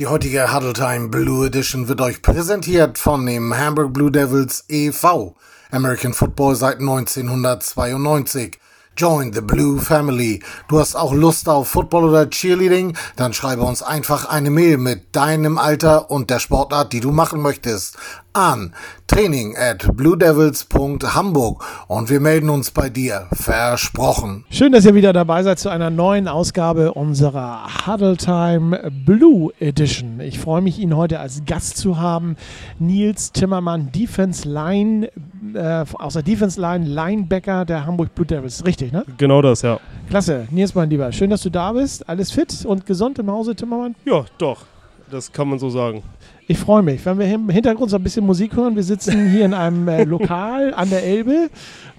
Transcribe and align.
Die 0.00 0.08
heutige 0.08 0.52
Huddle 0.52 0.72
Time 0.72 1.08
Blue 1.08 1.46
Edition 1.46 1.86
wird 1.86 2.00
euch 2.00 2.20
präsentiert 2.20 2.98
von 2.98 3.24
dem 3.26 3.56
Hamburg 3.56 3.92
Blue 3.92 4.10
Devils 4.10 4.64
e.V. 4.68 5.36
American 5.70 6.12
Football 6.12 6.56
seit 6.56 6.80
1992. 6.80 8.58
Join 8.96 9.32
the 9.32 9.40
Blue 9.40 9.80
Family. 9.80 10.42
Du 10.66 10.80
hast 10.80 10.96
auch 10.96 11.14
Lust 11.14 11.48
auf 11.48 11.68
Football 11.68 12.06
oder 12.06 12.28
Cheerleading? 12.28 12.96
Dann 13.14 13.34
schreibe 13.34 13.62
uns 13.62 13.84
einfach 13.84 14.28
eine 14.28 14.50
Mail 14.50 14.78
mit 14.78 15.14
deinem 15.14 15.58
Alter 15.58 16.10
und 16.10 16.28
der 16.28 16.40
Sportart, 16.40 16.92
die 16.92 16.98
du 16.98 17.12
machen 17.12 17.40
möchtest, 17.40 17.96
an 18.34 18.72
training 19.06 19.56
at 19.56 19.86
bluedevils.hamburg 19.96 21.64
und 21.86 22.10
wir 22.10 22.18
melden 22.18 22.50
uns 22.50 22.70
bei 22.72 22.88
dir. 22.88 23.28
Versprochen. 23.32 24.44
Schön, 24.50 24.72
dass 24.72 24.84
ihr 24.84 24.94
wieder 24.94 25.12
dabei 25.12 25.42
seid 25.44 25.58
zu 25.60 25.68
einer 25.68 25.90
neuen 25.90 26.26
Ausgabe 26.26 26.94
unserer 26.94 27.86
Huddle 27.86 28.16
Time 28.16 28.90
Blue 29.06 29.52
Edition. 29.60 30.20
Ich 30.20 30.40
freue 30.40 30.62
mich, 30.62 30.80
ihn 30.80 30.96
heute 30.96 31.20
als 31.20 31.42
Gast 31.46 31.76
zu 31.76 31.98
haben. 31.98 32.36
Nils 32.80 33.30
Timmermann, 33.30 33.92
Defense 33.92 34.48
Line, 34.48 35.10
äh, 35.54 35.84
aus 35.94 36.14
der 36.14 36.22
Defense 36.22 36.60
Line, 36.60 36.86
Linebacker 36.86 37.64
der 37.64 37.86
Hamburg 37.86 38.14
Blue 38.14 38.26
Devils. 38.26 38.64
Richtig, 38.66 38.92
ne? 38.92 39.04
Genau 39.16 39.42
das, 39.42 39.62
ja. 39.62 39.78
Klasse. 40.08 40.48
Nils, 40.50 40.74
mein 40.74 40.90
Lieber, 40.90 41.12
schön, 41.12 41.30
dass 41.30 41.42
du 41.42 41.50
da 41.50 41.72
bist. 41.72 42.08
Alles 42.08 42.32
fit 42.32 42.64
und 42.64 42.84
gesund 42.84 43.18
im 43.20 43.30
Hause, 43.30 43.54
Timmermann? 43.54 43.94
Ja, 44.04 44.24
doch. 44.38 44.62
Das 45.10 45.30
kann 45.30 45.48
man 45.48 45.58
so 45.58 45.70
sagen. 45.70 46.02
Ich 46.46 46.58
freue 46.58 46.82
mich, 46.82 47.04
wenn 47.06 47.18
wir 47.18 47.26
im 47.26 47.48
Hintergrund 47.48 47.90
so 47.90 47.96
ein 47.96 48.02
bisschen 48.02 48.26
Musik 48.26 48.54
hören. 48.54 48.76
Wir 48.76 48.82
sitzen 48.82 49.30
hier 49.30 49.46
in 49.46 49.54
einem 49.54 49.88
äh, 49.88 50.04
Lokal 50.04 50.74
an 50.74 50.90
der 50.90 51.02
Elbe 51.02 51.48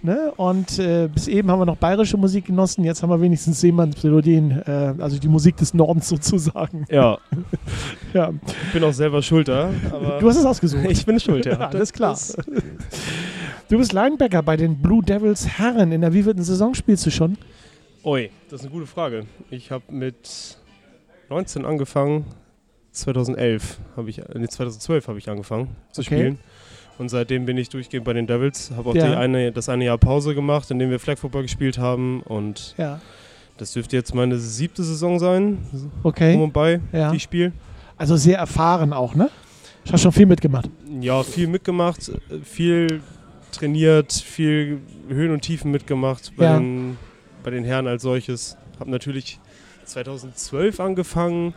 ne? 0.04 0.34
und 0.38 0.78
äh, 0.78 1.10
bis 1.12 1.28
eben 1.28 1.50
haben 1.50 1.60
wir 1.60 1.66
noch 1.66 1.78
bayerische 1.78 2.16
Musik 2.16 2.46
genossen. 2.46 2.84
Jetzt 2.84 3.02
haben 3.02 3.10
wir 3.10 3.20
wenigstens 3.20 3.60
Seemannsmelodien, 3.62 4.62
äh, 4.68 4.94
also 5.00 5.18
die 5.18 5.30
Musik 5.30 5.58
des 5.58 5.74
Nordens 5.74 6.10
sozusagen. 6.10 6.86
Ja. 6.92 7.18
ja. 8.14 8.34
Ich 8.68 8.74
bin 8.74 8.84
auch 8.84 8.94
selber 8.94 9.24
schuld 9.24 9.48
da. 9.48 9.72
du 10.20 10.30
hast 10.30 10.38
es 10.38 10.46
ausgesucht. 10.46 10.86
Ich 10.90 11.04
bin 11.08 11.20
schuld, 11.20 11.48
ja. 11.48 11.54
ja 11.54 11.60
alles 11.70 11.92
klar. 11.92 12.16
Du 13.68 13.80
bist 13.80 13.94
Linebacker 13.94 14.44
bei 14.44 14.58
den 14.58 14.80
Blue 14.80 15.04
Devils 15.04 15.48
Herren. 15.58 15.92
In 15.92 16.02
der 16.02 16.14
wievielten 16.14 16.44
Saison 16.44 16.76
spielst 16.76 17.04
du 17.04 17.10
schon? 17.10 17.36
Ui, 18.04 18.30
das 18.52 18.60
ist 18.60 18.68
eine 18.68 18.76
gute 18.76 18.86
Frage. 18.86 19.26
Ich 19.50 19.72
habe 19.72 19.86
mit 19.90 20.60
19 21.30 21.66
angefangen 21.66 22.26
2011 22.96 23.80
habe 23.98 24.10
ich, 24.10 24.22
nee, 24.34 24.48
2012 24.48 25.08
habe 25.08 25.20
ich 25.20 25.30
angefangen 25.30 25.76
zu 25.92 26.02
okay. 26.02 26.16
spielen. 26.16 26.40
Und 26.98 27.10
seitdem 27.10 27.46
bin 27.46 27.58
ich 27.58 27.70
durchgehend 27.70 28.06
bei 28.06 28.14
den 28.14 28.26
Devils. 28.26 28.72
Habe 28.76 28.90
auch 28.90 28.96
ja. 28.96 29.20
eine, 29.20 29.52
das 29.52 29.68
eine 29.68 29.86
Jahr 29.86 29.98
Pause 29.98 30.34
gemacht, 30.34 30.72
in 30.72 30.80
dem 30.80 30.90
wir 30.90 31.00
Flag 31.00 31.18
Football 31.18 31.44
gespielt 31.44 31.78
haben. 31.78 32.22
Und 32.22 32.74
ja. 32.78 33.02
das 33.58 33.74
dürfte 33.74 33.98
jetzt 33.98 34.16
meine 34.16 34.38
siebte 34.38 34.84
Saison 34.84 35.20
sein. 35.20 35.58
Okay. 36.04 36.36
Um 36.36 36.44
und 36.44 36.54
bei, 36.54 36.80
ja. 36.94 37.12
die 37.12 37.18
ich 37.18 37.24
spiele. 37.24 37.52
Also 37.98 38.16
sehr 38.16 38.38
erfahren 38.38 38.94
auch, 38.94 39.14
ne? 39.14 39.30
Ich 39.84 39.92
habe 39.92 40.00
schon 40.00 40.12
viel 40.12 40.26
mitgemacht. 40.26 40.70
Ja, 41.02 41.22
viel 41.22 41.48
mitgemacht, 41.48 42.12
viel 42.44 43.02
trainiert, 43.52 44.14
viel 44.14 44.80
Höhen 45.08 45.32
und 45.32 45.42
Tiefen 45.42 45.72
mitgemacht 45.72 46.34
bei, 46.36 46.46
ja. 46.46 46.58
den, 46.58 46.98
bei 47.44 47.52
den 47.52 47.64
Herren 47.64 47.88
als 47.88 48.02
solches. 48.04 48.58
Habe 48.80 48.90
natürlich 48.90 49.40
2012 49.86 50.80
angefangen 50.80 51.54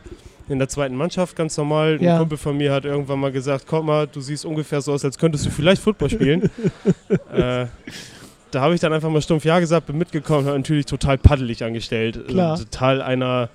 in 0.49 0.59
der 0.59 0.69
zweiten 0.69 0.97
Mannschaft 0.97 1.37
ganz 1.37 1.57
normal. 1.57 1.99
Ja. 2.01 2.15
Ein 2.15 2.19
Kumpel 2.21 2.39
von 2.39 2.57
mir 2.57 2.73
hat 2.73 2.85
irgendwann 2.85 3.21
mal 3.21 3.33
gesagt, 3.33 3.65
komm 3.67 3.87
mal, 3.87 4.07
du 4.07 4.21
siehst 4.21 4.45
ungefähr 4.45 4.81
so 4.81 4.93
aus, 4.93 5.05
als 5.05 5.19
könntest 5.19 5.47
du 5.47 5.51
vielleicht 5.51 5.83
Football 5.83 6.11
spielen. 6.11 6.43
äh, 7.33 7.67
da 8.51 8.61
habe 8.61 8.75
ich 8.75 8.81
dann 8.81 8.93
einfach 8.93 9.11
mal 9.11 9.21
stumpf 9.21 9.45
Ja 9.45 9.61
gesagt, 9.61 9.87
bin 9.87 9.99
mitgekommen, 9.99 10.47
habe 10.47 10.57
natürlich 10.57 10.87
total 10.87 11.19
paddelig 11.19 11.63
angestellt. 11.65 12.29
Klar. 12.29 12.53
Also 12.53 12.65
total 12.65 13.03
einer, 13.03 13.51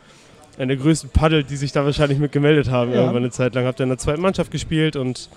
einer 0.58 0.68
der 0.68 0.78
größten 0.78 1.10
Paddel, 1.10 1.44
die 1.44 1.56
sich 1.56 1.72
da 1.72 1.84
wahrscheinlich 1.84 2.20
mit 2.20 2.32
gemeldet 2.32 2.70
haben. 2.70 2.92
Ja. 2.92 2.98
Irgendwann 2.98 3.24
eine 3.24 3.32
Zeit 3.32 3.56
lang. 3.56 3.66
Habe 3.66 3.78
dann 3.78 3.86
in 3.86 3.90
der 3.90 3.98
zweiten 3.98 4.22
Mannschaft 4.22 4.52
gespielt 4.52 4.96
und 4.96 5.30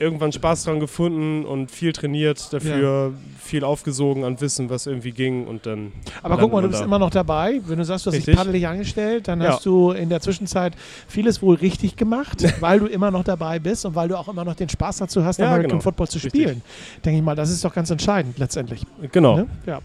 irgendwann 0.00 0.32
Spaß 0.32 0.64
dran 0.64 0.80
gefunden 0.80 1.44
und 1.44 1.70
viel 1.70 1.92
trainiert 1.92 2.52
dafür, 2.52 3.12
ja. 3.12 3.38
viel 3.38 3.64
aufgesogen 3.64 4.24
an 4.24 4.40
Wissen, 4.40 4.70
was 4.70 4.86
irgendwie 4.86 5.12
ging 5.12 5.46
und 5.46 5.66
dann. 5.66 5.92
Aber 6.22 6.38
guck 6.38 6.52
mal, 6.52 6.62
du 6.62 6.68
bist 6.68 6.80
da. 6.80 6.86
immer 6.86 6.98
noch 6.98 7.10
dabei. 7.10 7.60
Wenn 7.66 7.78
du 7.78 7.84
sagst, 7.84 8.06
du 8.06 8.10
hast 8.10 8.16
richtig. 8.16 8.34
dich 8.34 8.36
paddelig 8.36 8.66
angestellt, 8.66 9.28
dann 9.28 9.40
ja. 9.42 9.50
hast 9.50 9.66
du 9.66 9.90
in 9.90 10.08
der 10.08 10.20
Zwischenzeit 10.20 10.74
vieles 11.06 11.42
wohl 11.42 11.56
richtig 11.56 11.96
gemacht, 11.96 12.42
weil 12.60 12.80
du 12.80 12.86
immer 12.86 13.10
noch 13.10 13.24
dabei 13.24 13.58
bist 13.58 13.84
und 13.84 13.94
weil 13.94 14.08
du 14.08 14.18
auch 14.18 14.28
immer 14.28 14.44
noch 14.44 14.54
den 14.54 14.70
Spaß 14.70 14.98
dazu 14.98 15.24
hast, 15.24 15.38
ja, 15.38 15.46
American 15.46 15.70
genau. 15.70 15.82
Football 15.82 16.08
zu 16.08 16.18
spielen. 16.18 16.62
Denke 17.04 17.18
ich 17.18 17.24
mal, 17.24 17.36
das 17.36 17.50
ist 17.50 17.62
doch 17.64 17.74
ganz 17.74 17.90
entscheidend 17.90 18.38
letztendlich. 18.38 18.86
Genau. 19.12 19.36
Ne? 19.36 19.46
Ja. 19.66 19.80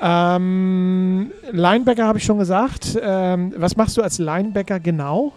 Ähm, 0.00 1.32
Linebacker 1.50 2.06
habe 2.06 2.18
ich 2.18 2.24
schon 2.24 2.38
gesagt. 2.38 2.98
Ähm, 3.00 3.54
was 3.56 3.76
machst 3.76 3.96
du 3.96 4.02
als 4.02 4.18
Linebacker 4.18 4.78
genau? 4.78 5.32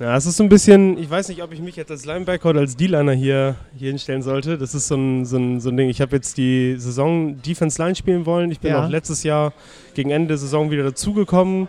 Ja, 0.00 0.16
es 0.16 0.24
ist 0.24 0.38
so 0.38 0.42
ein 0.42 0.48
bisschen, 0.48 0.96
ich 0.96 1.10
weiß 1.10 1.28
nicht, 1.28 1.42
ob 1.42 1.52
ich 1.52 1.60
mich 1.60 1.76
jetzt 1.76 1.90
als 1.90 2.06
Linebacker 2.06 2.48
oder 2.48 2.60
als 2.60 2.74
D-Liner 2.74 3.12
hier, 3.12 3.56
hier 3.76 3.88
hinstellen 3.88 4.22
sollte. 4.22 4.56
Das 4.56 4.74
ist 4.74 4.88
so 4.88 4.96
ein, 4.96 5.26
so 5.26 5.36
ein, 5.36 5.60
so 5.60 5.68
ein 5.68 5.76
Ding. 5.76 5.90
Ich 5.90 6.00
habe 6.00 6.16
jetzt 6.16 6.38
die 6.38 6.76
Saison 6.78 7.40
Defense 7.42 7.80
Line 7.80 7.94
spielen 7.94 8.24
wollen. 8.24 8.50
Ich 8.50 8.60
bin 8.60 8.70
ja. 8.70 8.82
auch 8.82 8.88
letztes 8.88 9.24
Jahr 9.24 9.52
gegen 9.92 10.08
Ende 10.08 10.28
der 10.28 10.38
Saison 10.38 10.70
wieder 10.70 10.84
dazugekommen 10.84 11.68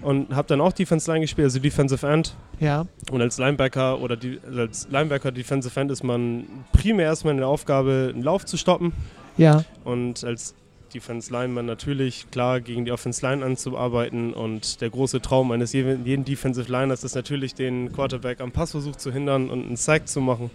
und 0.00 0.34
habe 0.34 0.48
dann 0.48 0.62
auch 0.62 0.72
Defense 0.72 1.10
Line 1.10 1.20
gespielt, 1.20 1.44
also 1.44 1.58
Defensive 1.58 2.06
End. 2.06 2.34
Ja. 2.60 2.86
Und 3.10 3.20
als 3.20 3.36
Linebacker 3.36 4.00
oder 4.00 4.16
die, 4.16 4.40
also 4.46 4.60
als 4.60 4.88
Linebacker 4.90 5.30
Defensive 5.30 5.78
End 5.78 5.90
ist 5.90 6.02
man 6.02 6.46
primär 6.72 7.04
erstmal 7.04 7.32
in 7.32 7.40
der 7.40 7.48
Aufgabe, 7.48 8.10
einen 8.14 8.22
Lauf 8.22 8.46
zu 8.46 8.56
stoppen. 8.56 8.94
Ja. 9.36 9.64
Und 9.84 10.24
als 10.24 10.54
Defense 10.90 11.32
Lineman 11.32 11.66
natürlich 11.66 12.30
klar 12.30 12.60
gegen 12.60 12.84
die 12.84 12.92
Offense 12.92 13.24
Line 13.26 13.44
anzuarbeiten 13.44 14.32
und 14.32 14.80
der 14.80 14.90
große 14.90 15.20
Traum 15.20 15.50
eines 15.52 15.72
jeden, 15.72 16.04
jeden 16.04 16.24
Defensive 16.24 16.70
Liners 16.70 17.04
ist 17.04 17.14
natürlich 17.14 17.54
den 17.54 17.92
Quarterback 17.92 18.40
am 18.40 18.52
Passversuch 18.52 18.96
zu 18.96 19.12
hindern 19.12 19.50
und 19.50 19.66
einen 19.66 19.76
Sack 19.76 20.08
zu 20.08 20.20
machen. 20.20 20.50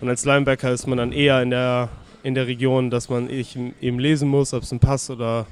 Und 0.00 0.08
als 0.08 0.24
Linebacker 0.24 0.72
ist 0.72 0.86
man 0.86 0.98
dann 0.98 1.12
eher 1.12 1.42
in 1.42 1.50
der, 1.50 1.88
in 2.22 2.34
der 2.34 2.46
Region, 2.46 2.90
dass 2.90 3.08
man 3.08 3.28
eben 3.30 3.98
lesen 3.98 4.28
muss, 4.28 4.54
ob 4.54 4.62
es 4.62 4.72
ein 4.72 4.80
Pass 4.80 5.10
oder 5.10 5.46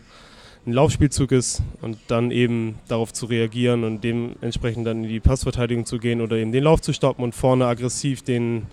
ein 0.66 0.72
Laufspielzug 0.72 1.30
ist 1.32 1.62
und 1.80 1.98
dann 2.08 2.30
eben 2.30 2.78
darauf 2.88 3.12
zu 3.12 3.26
reagieren 3.26 3.84
und 3.84 4.02
dementsprechend 4.02 4.86
dann 4.86 5.04
in 5.04 5.08
die 5.08 5.20
Passverteidigung 5.20 5.86
zu 5.86 5.98
gehen 5.98 6.20
oder 6.20 6.36
eben 6.36 6.50
den 6.50 6.64
Lauf 6.64 6.80
zu 6.80 6.92
stoppen 6.92 7.22
und 7.22 7.34
vorne 7.34 7.66
aggressiv 7.66 8.22
den 8.22 8.66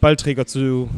Ballträger 0.00 0.46
zu 0.46 0.88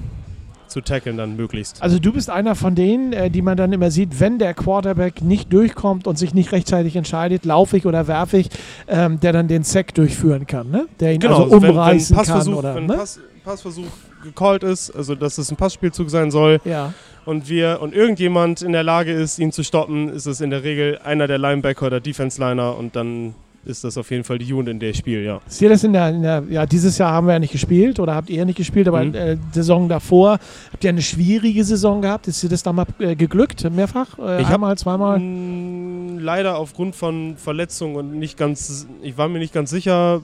zu 0.75 0.81
tackeln 0.81 1.17
dann 1.17 1.37
möglichst. 1.37 1.81
Also 1.81 2.01
du 2.01 2.13
bist 2.13 2.29
einer 2.29 2.57
von 2.57 2.75
denen, 2.75 3.13
äh, 3.13 3.31
die 3.31 3.43
man 3.43 3.57
dann 3.57 3.73
immer 3.73 3.93
sieht, 3.93 4.19
wenn 4.19 4.41
der 4.41 4.55
Quarterback 4.55 5.23
nicht 5.23 5.53
durchkommt 5.53 6.09
und 6.09 6.19
sich 6.19 6.35
nicht 6.35 6.51
rechtzeitig 6.51 6.97
entscheidet, 6.97 7.45
laufe 7.45 7.77
ich 7.77 7.87
oder 7.87 8.09
werfe 8.09 8.39
ich, 8.39 8.49
ähm, 8.89 9.21
der 9.21 9.33
dann 9.33 9.47
den 9.47 9.63
Sack 9.63 9.95
durchführen 9.95 10.49
kann, 10.49 10.71
ne? 10.71 10.89
Der 10.99 11.13
ihn 11.13 11.21
genau, 11.21 11.45
also 11.45 11.57
umreißen 11.57 12.17
wenn, 12.17 12.27
wenn 12.27 12.35
kann. 12.35 12.55
Oder, 12.55 12.75
wenn 12.75 12.83
ein 12.83 12.87
ne? 12.89 12.97
Pass, 12.97 13.21
Passversuch 13.45 13.87
gecallt 14.25 14.65
ist, 14.65 14.91
also 14.91 15.15
dass 15.15 15.39
es 15.39 15.49
ein 15.53 15.57
Passspielzug 15.57 16.11
sein 16.11 16.33
soll, 16.33 16.61
ja. 16.65 16.93
und 17.25 17.49
wir 17.49 17.79
und 17.81 17.95
irgendjemand 17.95 18.61
in 18.63 18.73
der 18.73 18.83
Lage 18.83 19.13
ist, 19.13 19.39
ihn 19.39 19.53
zu 19.53 19.63
stoppen, 19.63 20.09
ist 20.09 20.27
es 20.27 20.41
in 20.41 20.51
der 20.51 20.65
Regel 20.65 20.99
einer 21.05 21.29
der 21.29 21.39
Linebacker 21.39 21.87
oder 21.87 22.01
Defense 22.01 22.41
Liner 22.41 22.77
und 22.77 22.97
dann 22.97 23.35
ist 23.67 23.85
das 23.85 23.97
auf 23.97 24.11
jeden 24.11 24.25
Fall 24.25 24.39
die 24.39 24.53
Unit, 24.53 24.69
in 24.69 24.81
der 24.81 24.91
ich 24.91 24.99
spiele, 24.99 25.23
ja. 25.23 25.41
Ist 25.47 25.61
dir 25.61 25.69
das 25.69 25.85
in 25.85 25.93
der, 25.93 26.11
in 26.11 26.23
der, 26.23 26.43
ja, 26.49 26.67
dieses 26.67 26.99
Jahr 26.99 27.13
haben 27.13 27.27
wir 27.27 27.35
ja 27.35 27.39
nicht 27.39 27.53
gespielt 27.53 27.99
oder 28.01 28.15
habt 28.15 28.31
ihr 28.31 28.37
ja 28.37 28.45
nicht 28.45 28.57
gespielt, 28.57 28.89
aber 28.89 29.05
mhm. 29.05 29.15
äh, 29.15 29.37
Saison 29.53 29.89
davor 29.89 30.39
habt 30.73 30.85
ihr 30.85 30.91
eine 30.91 31.03
schwierige 31.03 31.65
Saison 31.65 32.03
gehabt? 32.03 32.29
Ist 32.29 32.43
dir 32.43 32.49
das 32.49 32.63
da 32.63 32.73
mal 32.73 32.87
äh, 32.99 33.17
geglückt, 33.17 33.69
mehrfach? 33.71 34.19
Äh, 34.19 34.43
ich 34.43 34.49
einmal, 34.49 34.77
zweimal? 34.77 35.19
Mh, 35.19 36.21
leider 36.21 36.59
aufgrund 36.59 36.95
von 36.97 37.37
Verletzungen 37.37 37.97
und 37.97 38.19
nicht 38.19 38.37
ganz, 38.37 38.87
ich 39.03 39.17
war 39.17 39.29
mir 39.29 39.39
nicht 39.39 39.55
ganz 39.55 39.71
sicher, 39.71 40.21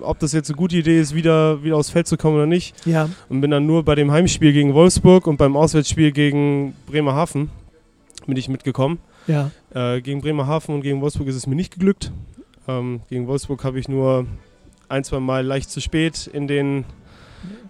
ob 0.00 0.18
das 0.18 0.32
jetzt 0.32 0.50
eine 0.50 0.56
gute 0.56 0.76
Idee 0.76 1.00
ist, 1.00 1.14
wieder, 1.14 1.62
wieder 1.62 1.76
aufs 1.76 1.90
Feld 1.90 2.06
zu 2.06 2.16
kommen 2.16 2.36
oder 2.36 2.46
nicht. 2.46 2.74
Ja. 2.86 3.08
Und 3.28 3.40
bin 3.40 3.50
dann 3.50 3.66
nur 3.66 3.84
bei 3.84 3.94
dem 3.94 4.10
Heimspiel 4.10 4.52
gegen 4.52 4.74
Wolfsburg 4.74 5.26
und 5.26 5.36
beim 5.36 5.56
Auswärtsspiel 5.56 6.12
gegen 6.12 6.74
Bremerhaven 6.86 7.50
bin 8.26 8.36
ich 8.36 8.48
mitgekommen. 8.48 8.98
Ja. 9.26 9.50
Äh, 9.74 10.00
gegen 10.00 10.20
Bremerhaven 10.20 10.74
und 10.74 10.82
gegen 10.82 11.00
Wolfsburg 11.00 11.28
ist 11.28 11.36
es 11.36 11.46
mir 11.46 11.56
nicht 11.56 11.72
geglückt. 11.72 12.12
Ähm, 12.68 13.00
gegen 13.08 13.26
Wolfsburg 13.26 13.64
habe 13.64 13.78
ich 13.78 13.88
nur 13.88 14.26
ein, 14.88 15.04
zwei 15.04 15.20
Mal 15.20 15.44
leicht 15.44 15.70
zu 15.70 15.80
spät 15.80 16.26
in 16.26 16.46
den 16.46 16.84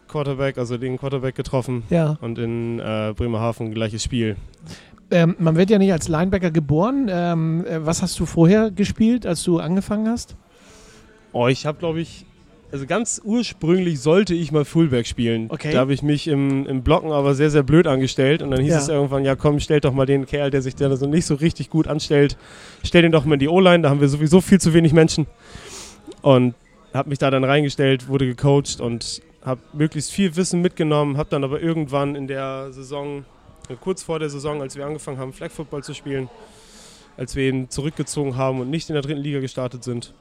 Quarterback, 0.09 0.59
also 0.59 0.79
den 0.79 0.99
Quarterback 0.99 1.35
getroffen. 1.35 1.83
Ja. 1.91 2.17
Und 2.21 2.39
in 2.39 2.79
äh, 2.79 3.13
Bremerhaven 3.17 3.73
gleiches 3.73 4.05
Spiel. 4.05 4.37
Ähm, 5.11 5.37
man 5.39 5.57
wird 5.57 5.71
ja 5.71 5.79
nicht 5.79 5.93
als 5.93 6.09
Linebacker 6.09 6.51
geboren. 6.51 7.09
Ähm, 7.11 7.65
äh, 7.67 7.85
was 7.85 8.03
hast 8.03 8.19
du 8.19 8.27
vorher 8.27 8.71
gespielt, 8.71 9.27
als 9.27 9.43
du 9.43 9.59
angefangen 9.59 10.09
hast? 10.09 10.37
Oh, 11.33 11.49
ich 11.49 11.67
habe, 11.67 11.79
glaube 11.79 12.01
ich, 12.01 12.27
also 12.75 12.87
ganz 12.87 13.21
ursprünglich 13.23 14.01
sollte 14.01 14.35
ich 14.35 14.51
mal 14.51 14.65
Fullback 14.65 15.07
spielen. 15.07 15.47
Okay. 15.49 15.71
Da 15.71 15.79
habe 15.79 15.95
ich 15.95 16.03
mich 16.03 16.27
im, 16.27 16.67
im 16.67 16.83
Blocken 16.83 17.13
aber 17.13 17.37
sehr, 17.37 17.49
sehr 17.49 17.63
blöd 17.63 17.87
angestellt. 17.87 18.43
Und 18.43 18.51
dann 18.51 18.61
hieß 18.61 18.73
ja. 18.73 18.79
es 18.81 18.89
irgendwann, 18.89 19.25
ja 19.25 19.37
komm, 19.37 19.61
stell 19.61 19.79
doch 19.79 19.93
mal 19.93 20.07
den 20.07 20.27
Kerl, 20.27 20.51
der 20.51 20.61
sich 20.61 20.75
da 20.75 20.97
so 20.97 21.07
nicht 21.07 21.25
so 21.25 21.37
richtig 21.37 21.71
gut 21.71 21.87
anstellt, 21.87 22.37
stell 22.83 23.03
den 23.03 23.13
doch 23.13 23.25
mal 23.27 23.35
in 23.35 23.39
die 23.39 23.47
O-Line, 23.47 23.85
da 23.85 23.91
haben 23.91 24.01
wir 24.01 24.09
sowieso 24.09 24.41
viel 24.41 24.61
zu 24.61 24.75
wenig 24.75 24.93
Menschen. 24.93 25.29
Und 26.21 26.57
habe 26.93 27.11
mich 27.11 27.21
da 27.21 27.31
dann 27.31 27.45
reingestellt, 27.45 28.09
wurde 28.09 28.27
gecoacht 28.27 28.81
und 28.81 29.23
habe 29.45 29.61
möglichst 29.73 30.11
viel 30.11 30.35
Wissen 30.35 30.61
mitgenommen, 30.61 31.17
habe 31.17 31.31
dann 31.31 31.45
aber 31.45 31.61
irgendwann 31.61 32.17
in 32.17 32.27
der 32.27 32.73
Saison, 32.73 33.25
kurz 33.83 34.03
vor 34.03 34.19
der 34.19 34.31
Saison, 34.31 34.61
als 34.61 34.75
wir 34.75 34.85
angefangen 34.85 35.19
haben, 35.19 35.33
Flag 35.33 35.53
Football 35.53 35.85
zu 35.85 35.95
spielen, 35.95 36.29
als 37.17 37.37
wir 37.37 37.49
ihn 37.49 37.71
zurückgezogen 37.71 38.37
haben 38.37 38.61
und 38.61 38.69
nicht 38.69 38.91
in 38.91 38.95
der 38.95 39.03
dritten 39.03 39.21
Liga 39.21 39.39
gestartet 39.39 39.85
sind, 39.85 40.13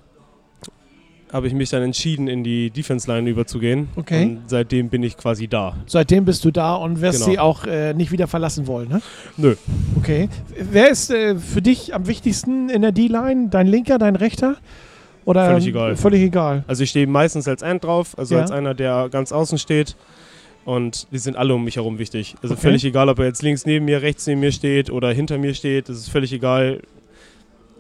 habe 1.34 1.48
ich 1.48 1.54
mich 1.54 1.70
dann 1.72 1.82
entschieden, 1.82 2.28
in 2.28 2.44
die 2.44 2.70
Defense-Line 2.70 3.30
überzugehen. 3.30 3.90
Okay. 3.96 4.24
Und 4.24 4.42
seitdem 4.48 4.90
bin 4.90 5.02
ich 5.04 5.18
quasi 5.18 5.48
da. 5.48 5.76
Seitdem 5.88 6.26
bist 6.26 6.46
du 6.46 6.52
da 6.52 6.76
und 6.76 7.02
wirst 7.02 7.20
Genau. 7.22 7.32
sie 7.32 7.40
auch 7.40 7.66
äh, 7.66 7.94
nicht 7.96 8.12
wieder 8.12 8.28
verlassen 8.28 8.68
wollen, 8.68 8.88
ne? 8.90 9.02
Nö. 9.38 9.56
Okay. 9.98 10.30
Wer 10.58 10.92
ist 10.92 11.10
äh, 11.10 11.36
für 11.38 11.62
dich 11.64 11.94
am 11.96 12.08
wichtigsten 12.08 12.70
in 12.70 12.84
der 12.84 12.92
D-Line? 12.92 13.50
Dein 13.50 13.68
linker, 13.68 13.98
dein 13.98 14.16
rechter? 14.16 14.58
Oder 15.26 15.48
Völlig 15.50 15.68
egal. 15.68 15.96
Völlig 15.96 16.22
egal. 16.22 16.64
Also 16.68 16.84
ich 16.84 16.92
stehe 16.92 17.08
meistens 17.08 17.48
als 17.48 17.62
End 17.62 17.84
drauf, 17.84 18.18
also 18.18 18.36
Ja. 18.36 18.42
als 18.42 18.52
einer, 18.52 18.74
der 18.74 19.10
ganz 19.10 19.32
außen 19.32 19.58
steht. 19.58 19.96
Und 20.66 21.08
die 21.12 21.18
sind 21.18 21.36
alle 21.36 21.56
um 21.56 21.64
mich 21.64 21.76
herum 21.78 21.98
wichtig. 21.98 22.36
Also 22.42 22.54
Okay. 22.54 22.62
völlig 22.62 22.86
egal, 22.86 23.10
ob 23.10 23.20
er 23.20 23.26
jetzt 23.26 23.42
links 23.42 23.66
neben 23.66 23.86
mir, 23.86 24.02
rechts 24.02 24.28
neben 24.28 24.40
mir 24.40 24.52
steht 24.52 24.90
oder 24.90 25.12
hinter 25.12 25.38
mir 25.38 25.54
steht. 25.56 25.90
Das 25.90 25.98
ist 25.98 26.10
völlig 26.10 26.32
egal. 26.32 26.82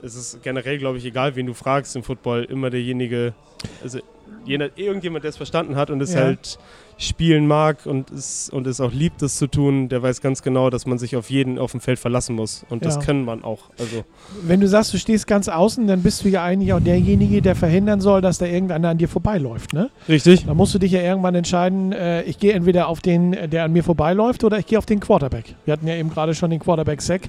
Es 0.04 0.16
ist 0.16 0.44
generell, 0.44 0.78
glaube 0.78 0.98
ich, 0.98 1.06
egal, 1.06 1.36
wen 1.36 1.46
du 1.46 1.54
fragst 1.54 1.96
im 1.96 2.04
Football. 2.04 2.44
Immer 2.44 2.70
derjenige, 2.70 3.34
also 3.82 4.00
jener, 4.46 4.70
irgendjemand, 4.76 5.24
der 5.24 5.30
es 5.30 5.38
verstanden 5.38 5.78
hat 5.78 5.90
und 5.90 6.02
es 6.02 6.14
Ja. 6.14 6.22
halt 6.22 6.60
spielen 6.98 7.48
mag 7.48 7.86
und 7.86 8.12
es, 8.12 8.50
und 8.50 8.68
es 8.68 8.80
auch 8.80 8.92
liebt, 8.94 9.22
das 9.22 9.38
zu 9.38 9.48
tun, 9.48 9.90
der 9.90 10.02
weiß 10.04 10.22
ganz 10.22 10.42
genau, 10.42 10.70
dass 10.70 10.86
man 10.86 10.98
sich 10.98 11.16
auf 11.16 11.30
jeden 11.30 11.58
auf 11.60 11.72
dem 11.72 11.82
Feld 11.82 12.00
verlassen 12.00 12.36
muss. 12.36 12.66
Und 12.70 12.84
Ja. 12.84 12.90
das 12.92 13.00
kann 13.06 13.26
man 13.26 13.44
auch. 13.44 13.70
Also 13.80 14.04
Wenn 14.44 14.60
du 14.62 14.68
sagst, 14.68 14.94
du 14.94 14.98
stehst 14.98 15.28
ganz 15.28 15.48
außen, 15.50 15.88
dann 15.88 16.02
bist 16.04 16.24
du 16.24 16.30
ja 16.30 16.44
eigentlich 16.44 16.72
auch 16.74 16.80
derjenige, 16.80 17.42
der 17.42 17.56
verhindern 17.56 18.00
soll, 18.02 18.22
dass 18.22 18.38
da 18.38 18.46
irgendeiner 18.46 18.90
an 18.90 18.98
dir 18.98 19.10
vorbeiläuft, 19.10 19.74
ne? 19.74 19.90
richtig. 20.08 20.46
Da 20.46 20.54
musst 20.54 20.74
du 20.76 20.80
dich 20.80 20.92
ja 20.92 21.02
irgendwann 21.02 21.36
entscheiden, 21.36 21.92
äh, 21.92 22.22
ich 22.24 22.38
gehe 22.40 22.54
entweder 22.54 22.88
auf 22.88 23.02
den, 23.02 23.34
äh, 23.34 23.50
der 23.50 23.66
an 23.66 23.74
mir 23.74 23.84
vorbeiläuft, 23.84 24.44
oder 24.44 24.60
ich 24.60 24.66
gehe 24.66 24.78
auf 24.78 24.86
den 24.86 25.00
Quarterback. 25.00 25.56
Wir 25.66 25.74
hatten 25.74 25.88
ja 25.88 25.96
eben 25.96 26.10
gerade 26.10 26.34
schon 26.36 26.52
den 26.52 26.60
Quarterback-Sack, 26.60 27.22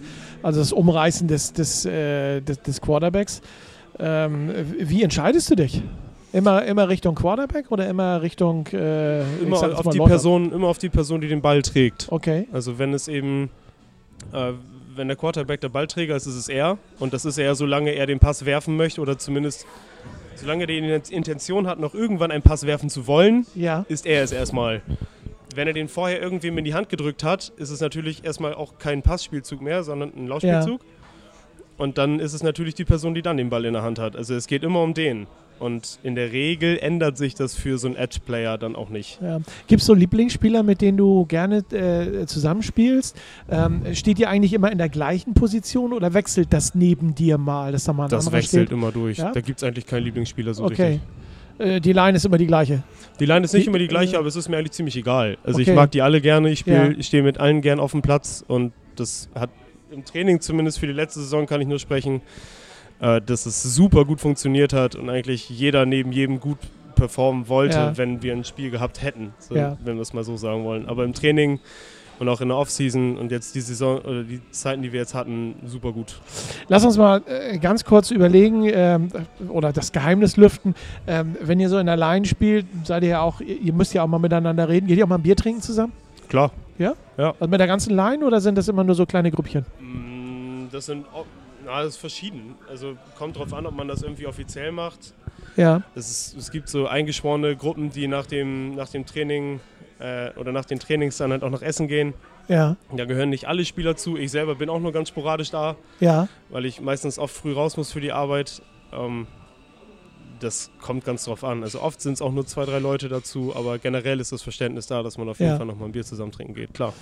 also 0.43 0.61
das 0.61 0.73
Umreißen 0.73 1.27
des, 1.29 1.53
des, 1.53 1.85
äh, 1.87 2.41
des, 2.41 2.61
des 2.63 2.81
Quarterbacks. 2.81 3.41
Ähm, 3.99 4.51
wie 4.79 5.03
entscheidest 5.03 5.51
du 5.51 5.55
dich? 5.57 5.83
Immer, 6.35 6.65
immer 6.65 6.89
Richtung 6.89 7.15
Quarterback 7.15 7.71
oder 7.71 7.89
immer 7.89 8.21
Richtung 8.21 8.67
äh, 8.73 9.23
Immer 9.39 9.79
auf, 9.79 9.89
die 9.89 9.99
Läufer? 9.99 10.09
Person, 10.11 10.51
immer 10.51 10.67
auf 10.67 10.79
die 10.79 10.89
Person, 10.89 11.21
die 11.21 11.29
den 11.29 11.41
Ball 11.41 11.63
trägt. 11.63 12.09
Okay, 12.11 12.49
Also 12.53 12.77
wenn 12.81 12.93
es 12.93 13.07
eben, 13.07 13.51
äh, 14.33 14.53
wenn 14.97 15.07
der 15.07 15.17
Quarterback 15.17 15.61
der 15.61 15.69
Ballträger 15.69 16.17
ist, 16.17 16.27
ist 16.27 16.35
es 16.35 16.49
er. 16.49 16.79
Und 16.99 17.15
das 17.15 17.25
ist 17.25 17.39
er, 17.39 17.55
solange 17.55 17.93
er 17.93 18.07
den 18.07 18.19
Pass 18.19 18.45
werfen 18.45 18.77
möchte 18.77 19.01
oder 19.01 19.17
zumindest 19.17 19.65
solange 20.35 20.65
er 20.65 20.67
die 20.67 21.15
Intention 21.15 21.69
hat, 21.69 21.79
noch 21.79 21.95
irgendwann 21.95 22.33
einen 22.33 22.43
Pass 22.43 22.67
werfen 22.67 22.91
zu 22.91 23.07
wollen, 23.07 23.47
ja, 23.55 23.87
ist 23.89 24.05
er 24.05 24.25
es 24.25 24.33
erstmal. 24.33 24.83
Wenn 25.55 25.69
er 25.69 25.73
den 25.73 25.87
vorher 25.87 26.21
irgendwem 26.21 26.59
in 26.59 26.65
die 26.65 26.75
Hand 26.75 26.89
gedrückt 26.89 27.23
hat, 27.23 27.53
ist 27.59 27.71
es 27.71 27.81
natürlich 27.81 28.25
erstmal 28.25 28.55
auch 28.55 28.79
kein 28.79 29.03
Passspielzug 29.03 29.63
mehr, 29.63 29.85
sondern 29.85 30.13
ein 30.17 30.27
Laufspielzug. 30.27 30.81
Und 31.77 31.99
dann 31.99 32.21
ist 32.21 32.33
es 32.35 32.43
natürlich 32.43 32.75
die 32.75 32.85
Person, 32.85 33.15
die 33.15 33.23
dann 33.23 33.37
den 33.37 33.51
Ball 33.51 33.65
in 33.65 33.73
der 33.73 33.83
Hand 33.83 33.99
hat. 33.99 34.15
Also 34.17 34.35
es 34.35 34.47
geht 34.47 34.63
immer 34.63 34.81
um 34.83 34.95
den. 34.95 35.27
Und 35.61 35.99
in 36.03 36.15
der 36.17 36.33
Regel 36.33 36.79
ändert 36.79 37.17
sich 37.17 37.35
das 37.35 37.55
für 37.55 37.79
so 37.79 37.87
einen 37.87 37.97
Edge-Player 37.97 38.59
dann 38.59 38.75
auch 38.75 38.89
nicht. 38.91 39.21
Ja. 39.23 39.39
Gibt 39.69 39.81
es 39.81 39.87
so 39.87 39.95
Lieblingsspieler, 39.95 40.63
mit 40.65 40.81
denen 40.81 40.99
du 40.99 41.27
gerne 41.27 41.59
äh, 41.73 42.27
zusammenspielst? 42.27 43.17
Ähm, 43.49 43.83
steht 43.95 44.19
ihr 44.19 44.29
eigentlich 44.29 44.53
immer 44.53 44.71
in 44.73 44.79
der 44.79 44.89
gleichen 44.89 45.33
Position 45.35 45.93
oder 45.93 46.13
wechselt 46.13 46.53
das 46.53 46.75
neben 46.75 47.15
dir 47.15 47.39
mal, 47.39 47.71
dass 47.73 47.85
da 47.85 47.93
mal 47.93 48.09
Das 48.09 48.31
wechselt 48.33 48.67
steht? 48.69 48.73
immer 48.73 48.91
durch. 48.91 49.19
Ja? 49.19 49.31
Da 49.33 49.41
gibt 49.41 49.59
es 49.59 49.65
eigentlich 49.65 49.87
keinen 49.87 50.05
Lieblingsspieler 50.05 50.55
so 50.55 50.65
Okay. 50.65 51.01
richtig. 51.59 51.67
Äh, 51.77 51.81
die 51.81 51.93
Line 51.93 52.17
ist 52.17 52.25
immer 52.27 52.37
die 52.39 52.49
gleiche. 52.49 52.83
Die 53.21 53.27
Line 53.27 53.45
ist 53.45 53.53
nicht 53.55 53.65
Die- 53.65 53.69
immer 53.69 53.79
die 53.79 53.87
gleiche, 53.89 54.17
äh, 54.17 54.19
aber 54.19 54.27
es 54.27 54.35
ist 54.35 54.49
mir 54.49 54.59
eigentlich 54.59 54.73
ziemlich 54.73 54.97
egal. 54.97 55.39
Also 55.45 55.61
Okay. 55.61 55.71
ich 55.71 55.75
mag 55.77 55.91
die 55.93 56.03
alle 56.03 56.21
gerne, 56.21 56.51
ich, 56.51 56.59
spiel, 56.59 56.75
Ja. 56.75 56.89
ich 56.91 57.07
stehe 57.07 57.23
mit 57.23 57.39
allen 57.39 57.61
gern 57.61 57.79
auf 57.79 57.93
dem 57.93 58.03
Platz 58.03 58.45
und 58.47 58.73
das 58.97 59.29
hat 59.37 59.51
im 59.95 60.05
Training 60.05 60.41
zumindest 60.41 60.79
für 60.79 60.87
die 60.87 60.93
letzte 60.93 61.21
Saison 61.21 61.47
kann 61.47 61.61
ich 61.61 61.67
nur 61.69 61.79
sprechen, 61.79 62.21
äh, 63.01 63.21
dass 63.21 63.47
es 63.47 63.63
super 63.63 64.05
gut 64.05 64.21
funktioniert 64.21 64.73
hat 64.73 64.95
und 64.95 65.09
eigentlich 65.09 65.49
jeder 65.49 65.87
neben 65.87 66.13
jedem 66.13 66.41
gut 66.41 66.59
performen 66.95 67.49
wollte, 67.49 67.77
Ja. 67.77 67.97
wenn 67.99 68.23
wir 68.23 68.33
ein 68.33 68.45
Spiel 68.45 68.71
gehabt 68.71 69.03
hätten, 69.03 69.35
so, 69.39 69.57
Ja. 69.57 69.77
wenn 69.85 69.97
wir 69.97 70.03
es 70.03 70.13
mal 70.13 70.23
so 70.25 70.37
sagen 70.37 70.65
wollen. 70.65 70.87
Aber 70.89 71.05
im 71.05 71.13
Training 71.13 71.59
und 72.21 72.29
auch 72.29 72.41
in 72.41 72.47
der 72.49 72.57
Offseason 72.57 73.19
und 73.19 73.33
jetzt 73.33 73.57
die 73.57 73.61
Saison 73.61 73.99
oder 73.99 74.23
die 74.23 74.41
Zeiten, 74.53 74.83
die 74.83 74.93
wir 74.93 75.01
jetzt 75.01 75.15
hatten, 75.15 75.57
super 75.67 75.91
gut. 75.91 76.21
Lass 76.69 76.85
uns 76.85 76.97
mal 76.97 77.23
äh, 77.27 77.59
ganz 77.59 77.85
kurz 77.85 78.13
überlegen 78.13 78.71
ähm, 78.73 79.09
oder 79.49 79.73
das 79.73 79.91
Geheimnis 79.91 80.37
lüften. 80.37 80.77
Ähm, 81.09 81.35
wenn 81.41 81.59
ihr 81.59 81.69
so 81.69 81.79
in 81.79 81.87
der 81.87 81.97
Line 81.97 82.25
spielt, 82.27 82.67
seid 82.85 83.03
ihr 83.03 83.09
ja 83.09 83.21
auch, 83.23 83.41
ihr 83.41 83.73
müsst 83.73 83.93
ja 83.95 84.05
auch 84.05 84.07
mal 84.07 84.19
miteinander 84.21 84.69
reden. 84.69 84.87
Geht 84.87 84.99
ihr 84.99 85.05
auch 85.05 85.09
mal 85.09 85.17
ein 85.17 85.23
Bier 85.23 85.35
trinken 85.35 85.61
zusammen? 85.63 85.93
Klar. 86.29 86.53
Also 87.17 87.47
mit 87.49 87.61
der 87.61 87.67
ganzen 87.67 87.95
Line 87.95 88.25
oder 88.25 88.41
sind 88.41 88.57
das 88.59 88.69
immer 88.69 88.85
nur 88.85 88.95
so 88.95 89.07
kleine 89.07 89.31
Grüppchen? 89.31 89.65
Mm, 89.81 90.69
Das 90.73 90.87
sind 90.87 91.07
na, 91.65 91.83
das 91.83 91.95
ist 91.95 91.97
verschieden. 91.97 92.57
Also 92.69 92.97
kommt 93.17 93.39
drauf 93.39 93.55
an, 93.55 93.65
ob 93.67 93.75
man 93.75 93.89
das 93.89 94.03
irgendwie 94.03 94.27
offiziell 94.27 94.71
macht. 94.71 95.15
Ja, 95.57 95.83
Es, 95.95 96.11
ist, 96.11 96.37
es 96.37 96.51
gibt 96.51 96.69
so 96.69 96.87
eingeschworene 96.87 97.57
Gruppen, 97.57 97.91
die 97.91 98.07
nach 98.07 98.27
dem, 98.27 98.75
nach 98.75 98.89
dem 98.89 99.07
Training 99.07 99.61
äh, 99.99 100.31
oder 100.37 100.53
nach 100.53 100.65
den 100.67 100.79
Trainings 100.79 101.17
dann 101.17 101.31
halt 101.31 101.43
auch 101.43 101.51
noch 101.51 101.63
essen 101.63 101.89
gehen. 101.89 102.13
ja, 102.49 102.77
Da 102.95 103.05
gehören 103.07 103.31
nicht 103.31 103.47
alle 103.47 103.65
Spieler 103.65 103.97
zu. 103.97 104.17
Ich 104.19 104.31
selber 104.31 104.57
bin 104.57 104.69
auch 104.69 104.81
nur 104.81 104.93
ganz 104.93 105.09
sporadisch 105.09 105.51
da, 105.51 105.77
ja. 106.01 106.29
weil 106.51 106.67
ich 106.67 106.81
meistens 106.81 107.19
oft 107.19 107.35
früh 107.35 107.53
raus 107.55 107.77
muss 107.77 107.93
für 107.93 108.01
die 108.01 108.13
Arbeit. 108.13 108.61
Ähm, 108.93 109.27
das 110.41 110.71
kommt 110.81 111.05
ganz 111.05 111.25
drauf 111.25 111.45
an. 111.45 111.63
Also 111.63 111.81
oft 111.81 112.01
sind 112.01 112.15
es 112.15 112.23
auch 112.23 112.33
nur 112.33 112.47
zwei, 112.47 112.65
drei 112.65 112.79
Leute 112.79 113.09
dazu, 113.09 113.53
aber 113.57 113.79
generell 113.79 114.21
ist 114.21 114.33
das 114.33 114.43
Verständnis 114.43 114.87
da, 114.87 115.03
dass 115.03 115.19
man 115.19 115.29
auf 115.29 115.39
jeden 115.39 115.53
Ja. 115.53 115.57
Fall 115.57 115.67
nochmal 115.67 115.89
ein 115.89 115.93
Bier 115.93 116.05
zusammen 116.05 116.33
trinken 116.33 116.55
geht. 116.55 116.75
Klar. 116.75 116.93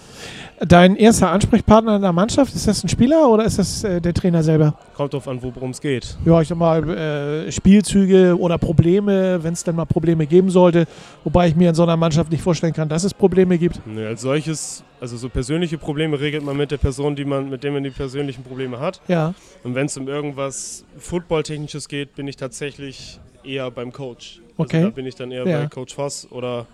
Dein 0.61 0.97
erster 0.97 1.31
Ansprechpartner 1.31 1.97
in 1.97 2.03
der 2.03 2.13
Mannschaft, 2.13 2.55
ist 2.55 2.67
das 2.69 2.85
ein 2.85 2.89
Spieler 2.89 3.29
oder 3.29 3.45
ist 3.45 3.59
das 3.59 3.85
äh, 3.85 4.01
der 4.01 4.15
Trainer 4.15 4.43
selber? 4.43 4.75
Kommt 4.95 5.13
drauf 5.15 5.27
an, 5.29 5.43
worum 5.43 5.71
es 5.71 5.81
geht. 5.81 6.17
Ja, 6.25 6.41
ich 6.41 6.49
sag 6.49 6.59
mal, 6.59 6.89
äh, 6.89 7.53
Spielzüge 7.53 8.37
oder 8.39 8.59
Probleme, 8.59 9.43
wenn 9.43 9.53
es 9.53 9.65
denn 9.65 9.75
mal 9.77 9.85
Probleme 9.87 10.27
geben 10.27 10.51
sollte. 10.51 10.87
Wobei 11.25 11.49
ich 11.49 11.57
mir 11.57 11.71
in 11.71 11.75
so 11.75 11.83
einer 11.83 11.97
Mannschaft 11.97 12.31
nicht 12.31 12.43
vorstellen 12.43 12.73
kann, 12.73 12.89
dass 12.89 13.05
es 13.05 13.15
Probleme 13.15 13.59
gibt. 13.59 13.81
Nee, 13.87 14.07
als 14.07 14.23
solches, 14.23 14.85
also 15.03 15.17
so 15.17 15.29
persönliche 15.29 15.79
Probleme 15.79 16.19
regelt 16.21 16.45
man 16.45 16.57
mit 16.57 16.71
der 16.71 16.77
Person, 16.79 17.17
die 17.17 17.25
man, 17.25 17.51
mit 17.51 17.65
der 17.65 17.73
man 17.73 17.83
die 17.83 17.91
persönlichen 17.91 18.45
Probleme 18.45 18.79
hat. 18.79 19.01
Ja, 19.09 19.35
Und 19.65 19.75
wenn 19.75 19.87
es 19.87 19.97
um 19.97 20.07
irgendwas 20.07 20.85
Football-Technisches 20.97 21.89
geht, 21.89 22.15
bin 22.15 22.29
ich 22.29 22.37
tatsächlich 22.37 23.19
eher 23.43 23.69
beim 23.73 23.93
Coach. 23.93 24.41
Okay. 24.57 24.77
Also 24.77 24.89
da 24.91 24.95
bin 24.95 25.07
ich 25.07 25.17
dann 25.17 25.33
eher 25.33 25.45
Ja. 25.45 25.61
bei 25.63 25.67
Coach 25.67 25.93
Voss 25.97 26.29
oder 26.31 26.67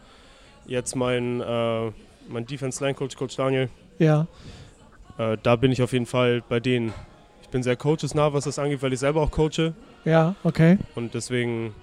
jetzt 0.67 0.95
mein, 0.95 1.41
äh, 1.41 1.91
mein 2.29 2.45
Defense-Line-Coach, 2.45 3.17
Coach 3.17 3.35
Daniel. 3.37 3.71
ja. 3.99 4.27
Äh, 5.17 5.37
da 5.43 5.57
bin 5.57 5.73
ich 5.73 5.81
auf 5.83 5.93
jeden 5.95 6.07
Fall 6.07 6.43
bei 6.49 6.61
denen. 6.61 6.93
Ich 7.43 7.49
bin 7.49 7.63
sehr 7.65 7.75
coachesnah, 7.77 8.33
was 8.35 8.45
das 8.45 8.59
angeht, 8.61 8.83
weil 8.83 8.93
ich 8.93 9.01
selber 9.01 9.23
auch 9.23 9.31
coache. 9.33 9.73
Ja, 10.05 10.35
okay. 10.45 10.77
Und 10.95 11.15
deswegen 11.15 11.75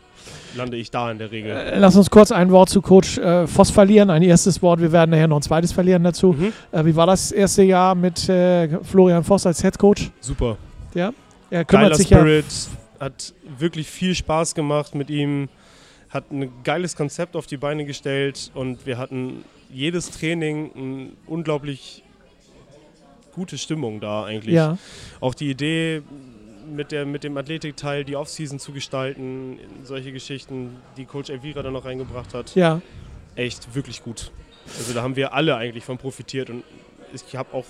lande 0.56 0.77
ich 0.77 0.92
da 0.92 1.12
in 1.12 1.18
der 1.18 1.31
Regel. 1.31 1.51
Äh, 1.51 1.80
Lass 1.80 1.95
uns 1.95 2.10
kurz 2.10 2.31
ein 2.31 2.51
Wort 2.51 2.69
zu 2.69 2.81
Coach 2.81 3.17
äh, 3.17 3.48
Voss 3.48 3.72
verlieren. 3.72 4.10
Ein 4.10 4.22
erstes 4.24 4.62
Wort, 4.62 4.79
wir 4.82 4.91
werden 4.91 5.12
nachher 5.12 5.27
noch 5.27 5.38
ein 5.38 5.41
zweites 5.41 5.72
verlieren 5.72 6.03
dazu. 6.03 6.34
Mhm. 6.34 6.53
Äh, 6.72 6.86
wie 6.86 6.96
war 6.96 7.08
das 7.08 7.32
erste 7.32 7.63
Jahr 7.63 7.96
mit 7.96 8.27
äh, 8.29 8.67
Florian 8.84 9.24
Voss 9.24 9.46
als 9.46 9.62
Head 9.62 9.77
Coach? 9.77 10.12
Super. 10.20 10.58
Er 11.50 11.63
kümmert 11.63 11.86
Geiler 11.86 11.96
sich 11.96 12.08
Spirit, 12.08 12.46
hat 13.00 13.34
wirklich 13.60 13.88
viel 13.88 14.15
Spaß 14.15 14.55
gemacht 14.55 14.96
mit 14.96 15.10
ihm, 15.10 15.48
hat 16.10 16.32
ein 16.32 16.51
geiles 16.63 16.96
Konzept 16.96 17.36
auf 17.36 17.46
die 17.46 17.58
Beine 17.58 17.86
gestellt 17.86 18.51
und 18.53 18.86
wir 18.86 18.98
hatten 18.98 19.46
jedes 19.70 20.10
Training 20.12 20.72
eine 20.75 21.10
unglaublich 21.27 22.03
gute 23.34 23.58
Stimmung 23.58 24.00
da 24.00 24.24
eigentlich. 24.24 24.55
ja, 24.55 24.72
ja, 24.72 24.77
Auch 25.20 25.34
die 25.36 25.50
Idee 25.50 26.01
mit, 26.67 26.91
der, 26.91 27.05
mit 27.05 27.24
dem 27.24 27.36
Athletikteil, 27.38 28.03
die 28.03 28.15
Offseason 28.15 28.60
zu 28.60 28.72
gestalten, 28.72 29.60
solche 29.84 30.12
Geschichten, 30.12 30.77
die 30.98 31.05
Coach 31.05 31.29
Elvira 31.29 31.62
dann 31.62 31.74
noch 31.74 31.86
reingebracht 31.86 32.34
hat, 32.34 32.55
ja, 32.55 32.81
echt 33.36 33.74
wirklich 33.75 34.03
gut. 34.03 34.31
Also 34.79 34.93
da 34.93 35.01
haben 35.03 35.15
wir 35.15 35.34
alle 35.34 35.55
eigentlich 35.55 35.84
von 35.84 35.98
profitiert 35.98 36.50
und 36.50 36.63
ich 37.13 37.36
habe 37.36 37.53
auch 37.53 37.65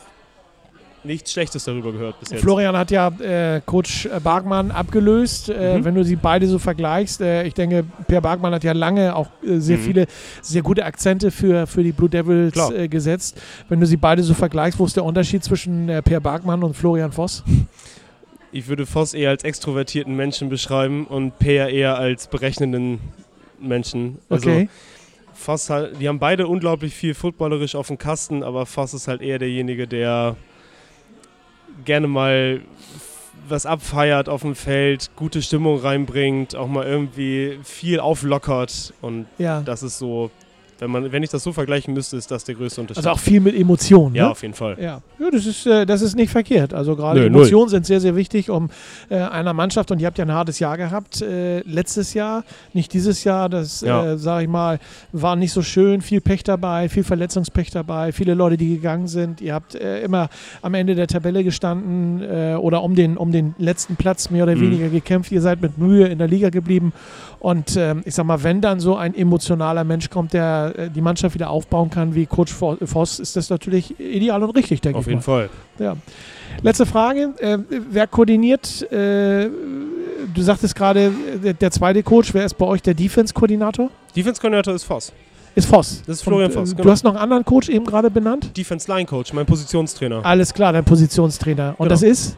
nichts 1.03 1.31
Schlechtes 1.33 1.63
darüber 1.65 1.91
gehört 1.91 2.19
bis 2.19 2.31
jetzt. 2.31 2.41
Florian 2.41 2.75
hat 2.75 2.89
ja 2.89 3.09
äh, 3.19 3.61
Coach 3.63 4.09
Bargmann 4.23 4.71
abgelöst. 4.71 5.49
Äh, 5.49 5.77
Mhm. 5.77 5.85
Wenn 5.85 5.95
du 5.95 6.03
sie 6.03 6.15
beide 6.15 6.47
so 6.47 6.57
vergleichst, 6.57 7.21
äh, 7.21 7.43
ich 7.43 7.53
denke, 7.53 7.83
Per 8.07 8.21
Bargmann 8.21 8.53
hat 8.55 8.63
ja 8.63 8.71
lange 8.71 9.15
auch 9.15 9.27
äh, 9.43 9.59
sehr 9.59 9.77
Mhm. 9.77 9.81
viele, 9.83 10.05
sehr 10.41 10.63
gute 10.63 10.83
Akzente 10.83 11.29
für, 11.29 11.67
für 11.67 11.83
die 11.83 11.91
Blue 11.91 12.09
Devils 12.09 12.57
äh, 12.71 12.87
gesetzt. 12.87 13.39
Wenn 13.69 13.79
du 13.79 13.85
sie 13.85 13.97
beide 13.97 14.23
so 14.23 14.33
vergleichst, 14.33 14.79
wo 14.79 14.85
ist 14.85 14.95
der 14.95 15.03
Unterschied 15.05 15.43
zwischen 15.43 15.89
äh, 15.89 16.01
Per 16.01 16.19
Bargmann 16.21 16.63
und 16.63 16.75
Florian 16.75 17.11
Voss? 17.11 17.43
Ich 18.55 18.69
würde 18.69 18.85
Voss 18.85 19.13
eher 19.13 19.31
als 19.31 19.43
extrovertierten 19.43 20.15
Menschen 20.15 20.47
beschreiben 20.47 21.07
und 21.07 21.38
Peer 21.39 21.67
eher 21.67 21.97
als 21.97 22.27
berechnenden 22.27 23.00
Menschen. 23.59 24.19
Also 24.29 24.50
Okay. 24.50 24.69
Voss 25.33 25.69
halt, 25.69 26.00
die 26.00 26.07
haben 26.07 26.19
beide 26.19 26.47
unglaublich 26.47 26.93
viel 26.93 27.13
footballerisch 27.15 27.75
auf 27.75 27.88
dem 27.88 27.97
Kasten, 27.97 28.43
aber 28.43 28.65
Voss 28.65 28.93
ist 28.93 29.09
halt 29.09 29.21
eher 29.21 29.39
derjenige, 29.39 29.88
der 29.89 30.38
gerne 31.83 32.07
mal 32.07 32.62
was 33.50 33.65
abfeiert 33.65 34.29
auf 34.29 34.43
dem 34.43 34.55
Feld, 34.55 35.12
gute 35.17 35.41
Stimmung 35.41 35.77
reinbringt, 35.79 36.55
auch 36.55 36.69
mal 36.69 36.85
irgendwie 36.85 37.59
viel 37.63 38.00
auflockert 38.00 38.93
und 39.01 39.25
Ja. 39.38 39.59
das 39.63 39.83
ist 39.83 39.97
so 40.00 40.31
wenn, 40.79 40.91
man, 40.91 41.12
wenn 41.12 41.24
ich 41.24 41.29
das 41.29 41.44
so 41.44 41.51
vergleichen 41.53 41.94
müsste, 41.94 42.17
ist 42.17 42.29
das 42.32 42.44
der 42.44 42.55
größte 42.55 42.82
Unterschied. 42.82 42.98
Also 42.98 43.10
auch 43.12 43.20
viel 43.20 43.39
mit 43.39 43.55
Emotionen. 43.55 44.15
ja, 44.15 44.25
ne? 44.25 44.32
auf 44.32 44.41
jeden 44.41 44.53
Fall. 44.53 44.77
Ja, 44.79 45.01
ja 45.20 45.32
das, 45.32 45.46
ist, 45.46 45.65
äh, 45.65 45.86
das 45.86 46.01
ist 46.01 46.15
nicht 46.15 46.32
verkehrt. 46.32 46.74
Also 46.74 46.96
gerade 46.96 47.25
Emotionen 47.25 47.70
sind 47.70 47.86
sehr, 47.86 48.01
sehr 48.01 48.15
wichtig, 48.15 48.50
um 48.50 48.70
äh, 49.10 49.15
einer 49.17 49.53
Mannschaft, 49.53 49.91
und 49.91 50.00
ihr 50.01 50.08
habt 50.08 50.17
ja 50.17 50.25
ein 50.25 50.32
hartes 50.34 50.60
Jahr 50.60 50.77
gehabt, 50.77 51.22
äh, 51.22 51.60
letztes 51.62 52.13
Jahr, 52.13 52.44
nicht 52.74 52.94
dieses 52.94 53.24
Jahr, 53.24 53.48
das, 53.50 53.82
Ja. 53.82 54.05
äh, 54.13 54.17
sage 54.17 54.44
ich 54.44 54.50
mal, 54.50 54.79
war 55.12 55.36
nicht 55.36 55.51
so 55.53 55.62
schön, 55.62 56.01
viel 56.01 56.22
Pech 56.22 56.44
dabei, 56.44 56.89
viel 56.89 57.03
Verletzungspech 57.03 57.72
dabei, 57.72 58.12
viele 58.12 58.34
Leute, 58.34 58.58
die 58.58 58.70
gegangen 58.75 59.08
sind. 59.08 59.41
Ihr 59.41 59.53
habt 59.53 59.75
äh, 59.75 60.01
immer 60.01 60.29
am 60.62 60.74
Ende 60.74 60.96
der 60.96 61.08
Tabelle 61.08 61.44
gestanden 61.44 62.22
äh, 62.22 62.55
oder 62.60 62.84
um 62.84 62.96
den, 62.96 63.17
um 63.17 63.32
den 63.32 63.55
letzten 63.58 63.96
Platz 63.96 64.29
mehr 64.29 64.44
oder 64.44 64.55
Mhm. 64.55 64.62
weniger 64.62 64.89
gekämpft. 64.89 65.32
Ihr 65.32 65.41
seid 65.41 65.62
mit 65.62 65.77
Mühe 65.77 66.08
in 66.08 66.17
der 66.17 66.27
Liga 66.27 66.50
geblieben. 66.50 66.91
Und 67.39 67.75
ähm, 67.77 68.01
ich 68.05 68.15
sag 68.15 68.25
mal, 68.25 68.41
wenn 68.44 68.60
dann 68.62 68.79
so 68.79 68.96
ein 68.96 69.13
emotionaler 69.15 69.84
Mensch 69.84 70.10
kommt, 70.10 70.34
der 70.34 70.74
äh, 70.77 70.89
die 70.89 71.01
Mannschaft 71.01 71.34
wieder 71.36 71.50
aufbauen 71.50 71.89
kann, 71.89 72.15
wie 72.15 72.25
Coach 72.25 72.53
Vo- 72.53 72.77
Voss, 72.86 73.20
ist 73.20 73.36
das 73.36 73.50
natürlich 73.50 74.00
ideal 74.00 74.41
und 74.44 74.50
richtig, 74.51 74.82
denke 74.82 75.00
Auf 75.00 75.05
ich 75.05 75.13
jeden 75.13 75.20
mal. 75.20 75.24
Fall. 75.24 75.50
Ja. 75.79 75.96
Letzte 76.62 76.86
Frage. 76.86 77.34
Äh, 77.39 77.58
wer 77.89 78.08
koordiniert, 78.08 78.89
äh, 78.91 79.50
du 80.34 80.41
sagtest 80.41 80.75
gerade, 80.75 81.05
äh, 81.08 81.38
der, 81.44 81.53
der 81.53 81.72
zweite 81.72 82.03
Coach, 82.03 82.34
wer 82.34 82.46
ist 82.46 82.58
bei 82.58 82.65
euch 82.65 82.82
der 82.82 82.94
Defense-Koordinator? 82.94 83.89
Defense-Koordinator 84.15 84.74
ist 84.75 84.84
Voss. 84.84 85.12
Ist 85.55 85.67
Voss. 85.67 86.01
Das 86.05 86.17
ist 86.17 86.22
Florian 86.24 86.51
Und, 86.51 86.55
äh, 86.58 86.60
Voss, 86.60 86.70
Du 86.72 86.75
genau. 86.77 86.91
hast 86.91 87.03
noch 87.03 87.12
einen 87.13 87.22
anderen 87.24 87.46
Coach 87.46 87.70
eben 87.70 87.86
gerade 87.86 88.10
benannt? 88.10 88.55
Defense-Line-Coach, 88.58 89.34
mein 89.34 89.46
Positionstrainer. 89.46 90.25
Alles 90.25 90.53
klar, 90.53 90.74
dein 90.74 90.84
Positionstrainer. 90.86 91.70
Und 91.77 91.86
Genau. 91.86 91.89
das 91.89 92.03
ist? 92.03 92.38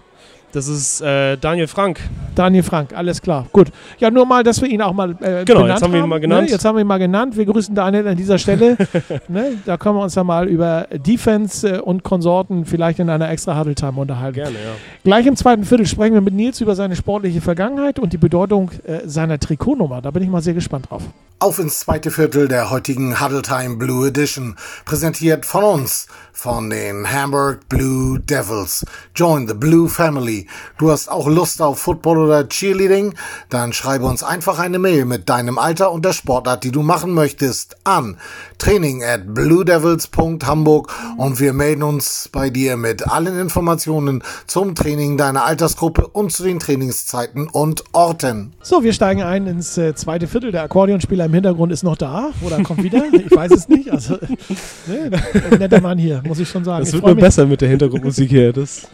Das 0.53 0.67
ist 0.67 1.01
äh, 1.01 1.37
Daniel 1.37 1.67
Frank. 1.67 1.99
Daniel 2.33 2.63
Frank, 2.63 2.93
alles 2.95 3.21
klar. 3.21 3.47
Gut. 3.51 3.67
Ja, 3.99 4.09
nur 4.09 4.25
mal, 4.25 4.43
dass 4.43 4.61
wir 4.61 4.69
ihn 4.69 4.81
auch 4.81 4.93
mal 4.93 5.11
äh, 5.21 5.43
Genau, 5.43 5.67
jetzt 5.67 5.81
haben 5.81 5.91
wir 5.91 5.99
ihn 5.99 6.09
mal 6.09 6.19
genannt. 6.19 6.45
Ne? 6.45 6.51
Jetzt 6.51 6.63
haben 6.63 6.75
wir 6.75 6.81
ihn 6.81 6.87
mal 6.87 6.99
genannt. 6.99 7.35
Wir 7.35 7.45
grüßen 7.45 7.75
Daniel 7.75 8.07
an 8.07 8.15
dieser 8.15 8.37
Stelle. 8.37 8.77
ne? 9.27 9.57
Da 9.65 9.77
können 9.77 9.95
wir 9.95 10.03
uns 10.03 10.15
ja 10.15 10.23
mal 10.23 10.47
über 10.47 10.87
Defense 10.91 11.67
äh, 11.67 11.79
und 11.79 12.03
Konsorten 12.03 12.65
vielleicht 12.65 12.99
in 12.99 13.09
einer 13.09 13.29
extra 13.29 13.59
Huddle 13.59 13.75
Time 13.75 13.99
unterhalten. 13.99 14.35
Gerne, 14.35 14.55
ja. 14.55 14.71
Gleich 15.03 15.25
im 15.25 15.35
zweiten 15.35 15.63
Viertel 15.63 15.85
sprechen 15.85 16.13
wir 16.13 16.21
mit 16.21 16.33
Nils 16.33 16.61
über 16.61 16.75
seine 16.75 16.95
sportliche 16.95 17.41
Vergangenheit 17.41 17.99
und 17.99 18.13
die 18.13 18.17
Bedeutung 18.17 18.71
äh, 18.85 18.99
seiner 19.05 19.39
Trikotnummer. 19.39 20.01
Da 20.01 20.11
bin 20.11 20.23
ich 20.23 20.29
mal 20.29 20.41
sehr 20.41 20.53
gespannt 20.53 20.89
drauf. 20.89 21.03
Auf 21.39 21.59
ins 21.59 21.81
zweite 21.81 22.09
Viertel 22.09 22.47
der 22.47 22.71
heutigen 22.71 23.21
Huddle 23.21 23.43
Time 23.43 23.75
Blue 23.75 24.07
Edition, 24.07 24.55
präsentiert 24.85 25.45
von 25.45 25.63
uns, 25.63 26.07
von 26.33 26.71
den 26.71 27.11
Hamburg 27.11 27.69
Blue 27.69 28.19
Devils. 28.19 28.83
Join 29.15 29.47
the 29.47 29.53
Blue 29.53 29.87
Family. 29.87 30.47
Du 30.79 30.89
hast 30.89 31.09
auch 31.11 31.27
Lust 31.27 31.61
auf 31.61 31.79
Football 31.79 32.17
oder 32.17 32.49
Cheerleading? 32.49 33.13
Dann 33.49 33.71
schreibe 33.71 34.05
uns 34.05 34.23
einfach 34.23 34.57
eine 34.57 34.79
Mail 34.79 35.05
mit 35.05 35.29
deinem 35.29 35.59
Alter 35.59 35.91
und 35.91 36.05
der 36.05 36.13
Sportart, 36.13 36.63
die 36.63 36.71
du 36.71 36.81
machen 36.81 37.13
möchtest, 37.13 37.77
an 37.83 38.17
training 38.57 39.03
at 39.03 39.33
bluedevils.hamburg 39.33 40.91
und 41.17 41.39
wir 41.39 41.53
melden 41.53 41.83
uns 41.83 42.29
bei 42.31 42.49
dir 42.49 42.77
mit 42.77 43.07
allen 43.07 43.39
Informationen 43.39 44.23
zum 44.47 44.73
Training 44.73 45.17
deiner 45.17 45.45
Altersgruppe 45.45 46.07
und 46.07 46.31
zu 46.31 46.43
den 46.43 46.59
Trainingszeiten 46.59 47.47
und 47.47 47.83
Orten. 47.93 48.53
So, 48.61 48.83
wir 48.83 48.93
steigen 48.93 49.21
ein 49.21 49.45
ins 49.45 49.77
äh, 49.77 49.93
zweite 49.93 50.27
Viertel. 50.27 50.51
Der 50.51 50.63
Akkordeonspieler 50.63 51.26
im 51.27 51.33
Hintergrund 51.33 51.71
ist 51.71 51.83
noch 51.83 51.95
da 51.95 52.31
oder 52.41 52.61
kommt 52.63 52.81
wieder. 52.83 53.03
Ich 53.13 53.29
weiß 53.35 53.51
es 53.51 53.69
nicht. 53.69 53.91
Also, 53.91 54.15
ne, 54.87 55.11
netter 55.59 55.81
Mann 55.81 55.97
hier, 55.97 56.21
muss 56.25 56.39
ich 56.39 56.49
schon 56.49 56.63
sagen. 56.63 56.79
Das 56.79 56.89
Ich 56.89 56.95
wird 56.95 57.05
nur 57.05 57.15
mich. 57.15 57.23
besser 57.23 57.45
mit 57.45 57.61
der 57.61 57.69
Hintergrundmusik 57.69 58.29
hier. 58.29 58.51
Das, 58.53 58.87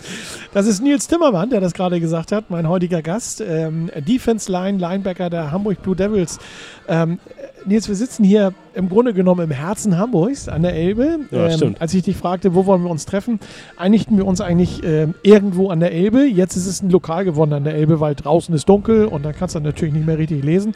Das 0.54 0.68
ist 0.68 0.82
Nils 0.82 1.08
Timmermann, 1.08 1.50
der 1.50 1.62
das 1.62 1.74
gerade 1.74 2.00
gesagt 2.00 2.32
hat, 2.32 2.50
mein 2.50 2.68
heutiger 2.68 3.02
Gast. 3.02 3.42
Ähm, 3.42 3.90
Defense 4.08 4.52
Line, 4.52 4.78
Linebacker 4.78 5.30
der 5.30 5.52
Hamburg 5.52 5.82
Blue 5.82 5.96
Devils. 5.96 6.40
Ähm, 6.88 7.20
Nils, 7.66 7.88
wir 7.88 7.96
sitzen 7.96 8.24
hier 8.25 8.54
im 8.74 8.90
Grunde 8.90 9.13
genommen 9.13 9.42
im 9.46 9.52
Herzen 9.52 9.98
Hamburgs 9.98 10.50
an 10.50 10.63
der 10.63 10.74
Elbe. 10.74 11.20
Ja, 11.32 11.46
ähm, 11.48 11.52
stimmt. 11.54 11.82
Als 11.82 11.94
ich 11.94 12.04
dich 12.04 12.18
fragte, 12.18 12.54
wo 12.56 12.66
wollen 12.66 12.84
wir 12.84 12.90
uns 12.90 13.06
treffen, 13.06 13.40
einigten 13.78 14.18
wir 14.18 14.25
uns 14.25 14.42
eigentlich 14.42 14.84
ähm, 14.84 15.13
irgendwo 15.24 15.70
an 15.70 15.80
der 15.80 15.94
Elbe. 15.94 16.25
Jetzt 16.25 16.56
ist 16.58 16.68
es 16.68 16.82
ein 16.82 16.90
Lokal 16.90 17.24
geworden 17.24 17.54
an 17.54 17.63
der 17.63 17.75
Elbe, 17.75 18.00
weil 18.00 18.16
draußen 18.16 18.54
ist 18.54 18.68
dunkel 18.68 19.06
und 19.06 19.24
dann 19.24 19.34
kannst 19.34 19.56
du 19.56 19.60
natürlich 19.60 19.94
nicht 19.94 20.06
mehr 20.06 20.18
richtig 20.18 20.44
lesen. 20.44 20.74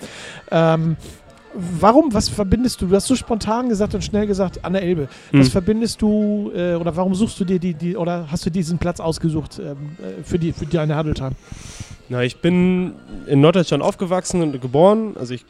Ähm, 0.52 0.96
Warum, 1.80 2.14
was 2.14 2.30
verbindest 2.30 2.82
du? 2.82 2.88
Du 2.88 2.96
hast 2.96 3.08
so 3.08 3.16
spontan 3.16 3.68
gesagt 3.70 3.96
und 3.96 4.04
schnell 4.04 4.28
gesagt, 4.28 4.64
an 4.64 4.74
der 4.74 4.84
Elbe. 4.84 5.08
Was 5.32 5.48
Hm. 5.48 5.52
verbindest 5.52 6.02
du 6.02 6.52
äh, 6.56 6.76
oder 6.76 6.96
warum 6.96 7.16
suchst 7.16 7.40
du 7.40 7.46
dir 7.46 7.58
die, 7.60 7.74
die 7.74 7.98
oder 7.98 8.28
hast 8.30 8.46
du 8.46 8.50
diesen 8.52 8.78
Platz 8.78 9.00
ausgesucht 9.00 9.60
ähm, 9.60 9.96
äh, 10.00 10.24
für, 10.24 10.38
die, 10.38 10.54
für 10.54 10.66
deine 10.66 11.14
Time? 11.14 11.32
na, 12.10 12.24
ich 12.24 12.38
bin 12.38 12.94
in 13.26 13.42
Norddeutschland 13.42 13.84
aufgewachsen 13.84 14.42
und 14.42 14.62
geboren. 14.62 15.16
Also 15.18 15.34
ich 15.34 15.46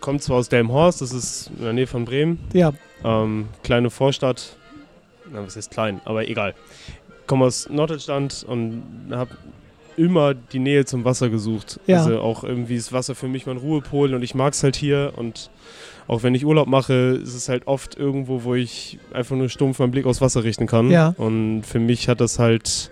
komme 0.00 0.18
zwar 0.18 0.38
aus 0.38 0.48
Delmhorst, 0.48 1.00
das 1.00 1.12
ist 1.12 1.50
in 1.56 1.64
der 1.64 1.72
Nähe 1.72 1.86
von 1.86 2.04
Bremen. 2.04 2.38
Ja, 2.52 2.72
Ähm, 3.04 3.46
kleine 3.62 3.88
Vorstadt. 3.90 4.56
Na, 5.32 5.44
was 5.46 5.56
ist 5.56 5.70
klein, 5.70 6.00
aber 6.04 6.28
egal. 6.28 6.54
Komme 7.26 7.44
aus 7.46 7.68
Norddeutschland 7.70 8.44
und 8.48 8.82
habe 9.12 9.30
immer 9.96 10.34
die 10.34 10.58
Nähe 10.58 10.84
zum 10.84 11.04
Wasser 11.04 11.28
gesucht. 11.30 11.80
Ja. 11.86 11.98
Also 12.04 12.20
auch 12.20 12.44
irgendwie 12.44 12.76
ist 12.76 12.92
Wasser 12.92 13.14
für 13.14 13.28
mich 13.28 13.46
mein 13.46 13.56
Ruhepol 13.58 14.14
und 14.14 14.22
ich 14.22 14.34
mag 14.34 14.52
es 14.54 14.62
halt 14.62 14.76
hier 14.76 15.12
und 15.16 15.50
auch 16.08 16.22
wenn 16.22 16.34
ich 16.34 16.44
Urlaub 16.44 16.66
mache, 16.66 17.20
ist 17.22 17.34
es 17.34 17.48
halt 17.48 17.66
oft 17.66 17.96
irgendwo, 17.96 18.42
wo 18.44 18.54
ich 18.54 18.98
einfach 19.12 19.36
nur 19.36 19.48
stumpf 19.48 19.78
meinen 19.78 19.92
Blick 19.92 20.04
aufs 20.06 20.20
Wasser 20.20 20.42
richten 20.44 20.66
kann. 20.66 20.90
Ja. 20.90 21.14
Und 21.16 21.62
für 21.62 21.78
mich 21.78 22.08
hat 22.08 22.20
das 22.20 22.38
halt 22.38 22.90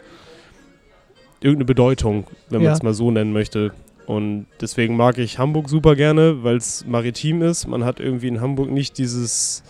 irgendeine 1.40 1.64
Bedeutung, 1.64 2.24
wenn 2.48 2.58
man 2.58 2.66
Ja. 2.66 2.72
es 2.72 2.82
mal 2.82 2.94
so 2.94 3.10
nennen 3.10 3.32
möchte. 3.32 3.72
Und 4.06 4.46
deswegen 4.60 4.96
mag 4.96 5.18
ich 5.18 5.38
Hamburg 5.38 5.68
super 5.68 5.94
gerne, 5.96 6.42
weil 6.42 6.56
es 6.56 6.84
maritim 6.86 7.42
ist. 7.42 7.66
Man 7.66 7.84
hat 7.84 8.00
irgendwie 8.00 8.28
in 8.28 8.40
Hamburg 8.40 8.70
nicht 8.70 8.98
dieses 8.98 9.62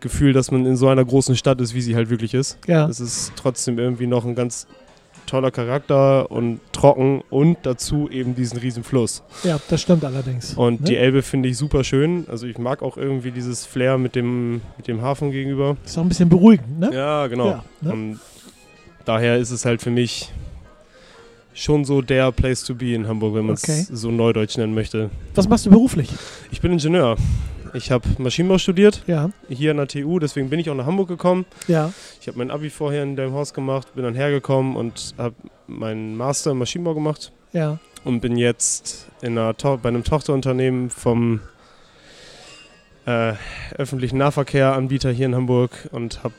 Gefühl, 0.00 0.32
dass 0.32 0.50
man 0.50 0.64
in 0.66 0.76
so 0.76 0.88
einer 0.88 1.04
großen 1.04 1.36
Stadt 1.36 1.60
ist, 1.60 1.74
wie 1.74 1.80
sie 1.80 1.96
halt 1.96 2.08
wirklich 2.10 2.34
ist. 2.34 2.58
ja. 2.66 2.88
Es 2.88 3.00
ist 3.00 3.32
trotzdem 3.36 3.78
irgendwie 3.78 4.06
noch 4.06 4.24
ein 4.24 4.34
ganz 4.36 4.66
toller 5.28 5.50
Charakter 5.50 6.30
und 6.30 6.60
trocken 6.72 7.22
und 7.30 7.58
dazu 7.62 8.08
eben 8.10 8.34
diesen 8.34 8.58
riesen 8.58 8.82
Fluss. 8.82 9.22
Ja, 9.44 9.60
das 9.68 9.80
stimmt 9.82 10.04
allerdings. 10.04 10.54
Und 10.54 10.80
Ne? 10.80 10.86
die 10.88 10.96
Elbe 10.96 11.22
finde 11.22 11.48
ich 11.48 11.56
super 11.56 11.84
schön. 11.84 12.24
Also 12.28 12.46
ich 12.46 12.58
mag 12.58 12.82
auch 12.82 12.96
irgendwie 12.96 13.30
dieses 13.30 13.64
Flair 13.66 13.98
mit 13.98 14.14
dem, 14.16 14.60
mit 14.76 14.88
dem 14.88 15.02
Hafen 15.02 15.30
gegenüber. 15.30 15.76
Ist 15.84 15.96
auch 15.98 16.02
ein 16.02 16.08
bisschen 16.08 16.28
beruhigend, 16.28 16.80
ne? 16.80 16.90
Ja, 16.92 17.26
genau. 17.28 17.46
Ja, 17.48 17.64
ne? 17.82 17.92
Und 17.92 18.20
daher 19.04 19.36
ist 19.38 19.50
es 19.50 19.64
halt 19.64 19.80
für 19.82 19.90
mich 19.90 20.32
schon 21.54 21.84
so 21.84 22.02
der 22.02 22.30
Place 22.32 22.62
to 22.64 22.74
be 22.74 22.94
in 22.94 23.08
Hamburg, 23.08 23.34
wenn 23.34 23.46
man 23.46 23.54
es 23.56 23.64
Okay. 23.64 23.84
so 23.90 24.10
neudeutsch 24.10 24.56
nennen 24.58 24.74
möchte. 24.74 25.10
Was 25.34 25.48
machst 25.48 25.66
du 25.66 25.70
beruflich? 25.70 26.08
Ich 26.52 26.60
bin 26.60 26.72
Ingenieur. 26.72 27.16
Ich 27.74 27.90
habe 27.90 28.08
Maschinenbau 28.18 28.58
studiert, 28.58 29.02
Ja, 29.06 29.30
hier 29.48 29.70
an 29.72 29.76
der 29.78 29.88
TU, 29.88 30.18
deswegen 30.18 30.50
bin 30.50 30.58
ich 30.60 30.70
auch 30.70 30.74
nach 30.74 30.86
Hamburg 30.86 31.08
gekommen. 31.08 31.46
ja, 31.66 31.92
Ich 32.20 32.28
habe 32.28 32.38
mein 32.38 32.50
Abi 32.50 32.70
vorher 32.70 33.02
in 33.02 33.16
Delmhorst 33.16 33.54
gemacht, 33.54 33.94
bin 33.94 34.04
dann 34.04 34.14
hergekommen 34.14 34.76
und 34.76 35.14
habe 35.18 35.34
meinen 35.66 36.16
Master 36.16 36.52
im 36.52 36.58
Maschinenbau 36.58 36.94
gemacht 36.94 37.32
ja. 37.52 37.78
und 38.04 38.20
bin 38.20 38.36
jetzt 38.36 39.08
in 39.22 39.36
einer 39.38 39.56
to 39.56 39.76
bei 39.76 39.88
einem 39.88 40.04
Tochterunternehmen 40.04 40.90
vom 40.90 41.40
äh, 43.06 43.34
öffentlichen 43.76 44.18
Nahverkehranbieter 44.18 45.10
hier 45.10 45.26
in 45.26 45.34
Hamburg 45.34 45.88
und 45.92 46.22
habe 46.24 46.34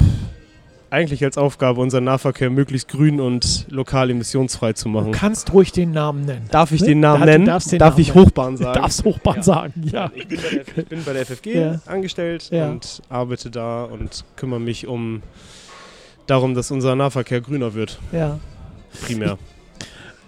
eigentlich 0.91 1.23
als 1.23 1.37
Aufgabe, 1.37 1.81
unseren 1.81 2.03
Nahverkehr 2.05 2.49
möglichst 2.49 2.87
grün 2.87 3.19
und 3.21 3.67
lokal 3.69 4.09
emissionsfrei 4.09 4.73
zu 4.73 4.85
Du 4.85 4.89
machen. 4.95 5.11
kannst 5.11 5.53
ruhig 5.53 5.71
den 5.71 5.91
Namen 5.91 6.25
nennen. 6.25 6.47
Darf 6.51 6.71
ich 6.71 6.81
Ne? 6.81 6.87
den 6.87 6.99
Namen 7.01 7.19
Da- 7.21 7.25
du 7.25 7.31
nennen? 7.31 7.45
Darf 7.45 7.71
Namen 7.71 7.99
ich. 7.99 8.15
Hochbahn 8.15 8.55
Du 8.55 8.63
sagen? 8.63 8.81
darfst 8.81 9.03
Hochbahn 9.03 9.35
Ja. 9.37 9.43
sagen, 9.43 9.73
ja. 9.91 10.11
Ich 10.15 10.27
bin 10.27 10.39
bei 10.41 10.49
der, 10.49 10.61
ich 10.77 10.85
bin 10.87 11.03
bei 11.03 11.13
der 11.13 11.21
FFG 11.25 11.53
Ja. 11.53 11.79
angestellt 11.85 12.49
Ja. 12.51 12.69
und 12.69 13.01
arbeite 13.09 13.51
da 13.51 13.83
und 13.83 14.25
kümmere 14.35 14.59
mich 14.59 14.87
um 14.87 15.21
darum, 16.27 16.53
dass 16.55 16.71
unser 16.71 16.95
Nahverkehr 16.95 17.41
grüner 17.41 17.73
wird, 17.73 17.99
ja. 18.11 18.39
primär. 19.05 19.37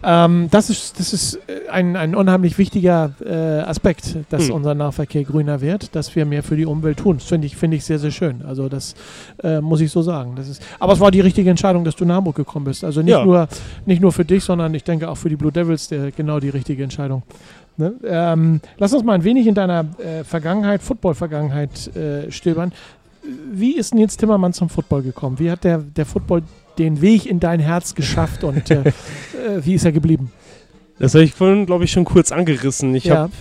Ähm, 0.04 0.48
das 0.50 0.70
ist, 0.70 1.00
das 1.00 1.14
ist 1.14 1.36
äh, 1.48 1.70
ein, 1.70 1.96
ein 1.96 2.16
unheimlich 2.16 2.58
wichtiger 2.58 3.12
äh, 3.24 3.62
Aspekt, 3.62 4.16
dass 4.30 4.48
Hm. 4.48 4.56
unser 4.56 4.74
Nahverkehr 4.74 5.24
grüner 5.24 5.62
wird, 5.62 5.96
dass 5.96 6.16
wir 6.16 6.26
mehr 6.26 6.44
für 6.44 6.56
die 6.56 6.66
Umwelt 6.66 6.98
tun. 7.00 7.18
Das 7.18 7.28
finde 7.28 7.48
ich, 7.48 7.56
finde 7.56 7.78
ich 7.78 7.86
sehr, 7.86 8.00
sehr 8.00 8.12
schön. 8.12 8.42
Also 8.44 8.68
das 8.70 8.96
äh, 9.44 9.62
muss 9.62 9.82
ich 9.82 9.92
so 9.92 10.02
sagen. 10.02 10.34
Das 10.36 10.48
ist, 10.50 10.62
aber 10.80 10.94
es 10.94 11.00
war 11.00 11.12
die 11.12 11.22
richtige 11.22 11.50
Entscheidung, 11.50 11.84
dass 11.84 11.96
du 11.96 12.06
nach 12.06 12.16
Hamburg 12.16 12.36
gekommen 12.36 12.66
bist. 12.66 12.84
Also 12.84 13.02
nicht, 13.02 13.12
Ja. 13.12 13.24
nur, 13.24 13.48
nicht 13.86 14.02
nur 14.02 14.12
für 14.12 14.26
dich, 14.26 14.44
sondern 14.44 14.74
ich 14.74 14.84
denke 14.84 15.08
auch 15.10 15.16
für 15.18 15.30
die 15.30 15.36
Blue 15.36 15.52
Devils 15.52 15.88
der, 15.88 16.12
genau 16.12 16.40
die 16.40 16.50
richtige 16.50 16.84
Entscheidung. 16.84 17.24
Ne? 17.78 17.94
Ähm, 18.04 18.60
lass 18.78 18.94
uns 18.94 19.04
mal 19.04 19.14
ein 19.14 19.24
wenig 19.24 19.48
in 19.48 19.56
deiner 19.56 19.86
äh, 20.00 20.24
Vergangenheit, 20.24 20.82
Football-Vergangenheit 20.82 21.96
äh, 21.96 22.32
stöbern. 22.32 22.74
Wie 23.52 23.76
ist 23.78 23.94
Nils 23.94 24.18
Timmermann 24.18 24.52
zum 24.52 24.68
Football 24.68 25.04
gekommen? 25.04 25.38
Wie 25.40 25.52
hat 25.52 25.64
der, 25.64 25.78
der 25.78 26.06
Football 26.08 26.42
den 26.78 27.02
Weg 27.02 27.26
in 27.26 27.40
dein 27.40 27.60
Herz 27.60 27.96
geschafft 27.96 28.44
und 28.44 28.70
äh, 28.72 28.80
äh, 28.82 28.92
wie 29.64 29.74
ist 29.76 29.86
er 29.86 29.92
geblieben? 29.92 30.32
Das 31.00 31.14
habe 31.16 31.24
ich 31.24 31.34
vorhin, 31.34 31.66
glaube 31.66 31.84
ich, 31.86 31.92
schon 31.92 32.06
kurz 32.06 32.32
angerissen. 32.32 32.94
Ich 32.96 33.06
Ja. 33.06 33.16
habe, 33.18 33.32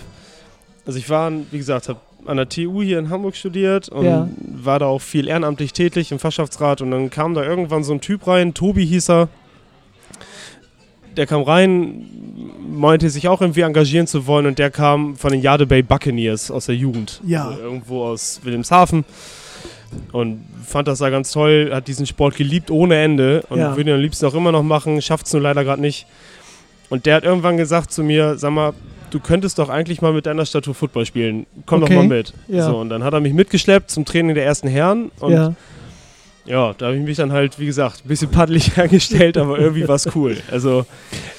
also 0.85 0.97
ich 0.97 1.09
war, 1.09 1.31
wie 1.51 1.57
gesagt, 1.57 1.89
habe 1.89 1.99
an 2.25 2.37
der 2.37 2.49
TU 2.49 2.81
hier 2.83 2.99
in 2.99 3.09
Hamburg 3.09 3.35
studiert 3.35 3.89
und 3.89 4.05
Ja. 4.05 4.27
war 4.39 4.79
da 4.79 4.85
auch 4.85 5.01
viel 5.01 5.27
ehrenamtlich 5.27 5.73
tätig 5.73 6.11
im 6.11 6.19
Fachschaftsrat 6.19 6.81
und 6.81 6.91
dann 6.91 7.09
kam 7.09 7.33
da 7.33 7.43
irgendwann 7.43 7.83
so 7.83 7.93
ein 7.93 8.01
Typ 8.01 8.27
rein, 8.27 8.53
Tobi 8.53 8.85
hieß 8.85 9.09
er. 9.09 9.29
Der 11.17 11.27
kam 11.27 11.41
rein, 11.41 12.05
meinte 12.69 13.09
sich 13.09 13.27
auch 13.27 13.41
irgendwie 13.41 13.61
engagieren 13.61 14.07
zu 14.07 14.27
wollen 14.27 14.45
und 14.45 14.59
der 14.59 14.71
kam 14.71 15.15
von 15.17 15.31
den 15.31 15.41
Jade 15.41 15.65
Bay 15.67 15.81
Buccaneers 15.81 16.49
aus 16.49 16.67
der 16.67 16.75
Jugend. 16.75 17.21
Ja. 17.25 17.49
Also 17.49 17.59
irgendwo 17.61 18.05
aus 18.05 18.39
Wilhelmshaven. 18.43 19.03
Und 20.11 20.43
fand 20.65 20.87
das 20.87 20.99
da 20.99 21.09
ganz 21.09 21.31
toll, 21.31 21.71
hat 21.73 21.87
diesen 21.87 22.05
Sport 22.05 22.35
geliebt 22.35 22.71
ohne 22.71 22.95
Ende 23.01 23.43
und 23.49 23.59
Ja. 23.59 23.75
würde 23.75 23.89
ihn 23.89 23.95
am 23.95 24.01
liebsten 24.01 24.25
auch 24.25 24.33
immer 24.33 24.51
noch 24.51 24.63
machen, 24.63 25.01
schafft 25.01 25.25
es 25.27 25.33
nur 25.33 25.41
leider 25.41 25.63
gerade 25.63 25.81
nicht. 25.81 26.05
Und 26.89 27.05
der 27.05 27.15
hat 27.15 27.23
irgendwann 27.23 27.57
gesagt 27.57 27.91
zu 27.91 28.03
mir, 28.03 28.37
sag 28.37 28.51
mal, 28.51 28.73
du 29.11 29.19
könntest 29.19 29.59
doch 29.59 29.69
eigentlich 29.69 30.01
mal 30.01 30.13
mit 30.13 30.25
deiner 30.25 30.45
Statur 30.45 30.73
Football 30.73 31.05
spielen. 31.05 31.45
Komm 31.65 31.83
Okay. 31.83 31.93
doch 31.95 32.01
mal 32.01 32.07
mit. 32.07 32.33
Ja. 32.47 32.65
So, 32.65 32.77
und 32.77 32.89
dann 32.89 33.03
hat 33.03 33.13
er 33.13 33.19
mich 33.19 33.33
mitgeschleppt 33.33 33.89
zum 33.91 34.05
Training 34.05 34.35
der 34.35 34.45
ersten 34.45 34.67
Herren. 34.67 35.11
Und 35.19 35.33
ja. 35.33 35.53
Ja, 36.51 36.73
da 36.77 36.87
habe 36.87 36.97
ich 36.97 37.03
mich 37.03 37.15
dann 37.15 37.31
halt, 37.31 37.57
wie 37.59 37.65
gesagt, 37.65 38.03
ein 38.03 38.09
bisschen 38.09 38.29
paddelig 38.29 38.75
hergestellt, 38.75 39.37
aber 39.37 39.57
irgendwie 39.57 39.87
war 39.87 39.95
es 39.95 40.13
cool. 40.15 40.35
Also, 40.51 40.85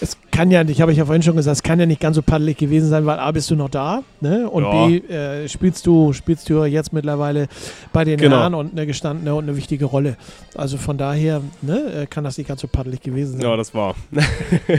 Es 0.01 0.17
kann 0.31 0.51
ja 0.51 0.65
nicht, 0.65 0.81
habe 0.81 0.91
ich 0.91 0.97
ja 0.99 1.05
vorhin 1.05 1.23
schon 1.23 1.37
gesagt, 1.37 1.57
es 1.57 1.63
kann 1.63 1.79
ja 1.79 1.85
nicht 1.85 2.01
ganz 2.01 2.17
so 2.17 2.23
paddelig 2.23 2.57
gewesen 2.57 2.89
sein, 2.89 3.05
weil 3.05 3.19
A, 3.19 3.31
bist 3.31 3.51
du 3.51 3.55
noch 3.55 3.69
da 3.69 4.03
ne? 4.23 4.49
und 4.49 4.65
Ja. 4.65 4.87
B, 4.87 4.97
äh, 5.13 5.49
spielst, 5.49 5.87
du, 5.87 6.15
spielst 6.15 6.49
du 6.49 6.65
jetzt 6.65 6.95
mittlerweile 6.95 7.49
bei 7.93 8.05
den 8.05 8.17
Genau. 8.19 8.39
Herren 8.39 8.55
und 8.55 8.73
eine 8.73 8.87
gestandene 8.87 9.35
und 9.35 9.45
eine 9.45 9.57
wichtige 9.57 9.85
Rolle. 9.85 10.17
Also 10.57 10.79
von 10.79 10.97
daher 10.97 11.43
ne, 11.61 12.03
äh, 12.03 12.07
kann 12.07 12.25
das 12.25 12.39
nicht 12.39 12.49
ganz 12.49 12.63
so 12.63 12.67
paddelig 12.69 13.03
gewesen 13.03 13.33
sein. 13.39 13.43
ja, 13.51 13.57
das 13.57 13.75
war. 13.75 13.95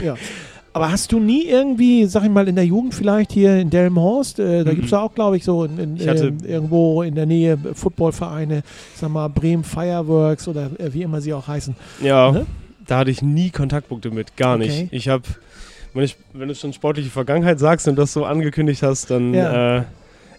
Ja. 0.04 0.16
Aber 0.74 0.90
hast 0.90 1.12
du 1.12 1.20
nie 1.20 1.44
irgendwie, 1.46 2.04
sag 2.06 2.24
ich 2.24 2.30
mal, 2.30 2.48
in 2.48 2.56
der 2.56 2.66
Jugend 2.66 2.94
vielleicht 2.94 3.30
hier 3.32 3.56
in 3.58 3.70
Delmenhorst, 3.70 4.40
äh, 4.40 4.64
da 4.64 4.72
Mhm. 4.72 4.74
gibt 4.74 4.84
es 4.86 4.90
ja 4.90 5.00
auch, 5.00 5.14
glaube 5.14 5.36
ich, 5.36 5.44
so 5.44 5.64
in, 5.64 5.78
in, 5.78 5.96
Ich 5.96 6.06
ähm, 6.06 6.38
irgendwo 6.44 7.02
in 7.02 7.14
der 7.14 7.26
Nähe 7.26 7.56
Footballvereine, 7.74 8.62
sag 8.96 9.10
mal 9.10 9.28
Bremen 9.28 9.62
Fireworks 9.64 10.48
oder 10.48 10.70
äh, 10.78 10.92
wie 10.92 11.02
immer 11.02 11.20
sie 11.20 11.32
auch 11.32 11.46
heißen. 11.46 11.76
Ja, 12.02 12.32
Ne? 12.32 12.44
da 12.86 12.98
hatte 12.98 13.10
ich 13.12 13.22
nie 13.22 13.50
Kontaktpunkte 13.50 14.10
mit, 14.10 14.36
gar 14.36 14.58
nicht. 14.58 14.70
Okay. 14.72 14.88
Ich 14.90 15.08
habe, 15.08 15.22
wenn, 15.94 16.02
ich- 16.04 16.16
wenn 16.32 16.48
du 16.48 16.54
schon 16.56 16.72
sportliche 16.72 17.08
Vergangenheit 17.10 17.60
sagst 17.60 17.86
und 17.86 17.94
das 17.96 18.12
so 18.12 18.24
angekündigt 18.24 18.82
hast, 18.82 19.10
dann, 19.12 19.32
Ja. 19.32 19.76
äh, 19.78 19.82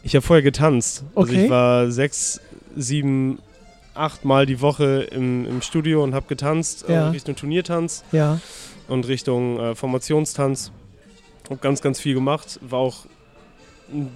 ich 0.03 0.15
habe 0.15 0.21
vorher 0.25 0.43
getanzt. 0.43 1.03
Also 1.15 1.31
Okay. 1.31 1.45
ich 1.45 1.49
war 1.49 1.89
sechs, 1.91 2.41
sieben, 2.75 3.39
acht 3.93 4.25
Mal 4.25 4.45
die 4.45 4.59
Woche 4.59 5.07
im, 5.11 5.45
im 5.47 5.61
Studio 5.61 6.03
und 6.03 6.13
habe 6.13 6.25
getanzt, 6.27 6.83
Ja. 6.89 7.07
äh, 7.07 7.09
Richtung 7.11 7.37
Turniertanz 7.37 8.03
Ja, 8.11 8.39
und 8.87 9.07
Richtung 9.07 9.59
äh, 9.59 9.75
Formationstanz. 9.75 10.71
Habe 11.49 11.57
ganz, 11.57 11.81
ganz 11.81 11.99
viel 11.99 12.13
gemacht, 12.15 12.59
war 12.61 12.79
auch 12.79 13.05
m, 13.91 14.09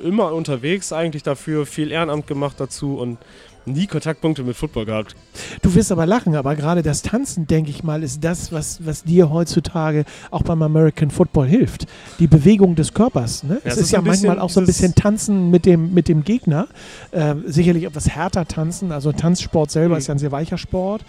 immer 0.00 0.32
unterwegs 0.32 0.92
eigentlich 0.92 1.22
dafür, 1.22 1.66
viel 1.66 1.90
Ehrenamt 1.90 2.26
gemacht 2.26 2.56
dazu 2.58 2.98
und 2.98 3.18
nie 3.66 3.86
Kontaktpunkte 3.86 4.42
mit 4.42 4.56
Football 4.56 4.86
gehabt. 4.86 5.14
Du 5.62 5.74
wirst 5.74 5.92
aber 5.92 6.06
lachen, 6.06 6.34
aber 6.34 6.54
gerade 6.56 6.82
das 6.82 7.02
Tanzen, 7.02 7.46
denke 7.46 7.70
ich 7.70 7.84
mal, 7.84 8.02
ist 8.02 8.22
das, 8.24 8.52
was, 8.52 8.84
was 8.84 9.04
dir 9.04 9.30
heutzutage 9.30 10.04
auch 10.30 10.42
beim 10.42 10.62
American 10.62 11.10
Football 11.10 11.46
hilft. 11.46 11.86
Die 12.18 12.26
Bewegung 12.26 12.74
des 12.74 12.92
Körpers. 12.94 13.42
Ne? 13.44 13.58
es 13.64 13.72
es 13.74 13.78
ist, 13.78 13.82
ist 13.86 13.90
ja 13.92 14.00
manchmal 14.02 14.38
auch 14.40 14.50
so 14.50 14.60
ein 14.60 14.66
bisschen 14.66 14.94
Tanzen 14.94 15.50
mit 15.50 15.66
dem, 15.66 15.94
mit 15.94 16.08
dem 16.08 16.24
Gegner. 16.24 16.66
Ähm, 17.12 17.44
sicherlich 17.46 17.84
etwas 17.84 18.08
härter 18.08 18.46
tanzen. 18.46 18.92
Also 18.92 19.12
Tanzsport 19.12 19.70
selber 19.70 19.94
Mhm. 19.94 19.98
ist 19.98 20.06
ja 20.08 20.14
ein 20.14 20.18
sehr 20.18 20.32
weicher 20.32 20.58
Sport. 20.58 21.02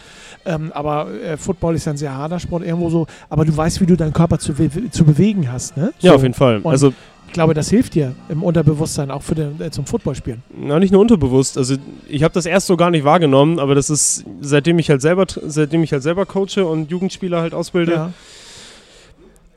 Ähm, 0.46 0.72
aber 0.74 1.12
äh, 1.14 1.38
Football 1.38 1.76
ist 1.76 1.86
ja 1.86 1.94
ein 1.94 1.98
sehr 1.98 2.16
harter 2.16 2.40
Sport 2.40 2.64
irgendwo 2.64 2.90
so. 2.90 3.08
Aber 3.30 3.46
du 3.46 3.56
weißt, 3.56 3.82
wie 3.82 3.86
du 3.86 3.96
deinen 3.96 4.14
Körper 4.14 4.40
zu, 4.40 4.54
zu 4.92 5.04
bewegen 5.06 5.52
hast. 5.52 5.76
Ne? 5.78 5.94
Ja, 6.00 6.12
So. 6.12 6.16
auf 6.18 6.22
jeden 6.24 6.34
Fall. 6.34 6.58
Und- 6.58 6.72
Also 6.72 6.94
Ich 7.34 7.36
glaube, 7.36 7.56
das 7.56 7.68
hilft 7.68 7.96
dir 7.96 8.14
im 8.30 8.44
Unterbewusstsein 8.44 9.10
auch 9.10 9.24
für 9.24 9.34
den, 9.34 9.60
äh, 9.60 9.72
zum 9.72 9.88
Footballspielen. 9.88 10.44
Na, 10.56 10.78
nicht 10.78 10.92
nur 10.92 11.02
unterbewusst. 11.02 11.58
Also 11.58 11.78
ich 12.08 12.22
habe 12.22 12.32
das 12.32 12.46
erst 12.46 12.68
so 12.68 12.78
gar 12.78 12.92
nicht 12.92 13.06
wahrgenommen, 13.06 13.58
aber 13.58 13.74
das 13.74 13.90
ist, 13.90 14.24
seitdem 14.42 14.78
ich 14.78 14.92
halt 14.92 15.02
selber, 15.02 15.26
seitdem 15.28 15.82
ich 15.82 15.92
halt 15.92 16.04
selber 16.04 16.28
coache 16.28 16.64
und 16.64 16.92
Jugendspieler 16.92 17.42
halt 17.42 17.56
ausbilde, 17.56 17.92
Ja. 17.92 18.14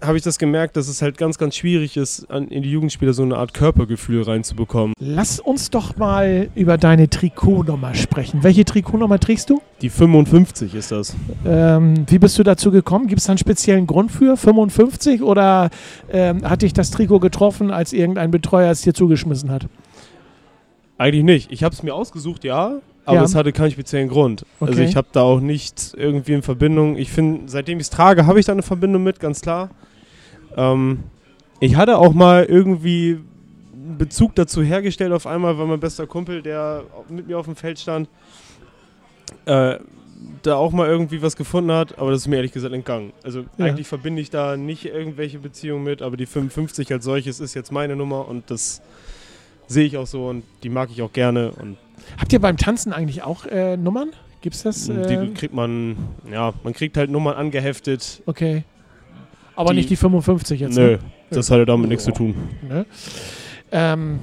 Habe 0.00 0.16
ich 0.16 0.22
das 0.22 0.38
gemerkt, 0.38 0.76
dass 0.76 0.88
es 0.88 1.02
halt 1.02 1.16
ganz, 1.16 1.38
ganz 1.38 1.56
schwierig 1.56 1.96
ist, 1.96 2.30
an, 2.30 2.48
in 2.48 2.62
die 2.62 2.70
Jugendspieler 2.70 3.12
so 3.12 3.22
eine 3.22 3.36
Art 3.36 3.54
Körpergefühl 3.54 4.22
reinzubekommen. 4.22 4.94
Lass 4.98 5.40
uns 5.40 5.70
doch 5.70 5.96
mal 5.96 6.48
über 6.54 6.78
deine 6.78 7.08
Trikotnummer 7.08 7.94
sprechen. 7.94 8.42
Welche 8.42 8.64
Trikotnummer 8.64 9.18
trägst 9.18 9.50
du? 9.50 9.60
Die 9.80 9.88
55 9.90 10.74
ist 10.74 10.92
das. 10.92 11.14
Ähm, 11.44 12.04
wie 12.08 12.18
bist 12.18 12.38
du 12.38 12.42
dazu 12.42 12.70
gekommen? 12.70 13.06
Gibt 13.06 13.20
es 13.20 13.26
da 13.26 13.32
einen 13.32 13.38
speziellen 13.38 13.86
Grund 13.86 14.12
für 14.12 14.36
55 14.36 15.22
oder 15.22 15.70
ähm, 16.12 16.48
hat 16.48 16.62
dich 16.62 16.72
das 16.72 16.90
Trikot 16.90 17.20
getroffen, 17.20 17.70
als 17.70 17.92
irgendein 17.92 18.30
Betreuer 18.30 18.70
es 18.70 18.82
dir 18.82 18.94
zugeschmissen 18.94 19.50
hat? 19.50 19.66
Eigentlich 20.98 21.24
nicht. 21.24 21.52
Ich 21.52 21.62
habe 21.62 21.74
es 21.74 21.82
mir 21.82 21.94
ausgesucht, 21.94 22.44
ja, 22.44 22.80
aber 23.06 23.16
Ja. 23.18 23.22
es 23.24 23.34
hatte 23.34 23.52
keinen 23.52 23.70
speziellen 23.70 24.08
Grund. 24.08 24.44
Also 24.60 24.74
Okay. 24.74 24.84
ich 24.84 24.96
habe 24.96 25.08
da 25.12 25.22
auch 25.22 25.40
nicht 25.40 25.94
irgendwie 25.96 26.32
in 26.34 26.42
Verbindung. 26.42 26.96
Ich 26.96 27.10
finde, 27.10 27.48
seitdem 27.48 27.78
ich 27.78 27.84
es 27.84 27.90
trage, 27.90 28.26
habe 28.26 28.38
ich 28.40 28.46
da 28.46 28.52
eine 28.52 28.62
Verbindung 28.62 29.02
mit, 29.02 29.18
ganz 29.20 29.40
klar. 29.40 29.70
Ähm, 30.56 31.04
ich 31.60 31.76
hatte 31.76 31.96
auch 31.98 32.12
mal 32.12 32.44
irgendwie 32.44 33.18
einen 33.72 33.96
Bezug 33.98 34.34
dazu 34.34 34.62
hergestellt 34.62 35.12
auf 35.12 35.26
einmal, 35.26 35.56
weil 35.58 35.66
mein 35.66 35.80
bester 35.80 36.06
Kumpel, 36.06 36.42
der 36.42 36.82
mit 37.08 37.26
mir 37.28 37.38
auf 37.38 37.46
dem 37.46 37.56
Feld 37.56 37.78
stand, 37.78 38.08
äh, 39.46 39.76
da 40.42 40.54
auch 40.56 40.72
mal 40.72 40.88
irgendwie 40.88 41.22
was 41.22 41.36
gefunden 41.36 41.72
hat, 41.72 41.98
aber 41.98 42.10
das 42.10 42.22
ist 42.22 42.26
mir 42.28 42.36
ehrlich 42.36 42.52
gesagt 42.52 42.72
entgangen. 42.74 43.12
Also 43.22 43.44
Ja. 43.58 43.66
eigentlich 43.66 43.86
verbinde 43.86 44.20
ich 44.22 44.30
da 44.30 44.56
nicht 44.56 44.84
irgendwelche 44.86 45.38
Beziehungen 45.38 45.84
mit, 45.84 46.02
aber 46.02 46.16
die 46.16 46.26
55 46.26 46.92
als 46.92 47.04
solches 47.04 47.38
ist 47.40 47.54
jetzt 47.54 47.70
meine 47.70 47.96
Nummer 47.96 48.26
und 48.28 48.50
das 48.50 48.80
sehe 49.66 49.84
ich 49.84 49.96
auch 49.96 50.06
so 50.06 50.28
und 50.28 50.44
die 50.62 50.68
mag 50.68 50.90
ich 50.90 51.02
auch 51.02 51.12
gerne 51.12 51.50
und 51.52 51.76
Habt 52.20 52.32
ihr 52.32 52.40
beim 52.40 52.56
Tanzen 52.56 52.92
eigentlich 52.92 53.22
auch 53.22 53.46
äh, 53.46 53.76
Nummern? 53.76 54.10
Gibt's 54.40 54.62
das? 54.62 54.88
Äh, 54.88 55.06
die 55.26 55.34
kriegt 55.34 55.52
man, 55.54 55.96
ja, 56.30 56.52
man 56.62 56.72
kriegt 56.72 56.96
halt 56.96 57.10
Nummern 57.10 57.34
angeheftet. 57.34 58.22
okay. 58.26 58.64
Aber 59.56 59.70
die- 59.70 59.76
nicht 59.78 59.90
die 59.90 59.96
55 59.96 60.60
jetzt. 60.60 60.76
Nö, 60.76 60.92
Ne? 60.92 60.98
das 61.30 61.50
hatte 61.50 61.64
damit 61.66 61.88
nichts 61.88 62.04
zu 62.04 62.12
tun. 62.12 62.34
Ne? 62.68 62.84
Ähm, 63.72 64.18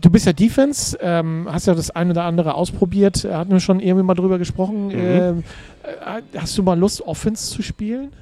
du 0.00 0.08
bist 0.08 0.24
ja 0.26 0.32
Defense, 0.32 0.96
ähm, 1.02 1.46
hast 1.50 1.66
ja 1.66 1.74
das 1.74 1.90
eine 1.90 2.12
oder 2.12 2.24
andere 2.24 2.54
ausprobiert, 2.54 3.24
äh, 3.24 3.34
hatten 3.34 3.50
wir 3.50 3.60
schon 3.60 3.80
irgendwie 3.80 4.04
mal 4.04 4.14
drüber 4.14 4.38
gesprochen. 4.38 4.86
Mhm. 4.86 4.92
Ähm, 4.94 5.44
äh, 5.82 6.22
hast 6.38 6.56
du 6.56 6.62
mal 6.62 6.78
Lust, 6.78 7.02
Offense 7.02 7.50
zu 7.50 7.62
spielen? 7.62 8.12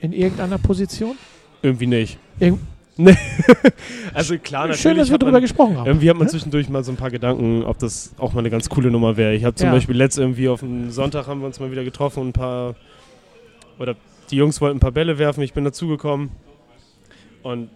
In 0.00 0.12
irgendeiner 0.12 0.58
Position? 0.58 1.16
Irgendwie 1.62 1.86
nicht. 1.88 2.18
Irgend. 2.38 2.60
also 4.14 4.38
klar, 4.38 4.62
natürlich. 4.62 4.80
Schön, 4.80 4.96
dass 4.96 5.10
wir 5.10 5.18
drüber 5.18 5.32
man, 5.32 5.42
gesprochen 5.42 5.76
haben. 5.76 5.86
irgendwie 5.86 6.08
hat 6.08 6.16
man 6.16 6.28
zwischendurch 6.28 6.68
mal 6.68 6.82
so 6.82 6.92
ein 6.92 6.96
paar 6.96 7.10
Gedanken, 7.10 7.62
ob 7.64 7.78
das 7.78 8.14
auch 8.18 8.32
mal 8.32 8.40
eine 8.40 8.50
ganz 8.50 8.68
coole 8.68 8.90
Nummer 8.90 9.16
wäre. 9.16 9.34
Ich 9.34 9.44
habe 9.44 9.54
zum 9.54 9.66
Ja. 9.66 9.72
Beispiel 9.72 9.96
letzt 9.96 10.18
irgendwie 10.18 10.48
auf 10.48 10.60
dem 10.60 10.90
Sonntag 10.90 11.26
haben 11.26 11.40
wir 11.40 11.46
uns 11.46 11.60
mal 11.60 11.70
wieder 11.70 11.84
getroffen 11.84 12.20
und 12.20 12.28
ein 12.28 12.32
paar, 12.32 12.74
oder 13.78 13.96
die 14.30 14.36
Jungs 14.36 14.60
wollten 14.60 14.78
ein 14.78 14.80
paar 14.80 14.92
Bälle 14.92 15.18
werfen, 15.18 15.42
ich 15.42 15.52
bin 15.52 15.64
dazugekommen 15.64 16.30
und 17.42 17.68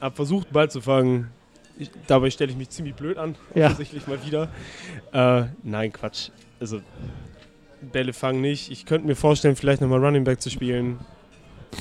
habe 0.00 0.14
versucht, 0.16 0.48
einen 0.48 0.54
Ball 0.54 0.70
zu 0.70 0.80
fangen. 0.80 1.28
Ich, 1.78 1.90
dabei 2.06 2.30
stelle 2.30 2.50
ich 2.50 2.56
mich 2.56 2.70
ziemlich 2.70 2.94
blöd 2.94 3.18
an, 3.18 3.34
Ja. 3.54 3.66
offensichtlich 3.66 4.06
mal 4.06 4.18
wieder. 4.26 4.48
Äh, 5.12 5.44
nein, 5.62 5.92
Quatsch. 5.92 6.30
Also 6.58 6.80
Bälle 7.92 8.12
fangen 8.12 8.40
nicht. 8.40 8.70
Ich 8.70 8.84
könnte 8.86 9.06
mir 9.06 9.14
vorstellen, 9.14 9.54
vielleicht 9.56 9.80
nochmal 9.80 10.02
Running 10.04 10.24
Back 10.24 10.40
zu 10.40 10.50
spielen. 10.50 10.98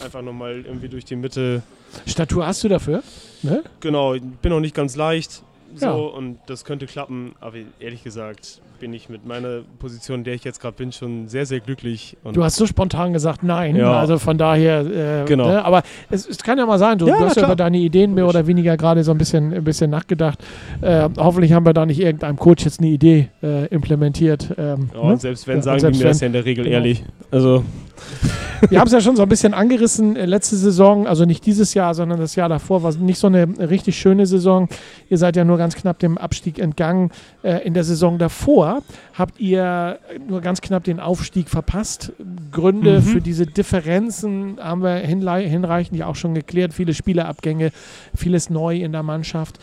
Einfach 0.04 0.22
nochmal 0.22 0.64
irgendwie 0.66 0.90
durch 0.90 1.06
die 1.06 1.16
Mitte. 1.16 1.64
Statur 2.06 2.46
hast 2.46 2.64
du 2.64 2.68
dafür? 2.68 3.04
Ne? 3.44 3.64
Genau, 3.80 4.14
ich 4.14 4.22
bin 4.22 4.52
noch 4.52 4.60
nicht 4.60 4.76
ganz 4.76 4.96
leicht. 4.96 5.44
So, 5.76 5.86
Ja. 5.86 5.92
und 5.94 6.38
das 6.48 6.66
könnte 6.66 6.86
klappen, 6.86 7.34
aber 7.40 7.58
ehrlich 7.80 8.04
gesagt 8.04 8.62
bin 8.80 8.94
ich 8.94 9.08
mit 9.08 9.26
meiner 9.26 9.62
Position, 9.80 10.20
in 10.20 10.24
der 10.26 10.34
ich 10.34 10.44
jetzt 10.44 10.60
gerade 10.60 10.76
bin, 10.76 10.92
schon 10.92 11.30
sehr, 11.30 11.46
sehr 11.46 11.62
glücklich. 11.62 12.18
Du 12.34 12.44
hast 12.44 12.58
so 12.58 12.66
spontan 12.66 13.14
gesagt, 13.14 13.42
nein. 13.42 13.76
Ja. 13.78 13.94
Also 14.00 14.20
von 14.20 14.38
daher, 14.38 14.82
äh, 14.82 15.26
Genau. 15.26 15.48
ne? 15.48 15.64
aber 15.64 15.82
es, 16.10 16.28
es 16.28 16.44
kann 16.44 16.58
ja 16.58 16.66
mal 16.66 16.78
sein, 16.78 16.98
du, 16.98 17.08
Ja, 17.08 17.18
du 17.18 17.24
hast 17.26 17.38
ja 17.38 17.46
über 17.46 17.56
deine 17.56 17.78
Ideen 17.78 18.14
mehr 18.14 18.28
oder 18.28 18.48
weniger 18.48 18.76
gerade 18.76 19.04
so 19.06 19.12
ein 19.12 19.18
bisschen, 19.18 19.54
ein 19.54 19.64
bisschen 19.64 19.90
nachgedacht. 19.90 20.40
Äh, 20.82 21.08
hoffentlich 21.18 21.54
haben 21.54 21.66
wir 21.66 21.74
da 21.74 21.86
nicht 21.86 22.02
irgendeinem 22.02 22.36
Coach 22.38 22.66
jetzt 22.66 22.80
eine 22.82 22.90
Idee 22.90 23.30
äh, 23.42 23.66
implementiert. 23.68 24.54
Ähm, 24.58 24.90
ja, 24.94 25.02
ne? 25.04 25.12
und 25.14 25.22
selbst 25.22 25.48
wenn, 25.48 25.62
sagen 25.62 25.92
die 25.94 25.98
mir 26.00 26.04
das 26.06 26.20
ja 26.20 26.28
in 26.28 26.34
der 26.34 26.44
Regel 26.46 26.66
Genau. 26.66 26.76
ehrlich. 26.76 27.04
Also, 27.32 27.64
Wir 28.70 28.80
haben 28.80 28.88
es 28.88 28.94
ja 28.94 29.02
schon 29.02 29.16
so 29.16 29.24
ein 29.24 29.30
bisschen 29.30 29.54
angerissen 29.54 30.16
äh, 30.16 30.26
letzte 30.26 30.56
Saison, 30.56 31.08
also 31.08 31.26
nicht 31.26 31.46
dieses 31.46 31.74
Jahr, 31.74 31.94
sondern 31.94 32.20
das 32.20 32.36
Jahr 32.36 32.50
davor 32.50 32.84
war 32.84 32.94
nicht 32.96 33.20
so 33.20 33.28
eine 33.28 33.48
richtig 33.70 33.98
schöne 33.98 34.26
Saison. 34.26 34.68
Ihr 35.10 35.18
seid 35.18 35.36
ja 35.36 35.44
nur 35.44 35.58
ganz 35.58 35.65
knapp 35.74 35.98
dem 35.98 36.20
Abstieg 36.20 36.60
entgangen. 36.60 37.10
Äh, 37.42 37.66
in 37.66 37.74
der 37.74 37.84
Saison 37.84 38.20
davor 38.20 38.84
habt 39.16 39.40
ihr 39.40 39.98
nur 40.28 40.42
ganz 40.42 40.62
knapp 40.62 40.84
den 40.84 41.00
Aufstieg 41.00 41.50
verpasst. 41.50 42.12
Gründe 42.52 43.00
Mhm. 43.00 43.04
für 43.04 43.22
diese 43.22 43.48
Differenzen 43.48 44.60
haben 44.62 44.84
wir 44.84 44.98
hinreichend 44.98 45.98
ja 45.98 46.06
auch 46.06 46.16
schon 46.16 46.36
geklärt. 46.36 46.74
Viele 46.74 46.94
Spielerabgänge, 46.94 47.72
vieles 48.16 48.52
neu 48.52 48.78
in 48.78 48.92
der 48.92 49.02
Mannschaft. 49.02 49.58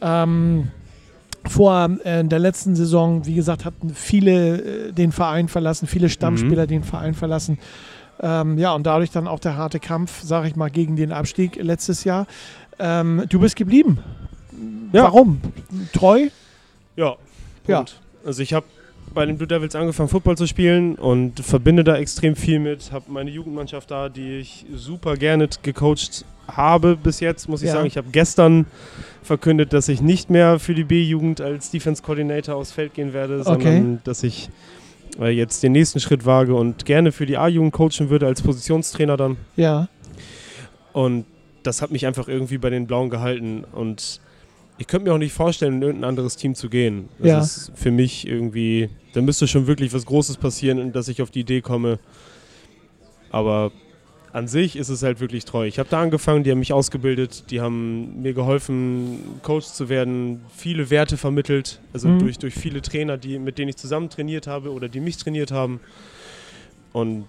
Ähm, 0.00 0.68
vor 1.48 1.90
äh, 2.04 2.22
der 2.24 2.38
letzten 2.38 2.76
Saison, 2.76 3.26
wie 3.26 3.34
gesagt, 3.34 3.64
hatten 3.64 3.90
viele 3.94 4.88
äh, 4.88 4.92
den 4.92 5.12
Verein 5.12 5.48
verlassen, 5.48 5.88
viele 5.88 6.08
Stammspieler 6.08 6.66
den 6.66 6.82
Verein 6.84 7.14
verlassen. 7.14 7.58
Ähm, 8.20 8.58
ja, 8.58 8.74
und 8.74 8.84
dadurch 8.86 9.10
dann 9.10 9.28
auch 9.28 9.38
der 9.38 9.56
harte 9.56 9.78
Kampf, 9.78 10.22
sage 10.22 10.48
ich 10.48 10.56
mal, 10.56 10.70
gegen 10.70 10.96
den 10.96 11.12
Abstieg 11.12 11.56
letztes 11.56 12.04
Jahr. 12.04 12.26
Ähm, 12.78 13.24
du 13.28 13.38
bist 13.40 13.56
geblieben. 13.56 13.98
Ja. 14.92 15.04
Warum? 15.04 15.40
Treu? 15.92 16.28
ja. 16.96 17.16
Ja. 17.66 17.76
Punkt. 17.76 18.00
Also 18.24 18.42
ich 18.42 18.52
habe 18.54 18.64
bei 19.14 19.24
den 19.26 19.36
Blue 19.36 19.46
Devils 19.46 19.74
angefangen, 19.74 20.08
Football 20.08 20.36
zu 20.36 20.46
spielen 20.46 20.94
und 20.96 21.40
verbinde 21.40 21.84
da 21.84 21.96
extrem 21.96 22.34
viel 22.36 22.58
mit. 22.58 22.92
Habe 22.92 23.06
meine 23.08 23.30
Jugendmannschaft 23.30 23.90
da, 23.90 24.08
die 24.08 24.38
ich 24.38 24.64
super 24.74 25.16
gerne 25.16 25.48
gecoacht 25.62 26.24
habe 26.46 26.96
bis 26.96 27.20
jetzt, 27.20 27.48
muss 27.48 27.62
ich 27.62 27.68
Ja. 27.68 27.74
sagen. 27.74 27.86
Ich 27.86 27.96
habe 27.96 28.08
gestern 28.10 28.66
verkündet, 29.22 29.72
dass 29.72 29.88
ich 29.88 30.00
nicht 30.00 30.30
mehr 30.30 30.58
für 30.58 30.74
die 30.74 30.84
B-Jugend 30.84 31.40
als 31.40 31.70
Defense 31.70 32.02
Coordinator 32.02 32.54
aufs 32.56 32.72
Feld 32.72 32.94
gehen 32.94 33.12
werde, 33.12 33.42
sondern 33.44 34.00
dass 34.04 34.22
ich 34.22 34.48
äh, 35.20 35.28
jetzt 35.28 35.62
den 35.62 35.72
nächsten 35.72 36.00
Schritt 36.00 36.24
wage 36.24 36.54
und 36.54 36.84
gerne 36.86 37.12
für 37.12 37.26
die 37.26 37.36
A-Jugend 37.36 37.72
coachen 37.72 38.08
würde 38.10 38.26
als 38.26 38.40
Positionstrainer 38.42 39.16
dann. 39.16 39.36
Ja. 39.56 39.88
Und 40.92 41.26
das 41.62 41.82
hat 41.82 41.90
mich 41.90 42.06
einfach 42.06 42.28
irgendwie 42.28 42.58
bei 42.58 42.70
den 42.70 42.86
Blauen 42.86 43.10
gehalten. 43.10 43.64
Und 43.72 44.20
ich 44.78 44.86
könnte 44.86 45.08
mir 45.08 45.14
auch 45.14 45.18
nicht 45.18 45.32
vorstellen, 45.32 45.74
in 45.74 45.82
irgendein 45.82 46.08
anderes 46.08 46.36
Team 46.36 46.54
zu 46.54 46.68
gehen. 46.68 47.08
Das 47.18 47.26
Ja. 47.28 47.38
ist 47.40 47.72
für 47.74 47.90
mich 47.90 48.26
irgendwie, 48.26 48.88
da 49.12 49.20
müsste 49.20 49.46
schon 49.48 49.66
wirklich 49.66 49.92
was 49.92 50.06
Großes 50.06 50.36
passieren, 50.36 50.92
dass 50.92 51.08
ich 51.08 51.20
auf 51.22 51.30
die 51.30 51.40
Idee 51.40 51.60
komme. 51.60 51.98
Aber 53.30 53.72
an 54.32 54.46
sich 54.46 54.76
ist 54.76 54.88
es 54.88 55.02
halt 55.02 55.20
wirklich 55.20 55.44
treu. 55.44 55.66
Ich 55.66 55.78
habe 55.78 55.88
da 55.88 56.00
angefangen, 56.02 56.44
die 56.44 56.50
haben 56.50 56.58
mich 56.58 56.72
ausgebildet, 56.72 57.50
die 57.50 57.60
haben 57.60 58.20
mir 58.22 58.34
geholfen, 58.34 59.40
Coach 59.42 59.66
zu 59.66 59.88
werden, 59.88 60.42
viele 60.54 60.90
Werte 60.90 61.16
vermittelt, 61.16 61.80
also 61.92 62.08
Mhm. 62.08 62.18
durch, 62.20 62.38
durch 62.38 62.54
viele 62.54 62.82
Trainer, 62.82 63.16
die, 63.16 63.38
mit 63.38 63.58
denen 63.58 63.70
ich 63.70 63.76
zusammen 63.76 64.10
trainiert 64.10 64.46
habe 64.46 64.70
oder 64.72 64.88
die 64.88 65.00
mich 65.00 65.16
trainiert 65.16 65.50
haben. 65.50 65.80
Und 66.92 67.24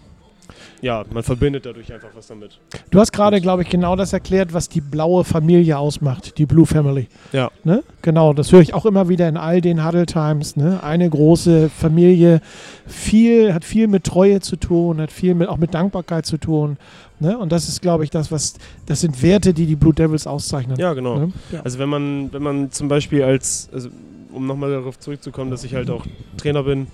ja, 0.82 1.04
man 1.12 1.24
verbindet 1.24 1.66
dadurch 1.66 1.92
einfach 1.92 2.10
was 2.16 2.28
damit. 2.28 2.60
Du 2.90 3.00
hast 3.00 3.12
gerade, 3.12 3.42
glaube 3.42 3.64
ich, 3.64 3.70
genau 3.70 3.96
das 3.96 4.14
erklärt, 4.14 4.54
was 4.54 4.70
die 4.70 4.82
blaue 4.82 5.24
Familie 5.24 5.78
ausmacht, 5.78 6.38
die 6.38 6.46
Blue 6.46 6.66
Family. 6.66 7.08
Ja. 7.32 7.52
Ne? 7.64 7.84
Genau, 8.02 8.34
das 8.34 8.52
höre 8.52 8.62
ich 8.62 8.74
auch 8.74 8.86
immer 8.86 9.10
wieder 9.10 9.28
in 9.28 9.38
all 9.38 9.62
den 9.62 9.86
Huddle 9.86 10.06
Times. 10.06 10.56
Ne? 10.56 10.82
Eine 10.84 11.10
große 11.10 11.70
Familie, 11.70 12.42
viel, 12.88 13.54
hat 13.54 13.66
viel 13.66 13.88
mit 13.88 14.06
Treue 14.06 14.40
zu 14.40 14.56
tun, 14.56 15.02
hat 15.02 15.12
viel 15.12 15.36
mit, 15.36 15.50
auch 15.50 15.58
mit 15.58 15.74
Dankbarkeit 15.74 16.26
zu 16.26 16.38
tun. 16.38 16.78
Ne? 17.20 17.38
Und 17.38 17.52
das 17.52 17.68
ist, 17.68 17.82
glaube 17.82 18.04
ich, 18.06 18.10
das, 18.10 18.32
was, 18.32 18.56
das 18.86 19.02
sind 19.02 19.22
Werte, 19.22 19.54
die 19.54 19.66
die 19.66 19.76
Blue 19.76 19.94
Devils 19.94 20.26
auszeichnen. 20.26 20.78
Ja, 20.80 20.94
genau. 20.94 21.18
Ne? 21.18 21.34
Ja. 21.52 21.62
Also 21.62 21.80
wenn 21.80 21.90
man, 21.90 22.32
wenn 22.32 22.42
man 22.42 22.72
zum 22.72 22.88
Beispiel 22.88 23.24
als, 23.24 23.70
also 23.74 23.90
um 24.32 24.48
nochmal 24.48 24.72
darauf 24.72 24.98
zurückzukommen, 25.00 25.52
dass 25.52 25.64
ich 25.64 25.74
halt 25.74 25.90
auch 25.90 26.06
Trainer 26.38 26.64
bin, 26.64 26.88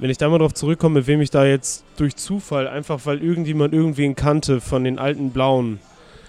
wenn 0.00 0.10
ich 0.10 0.18
da 0.18 0.28
mal 0.28 0.38
darauf 0.38 0.54
zurückkomme, 0.54 1.00
mit 1.00 1.06
wem 1.06 1.20
ich 1.20 1.30
da 1.30 1.44
jetzt 1.44 1.84
durch 1.96 2.16
Zufall, 2.16 2.66
einfach 2.66 3.04
weil 3.04 3.22
irgendjemand 3.22 3.74
irgendwen 3.74 4.16
kannte 4.16 4.60
von 4.60 4.82
den 4.82 4.98
alten 4.98 5.30
Blauen, 5.30 5.78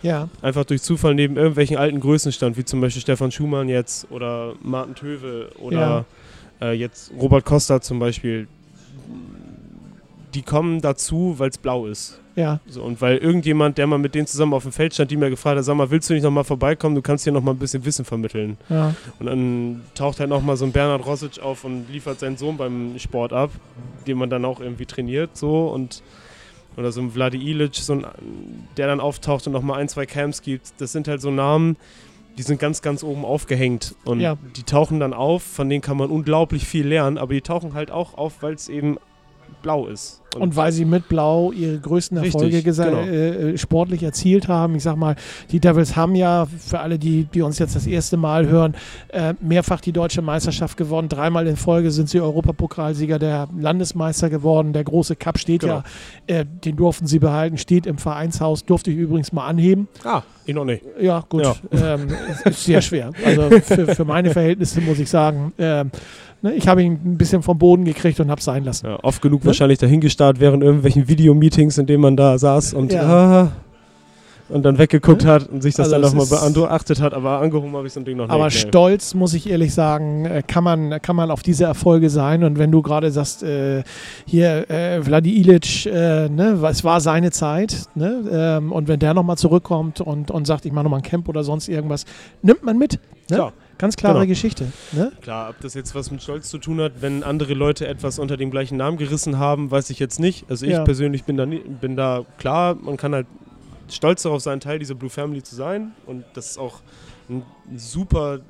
ja. 0.01 0.27
einfach 0.41 0.65
durch 0.65 0.81
Zufall 0.81 1.15
neben 1.15 1.37
irgendwelchen 1.37 1.77
alten 1.77 2.01
Größen 2.01 2.31
stand, 2.31 2.57
wie 2.57 2.65
zum 2.65 2.81
Beispiel 2.81 3.01
Stefan 3.01 3.31
Schumann 3.31 3.69
jetzt 3.69 4.11
oder 4.11 4.53
Martin 4.61 4.95
Töwe 4.95 5.49
oder 5.57 6.05
äh, 6.61 6.73
jetzt 6.73 7.11
Robert 7.19 7.45
Costa 7.45 7.81
zum 7.81 7.99
Beispiel, 7.99 8.47
die 10.33 10.41
kommen 10.41 10.81
dazu, 10.81 11.35
weil 11.37 11.49
es 11.49 11.57
blau 11.57 11.87
ist. 11.87 12.20
Ja. 12.35 12.59
So, 12.65 12.81
und 12.83 13.01
weil 13.01 13.17
irgendjemand, 13.17 13.77
der 13.77 13.87
mal 13.87 13.97
mit 13.99 14.15
denen 14.15 14.25
zusammen 14.27 14.53
auf 14.53 14.63
dem 14.63 14.71
Feld 14.71 14.93
stand, 14.93 15.11
die 15.11 15.17
mir 15.17 15.29
gefragt 15.29 15.57
hat, 15.57 15.65
sag 15.65 15.75
mal, 15.75 15.89
willst 15.91 16.09
du 16.09 16.13
nicht 16.13 16.23
nochmal 16.23 16.43
vorbeikommen, 16.45 16.95
du 16.95 17.01
kannst 17.01 17.25
hier 17.25 17.33
nochmal 17.33 17.53
ein 17.55 17.59
bisschen 17.59 17.83
Wissen 17.83 18.05
vermitteln. 18.05 18.57
ja. 18.69 18.95
Und 19.19 19.25
dann 19.25 19.81
taucht 19.95 20.19
halt 20.19 20.29
nochmal 20.29 20.55
so 20.57 20.65
ein 20.65 20.71
Bernhard 20.71 21.05
Rosic 21.05 21.39
auf 21.39 21.63
und 21.65 21.89
liefert 21.91 22.19
seinen 22.19 22.37
Sohn 22.37 22.55
beim 22.57 22.97
Sport 22.99 23.33
ab, 23.33 23.51
den 24.07 24.17
man 24.17 24.29
dann 24.29 24.45
auch 24.45 24.59
irgendwie 24.61 24.85
trainiert 24.85 25.35
so 25.35 25.67
und 25.67 26.01
oder 26.77 26.93
so 26.93 27.01
ein 27.01 27.11
Vladi 27.11 27.37
Ilic, 27.37 27.75
so 27.75 27.93
ein, 27.93 28.05
der 28.77 28.87
dann 28.87 29.01
auftaucht 29.01 29.45
und 29.45 29.51
nochmal 29.53 29.81
ein, 29.81 29.89
zwei 29.89 30.05
Camps 30.05 30.41
gibt. 30.41 30.71
Das 30.79 30.93
sind 30.93 31.09
halt 31.09 31.19
so 31.19 31.29
Namen, 31.29 31.75
die 32.37 32.43
sind 32.43 32.61
ganz, 32.61 32.81
ganz 32.81 33.03
oben 33.03 33.25
aufgehängt 33.25 33.93
und 34.05 34.21
Ja. 34.21 34.37
die 34.55 34.63
tauchen 34.63 35.01
dann 35.01 35.13
auf, 35.13 35.43
von 35.43 35.67
denen 35.67 35.81
kann 35.81 35.97
man 35.97 36.09
unglaublich 36.09 36.65
viel 36.65 36.87
lernen, 36.87 37.17
aber 37.17 37.33
die 37.33 37.41
tauchen 37.41 37.73
halt 37.73 37.91
auch 37.91 38.17
auf, 38.17 38.41
weil 38.41 38.53
es 38.53 38.69
eben 38.69 38.97
blau 39.61 39.87
ist. 39.87 40.17
Und 40.39 40.55
weil 40.55 40.71
sie 40.71 40.85
mit 40.85 41.09
Blau 41.09 41.51
ihre 41.51 41.77
größten 41.77 42.17
Richtig, 42.17 42.35
Erfolge 42.35 42.57
gesa- 42.59 42.85
genau. 42.85 43.01
äh, 43.01 43.51
äh, 43.51 43.57
sportlich 43.57 44.01
erzielt 44.01 44.47
haben. 44.47 44.75
Ich 44.75 44.83
sag 44.83 44.95
mal, 44.95 45.17
die 45.51 45.59
Devils 45.59 45.97
haben 45.97 46.15
ja, 46.15 46.45
für 46.45 46.79
alle, 46.79 46.97
die, 46.97 47.25
die 47.25 47.41
uns 47.41 47.59
jetzt 47.59 47.75
das 47.75 47.85
erste 47.85 48.15
Mal 48.15 48.47
hören, 48.47 48.73
äh, 49.09 49.33
mehrfach 49.41 49.81
die 49.81 49.91
deutsche 49.91 50.21
Meisterschaft 50.21 50.77
gewonnen. 50.77 51.09
Dreimal 51.09 51.47
in 51.47 51.57
Folge 51.57 51.91
sind 51.91 52.07
sie 52.07 52.21
Europapokalsieger, 52.21 53.19
der 53.19 53.49
Landesmeister 53.59 54.29
geworden. 54.29 54.71
Der 54.71 54.85
große 54.85 55.17
Cup 55.17 55.37
steht 55.37 55.61
Genau. 55.63 55.83
ja, 56.29 56.39
äh, 56.39 56.45
den 56.45 56.77
durften 56.77 57.07
sie 57.07 57.19
behalten, 57.19 57.57
steht 57.57 57.85
im 57.85 57.97
Vereinshaus, 57.97 58.63
durfte 58.63 58.89
ich 58.89 58.97
übrigens 58.97 59.33
mal 59.33 59.47
anheben. 59.47 59.89
ah, 60.05 60.21
ich 60.45 60.55
noch 60.55 60.63
nicht. 60.65 60.81
Ja, 60.99 61.25
gut. 61.27 61.43
Ja. 61.43 61.55
Ähm, 61.73 62.07
ist 62.45 62.63
sehr 62.63 62.81
schwer. 62.81 63.11
Also 63.25 63.49
für, 63.59 63.95
für 63.95 64.05
meine 64.05 64.29
Verhältnisse 64.31 64.79
muss 64.81 64.97
ich 64.99 65.09
sagen, 65.09 65.51
ähm, 65.57 65.91
ne, 66.41 66.53
ich 66.53 66.67
habe 66.67 66.81
ihn 66.83 66.93
ein 67.03 67.17
bisschen 67.17 67.41
vom 67.43 67.57
Boden 67.57 67.85
gekriegt 67.85 68.19
und 68.19 68.29
habe 68.29 68.39
es 68.39 68.45
sein 68.45 68.63
lassen. 68.63 68.85
Ja, 68.87 68.99
oft 69.03 69.21
genug 69.21 69.40
Ne? 69.43 69.47
wahrscheinlich 69.47 69.79
dahingestarrt 69.79 70.39
während 70.39 70.63
irgendwelchen 70.63 71.07
Videomeetings, 71.07 71.77
in 71.77 71.85
denen 71.85 72.01
man 72.01 72.15
da 72.17 72.37
saß 72.37 72.73
und, 72.73 72.93
Ja. 72.93 73.01
ah, 73.03 73.51
und 74.49 74.63
dann 74.63 74.77
weggeguckt 74.77 75.25
hat 75.25 75.47
und 75.49 75.61
sich 75.61 75.75
das 75.75 75.93
Also 75.93 76.09
dann 76.09 76.17
nochmal 76.17 76.49
beachtet 76.53 76.99
hat, 77.01 77.13
aber 77.13 77.39
angehoben 77.39 77.73
habe 77.75 77.87
ich 77.87 77.93
so 77.93 78.01
ein 78.01 78.05
Ding 78.05 78.17
noch 78.17 78.27
Aber 78.29 78.45
nicht. 78.45 78.63
nee. 78.63 78.67
stolz, 78.69 79.13
muss 79.13 79.33
ich 79.33 79.49
ehrlich 79.49 79.73
sagen, 79.73 80.25
äh, 80.25 80.43
kann 80.45 80.63
man, 80.63 81.01
kann 81.01 81.15
man 81.15 81.31
auf 81.31 81.41
diese 81.41 81.63
Erfolge 81.63 82.09
sein. 82.09 82.43
Und 82.43 82.59
wenn 82.59 82.69
du 82.69 82.81
gerade 82.81 83.11
sagst, 83.11 83.43
äh, 83.43 83.83
hier, 84.25 84.69
äh, 84.69 85.01
Vladi 85.01 85.39
Ilic, 85.39 85.85
äh, 85.85 86.27
ne, 86.27 86.59
es 86.69 86.83
war 86.83 86.99
seine 86.99 87.31
Zeit. 87.31 87.85
Ne, 87.95 88.23
ähm, 88.59 88.71
und 88.73 88.89
wenn 88.89 88.99
der 88.99 89.13
nochmal 89.13 89.37
zurückkommt 89.37 90.01
und, 90.01 90.31
und 90.31 90.45
sagt, 90.45 90.65
ich 90.65 90.73
mache 90.73 90.83
nochmal 90.83 90.99
ein 90.99 91.03
Camp 91.03 91.29
oder 91.29 91.43
sonst 91.45 91.69
irgendwas, 91.69 92.05
nimmt 92.41 92.63
man 92.63 92.77
mit. 92.77 92.99
Ne? 93.29 93.37
Klar. 93.37 93.53
Ganz 93.81 93.95
klare 93.95 94.19
Genau. 94.19 94.27
Geschichte. 94.27 94.71
Ne? 94.91 95.11
Klar, 95.21 95.49
ob 95.49 95.59
das 95.61 95.73
jetzt 95.73 95.95
was 95.95 96.11
mit 96.11 96.21
Stolz 96.21 96.49
zu 96.51 96.59
tun 96.59 96.79
hat, 96.79 97.01
wenn 97.01 97.23
andere 97.23 97.55
Leute 97.55 97.87
etwas 97.87 98.19
unter 98.19 98.37
dem 98.37 98.51
gleichen 98.51 98.77
Namen 98.77 98.95
gerissen 98.97 99.39
haben, 99.39 99.71
weiß 99.71 99.89
ich 99.89 99.97
jetzt 99.97 100.19
nicht. 100.19 100.45
Also 100.51 100.67
ich 100.67 100.73
Ja. 100.73 100.83
persönlich 100.83 101.23
bin 101.23 101.35
da, 101.35 101.47
nie, 101.47 101.57
bin 101.59 101.95
da 101.95 102.23
klar, 102.37 102.75
man 102.75 102.95
kann 102.95 103.15
halt 103.15 103.25
stolz 103.89 104.21
darauf 104.21 104.39
sein, 104.41 104.59
Teil 104.59 104.77
dieser 104.77 104.93
Blue 104.93 105.09
Family 105.09 105.41
zu 105.41 105.55
sein 105.55 105.93
und 106.05 106.23
das 106.35 106.51
ist 106.51 106.57
auch 106.59 106.81
ein 107.27 107.43
super 107.75 108.41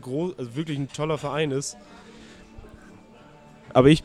groß, 0.00 0.36
also 0.36 0.56
wirklich 0.56 0.76
ein 0.78 0.88
toller 0.88 1.16
Verein 1.16 1.52
ist. 1.52 1.76
Aber 3.72 3.88
ich, 3.88 4.02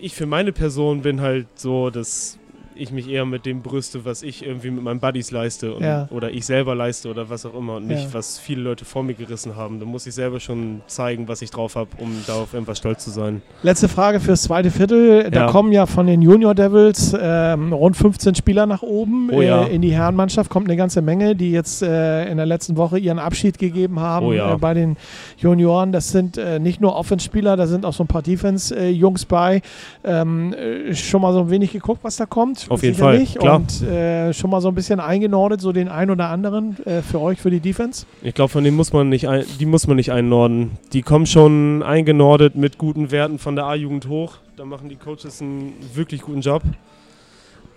ich 0.00 0.14
für 0.14 0.26
meine 0.26 0.52
Person 0.52 1.02
bin 1.02 1.20
halt 1.20 1.48
so, 1.56 1.90
dass 1.90 2.38
ich 2.76 2.92
mich 2.92 3.08
eher 3.08 3.24
mit 3.24 3.46
dem 3.46 3.62
brüste, 3.62 4.04
was 4.04 4.22
ich 4.22 4.44
irgendwie 4.44 4.70
mit 4.70 4.82
meinen 4.82 5.00
Buddies 5.00 5.30
leiste 5.30 5.74
und, 5.74 5.82
Ja. 5.84 6.08
oder 6.10 6.30
ich 6.30 6.46
selber 6.46 6.74
leiste 6.74 7.08
oder 7.08 7.28
was 7.30 7.44
auch 7.46 7.54
immer 7.54 7.76
und 7.76 7.86
nicht, 7.86 8.04
Ja. 8.04 8.14
was 8.14 8.38
viele 8.38 8.62
Leute 8.62 8.84
vor 8.84 9.02
mir 9.02 9.14
gerissen 9.14 9.56
haben. 9.56 9.80
Da 9.80 9.86
muss 9.86 10.06
ich 10.06 10.14
selber 10.14 10.40
schon 10.40 10.80
zeigen, 10.86 11.28
was 11.28 11.42
ich 11.42 11.50
drauf 11.50 11.76
habe, 11.76 11.90
um 11.98 12.10
darauf 12.26 12.54
irgendwas 12.54 12.78
stolz 12.78 13.04
zu 13.04 13.10
sein. 13.10 13.42
Letzte 13.62 13.88
Frage 13.88 14.20
fürs 14.20 14.42
zweite 14.42 14.70
Viertel. 14.70 15.30
Da 15.30 15.40
Ja. 15.40 15.46
kommen 15.46 15.72
ja 15.72 15.86
von 15.86 16.06
den 16.06 16.22
Junior 16.22 16.54
Devils 16.54 17.14
ähm, 17.20 17.72
rund 17.72 17.96
15 17.96 18.34
Spieler 18.34 18.66
nach 18.66 18.82
oben 18.82 19.30
Oh 19.32 19.40
äh, 19.40 19.74
in 19.74 19.82
die 19.82 19.92
Herrenmannschaft. 19.92 20.50
Kommt 20.50 20.66
eine 20.68 20.76
ganze 20.76 21.02
Menge, 21.02 21.34
die 21.36 21.50
jetzt 21.52 21.82
äh, 21.82 22.28
in 22.30 22.36
der 22.36 22.46
letzten 22.46 22.76
Woche 22.76 22.98
ihren 22.98 23.18
Abschied 23.18 23.58
gegeben 23.58 24.00
haben 24.00 24.26
Oh 24.26 24.32
äh, 24.32 24.56
bei 24.58 24.74
den 24.74 24.96
Junioren. 25.38 25.92
Das 25.92 26.10
sind 26.10 26.36
äh, 26.38 26.58
nicht 26.58 26.80
nur 26.80 26.96
Offense-Spieler, 26.96 27.56
da 27.56 27.66
sind 27.66 27.84
auch 27.84 27.92
so 27.92 28.04
ein 28.04 28.08
paar 28.08 28.22
Defense-Jungs 28.22 29.24
bei. 29.26 29.62
Ähm, 30.04 30.52
äh, 30.54 30.94
schon 30.94 31.22
mal 31.22 31.32
so 31.32 31.40
ein 31.40 31.50
wenig 31.50 31.72
geguckt, 31.72 32.00
was 32.04 32.16
da 32.16 32.26
kommt. 32.26 32.61
Auf 32.68 32.82
jeden. 32.82 32.96
Fall, 32.96 33.24
klar. 33.24 33.56
Und 33.56 33.82
äh, 33.82 34.32
schon 34.32 34.50
mal 34.50 34.60
so 34.60 34.68
ein 34.68 34.74
bisschen 34.74 35.00
eingenordet, 35.00 35.60
so 35.60 35.72
den 35.72 35.88
einen 35.88 36.10
oder 36.10 36.28
anderen 36.28 36.76
äh, 36.84 37.02
für 37.02 37.20
euch, 37.20 37.40
für 37.40 37.50
die 37.50 37.60
Defense. 37.60 38.06
Ich 38.22 38.34
glaube, 38.34 38.50
von 38.50 38.64
denen 38.64 38.76
muss 38.76 38.92
man 38.92 39.08
nicht 39.08 39.28
ein, 39.28 39.44
die 39.58 39.66
muss 39.66 39.86
man 39.86 39.96
nicht 39.96 40.12
einnorden. 40.12 40.72
Die 40.92 41.02
kommen 41.02 41.26
schon 41.26 41.82
eingenordet 41.82 42.54
mit 42.54 42.78
guten 42.78 43.10
Werten 43.10 43.38
von 43.38 43.56
der 43.56 43.66
A-Jugend 43.66 44.08
hoch. 44.08 44.36
Da 44.56 44.64
machen 44.64 44.88
die 44.88 44.96
Coaches 44.96 45.40
einen 45.40 45.74
wirklich 45.94 46.22
guten 46.22 46.40
Job. 46.40 46.62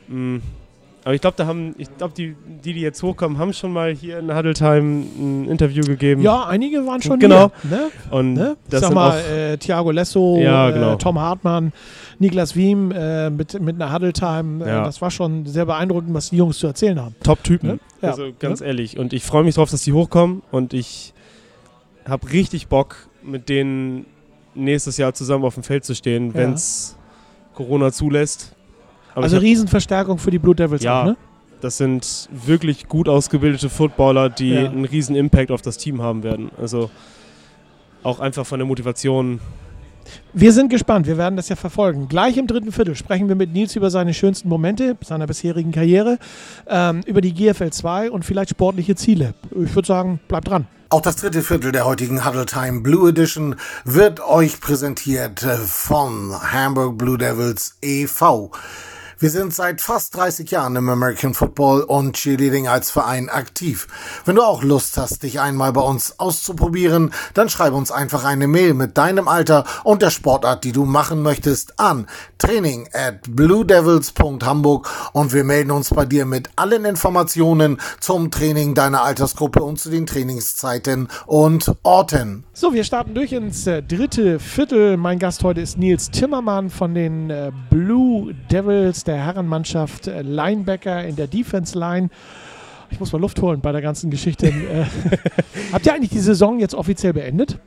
Mm. 0.08 0.38
Aber 1.06 1.14
ich 1.14 1.22
glaube, 1.22 1.36
da 1.38 1.46
haben, 1.46 1.76
ich 1.78 1.96
glaube, 1.98 2.14
die, 2.18 2.36
die, 2.64 2.74
die 2.74 2.82
jetzt 2.82 3.02
hochkommen, 3.04 3.38
haben 3.38 3.54
schon 3.54 3.72
mal 3.72 3.94
hier 3.94 4.18
in 4.20 4.36
Huddle 4.36 4.56
Time 4.56 5.06
ein 5.18 5.48
Interview 5.48 5.84
gegeben. 5.84 6.22
Ja, 6.24 6.46
einige 6.48 6.86
waren 6.88 7.00
schon 7.00 7.20
Genau. 7.20 7.52
hier. 7.62 7.70
Ne? 7.78 7.92
Und 8.10 8.34
Ne? 8.34 8.58
das 8.72 8.82
Sag 8.82 8.94
mal, 8.94 9.20
äh, 9.20 9.56
Thiago 9.58 9.92
Lesso, 9.92 10.40
Ja, 10.42 10.72
genau. 10.72 10.94
äh, 10.96 10.98
Tom 10.98 11.20
Hartmann, 11.20 11.74
Niklas 12.18 12.56
Wiem 12.56 12.92
äh, 12.92 13.30
mit, 13.30 13.54
mit 13.62 13.80
einer 13.80 13.94
Huddle-Time. 13.94 14.66
Äh, 14.66 14.68
Ja. 14.68 14.84
Das 14.84 15.00
war 15.00 15.12
schon 15.12 15.46
sehr 15.46 15.68
beeindruckend, 15.68 16.12
was 16.16 16.32
die 16.32 16.38
Jungs 16.38 16.58
zu 16.58 16.66
erzählen 16.66 17.00
haben. 17.00 17.14
Top-Typen. 17.22 17.70
Ne? 17.70 17.80
Ja. 18.02 18.10
Also 18.10 18.30
ganz 18.40 18.62
ehrlich. 18.62 18.98
Und 18.98 19.14
ich 19.14 19.24
freue 19.24 19.44
mich 19.44 19.54
drauf, 19.54 19.70
dass 19.70 19.84
die 19.84 19.94
hochkommen. 19.94 20.42
Und 20.50 20.74
ich 20.74 21.14
habe 22.10 22.32
richtig 22.32 22.68
Bock, 22.68 22.96
mit 23.22 23.48
denen 23.48 24.08
nächstes 24.56 24.98
Jahr 24.98 25.14
zusammen 25.14 25.46
auf 25.46 25.54
dem 25.54 25.62
Feld 25.62 25.86
zu 25.86 25.94
stehen, 25.94 26.34
wenn 26.34 26.54
es 26.54 26.98
Corona 27.54 27.92
zulässt. 27.92 28.55
Aber 29.16 29.24
also 29.24 29.38
Riesenverstärkung 29.38 30.18
für 30.20 30.30
die 30.32 30.40
Blue 30.40 30.54
Devils 30.56 30.84
Ja. 30.84 31.02
auch, 31.02 31.06
ne? 31.06 31.18
das 31.62 31.78
sind 31.78 32.30
wirklich 32.32 32.88
gut 32.88 33.10
ausgebildete 33.10 33.70
Footballer, 33.70 34.30
die 34.30 34.50
Ja. 34.52 34.70
einen 34.70 34.86
riesen 34.86 35.16
Impact 35.16 35.52
auf 35.52 35.62
das 35.62 35.78
Team 35.78 36.02
haben 36.02 36.22
werden. 36.24 36.52
Also 36.62 36.90
auch 38.04 38.20
einfach 38.20 38.46
von 38.46 38.60
der 38.60 38.68
Motivation 38.68 39.40
Wir 40.34 40.54
sind 40.54 40.70
gespannt, 40.70 41.08
wir 41.08 41.18
werden 41.18 41.36
das 41.36 41.50
ja 41.50 41.56
verfolgen. 41.56 42.08
Gleich 42.08 42.38
im 42.38 42.46
dritten 42.46 42.72
Viertel 42.72 42.94
sprechen 42.96 43.28
wir 43.28 43.34
mit 43.36 43.52
Nils 43.52 43.76
über 43.76 43.90
seine 43.90 44.14
schönsten 44.14 44.48
Momente 44.50 44.96
seiner 45.04 45.26
bisherigen 45.26 45.72
Karriere, 45.72 46.20
ähm, 46.68 47.02
über 47.08 47.22
die 47.22 47.34
GFL 47.34 47.72
2 47.72 48.12
und 48.12 48.24
vielleicht 48.24 48.52
sportliche 48.52 48.96
Ziele. 48.96 49.34
Ich 49.50 49.74
würde 49.74 49.88
sagen, 49.88 50.20
bleibt 50.28 50.48
dran. 50.50 50.68
Auch 50.90 51.02
das 51.02 51.16
dritte 51.16 51.42
Viertel 51.42 51.72
der 51.72 51.86
heutigen 51.86 52.24
Huddle 52.24 52.46
Time 52.46 52.82
Blue 52.82 53.10
Edition 53.10 53.56
wird 53.84 54.20
euch 54.22 54.62
präsentiert 54.62 55.42
äh, 55.42 55.56
von 55.58 56.32
Hamburg 56.52 57.00
Blue 57.00 57.18
Devils 57.18 57.76
e.V. 57.82 58.52
Wir 59.18 59.30
sind 59.30 59.54
seit 59.54 59.80
fast 59.80 60.14
30 60.18 60.52
Jahren 60.52 60.76
im 60.76 60.90
American 60.90 61.34
Football 61.34 61.84
und 61.84 62.18
Cheerleading 62.18 62.68
als 62.68 62.92
Verein 62.92 63.30
aktiv. 63.30 63.88
Wenn 64.26 64.36
du 64.36 64.42
auch 64.42 64.62
Lust 64.62 64.98
hast, 64.98 65.24
dich 65.24 65.40
einmal 65.40 65.72
bei 65.72 65.80
uns 65.80 66.20
auszuprobieren, 66.20 67.14
dann 67.34 67.48
schreib 67.48 67.72
uns 67.72 67.92
einfach 67.92 68.26
eine 68.26 68.48
Mail 68.48 68.74
mit 68.74 68.98
deinem 68.98 69.30
Alter 69.30 69.64
und 69.86 70.02
der 70.02 70.10
Sportart, 70.10 70.66
die 70.66 70.74
du 70.74 70.84
machen 70.84 71.22
möchtest, 71.22 71.80
an 71.80 72.08
training 72.40 72.90
at 72.92 73.22
bluedevils.hamburg 73.30 74.90
und 75.14 75.32
wir 75.32 75.46
melden 75.46 75.72
uns 75.72 75.92
bei 75.92 76.04
dir 76.04 76.26
mit 76.26 76.50
allen 76.58 76.84
Informationen 76.84 77.80
zum 78.02 78.32
Training 78.32 78.76
deiner 78.76 79.04
Altersgruppe 79.04 79.64
und 79.64 79.80
zu 79.80 79.90
den 79.90 80.06
Trainingszeiten 80.06 81.08
und 81.26 81.74
Orten. 81.84 82.44
So, 82.52 82.74
wir 82.74 82.84
starten 82.84 83.14
durch 83.14 83.32
ins 83.32 83.66
äh, 83.66 83.82
dritte 83.82 84.40
Viertel. 84.40 84.98
Mein 84.98 85.20
Gast 85.20 85.44
heute 85.44 85.62
ist 85.62 85.78
Nils 85.78 86.12
Timmermann 86.12 86.70
von 86.70 86.94
den 86.94 87.30
äh, 87.30 87.54
Blue 87.70 88.34
Devils 88.52 89.05
der 89.08 89.18
Herrenmannschaft, 89.18 90.08
äh, 90.08 90.22
Linebacker 90.22 91.06
in 91.06 91.16
der 91.16 91.28
Defense 91.28 91.78
Line. 91.78 92.10
Ich 92.92 93.00
muss 93.00 93.12
mal 93.12 93.20
Luft 93.20 93.42
holen 93.42 93.62
bei 93.62 93.72
der 93.72 93.82
ganzen 93.82 94.10
Geschichte. 94.12 94.48
äh, 94.50 94.86
habt 95.72 95.86
ihr 95.86 95.94
eigentlich 95.94 96.12
die 96.12 96.20
Saison 96.20 96.60
jetzt 96.60 96.76
offiziell 96.76 97.14
beendet? 97.14 97.60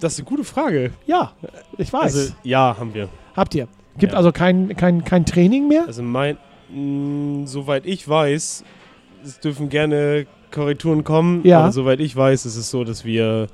Das 0.00 0.14
ist 0.14 0.20
eine 0.20 0.28
gute 0.28 0.44
Frage. 0.44 0.92
Ja, 1.06 1.32
ich 1.76 1.92
weiß. 1.92 2.02
Also, 2.16 2.32
ja, 2.42 2.76
haben 2.78 2.94
wir. 2.94 3.08
Habt 3.36 3.54
ihr? 3.54 3.68
Gibt 3.98 4.12
Ja. 4.12 4.18
also 4.18 4.32
kein, 4.32 4.74
kein, 4.76 5.04
kein 5.04 5.26
Training 5.26 5.68
mehr? 5.68 5.84
Also, 5.86 6.02
mein, 6.02 6.38
mh, 6.72 7.46
soweit 7.46 7.84
ich 7.86 8.08
weiß, 8.08 8.64
es 9.24 9.40
dürfen 9.40 9.68
gerne 9.68 10.26
Korrekturen 10.50 11.04
kommen. 11.04 11.42
Ja. 11.44 11.60
Aber 11.60 11.72
soweit 11.72 12.00
ich 12.00 12.16
weiß, 12.16 12.46
ist 12.46 12.56
es 12.56 12.70
so, 12.70 12.84
dass 12.84 13.04
wir 13.04 13.48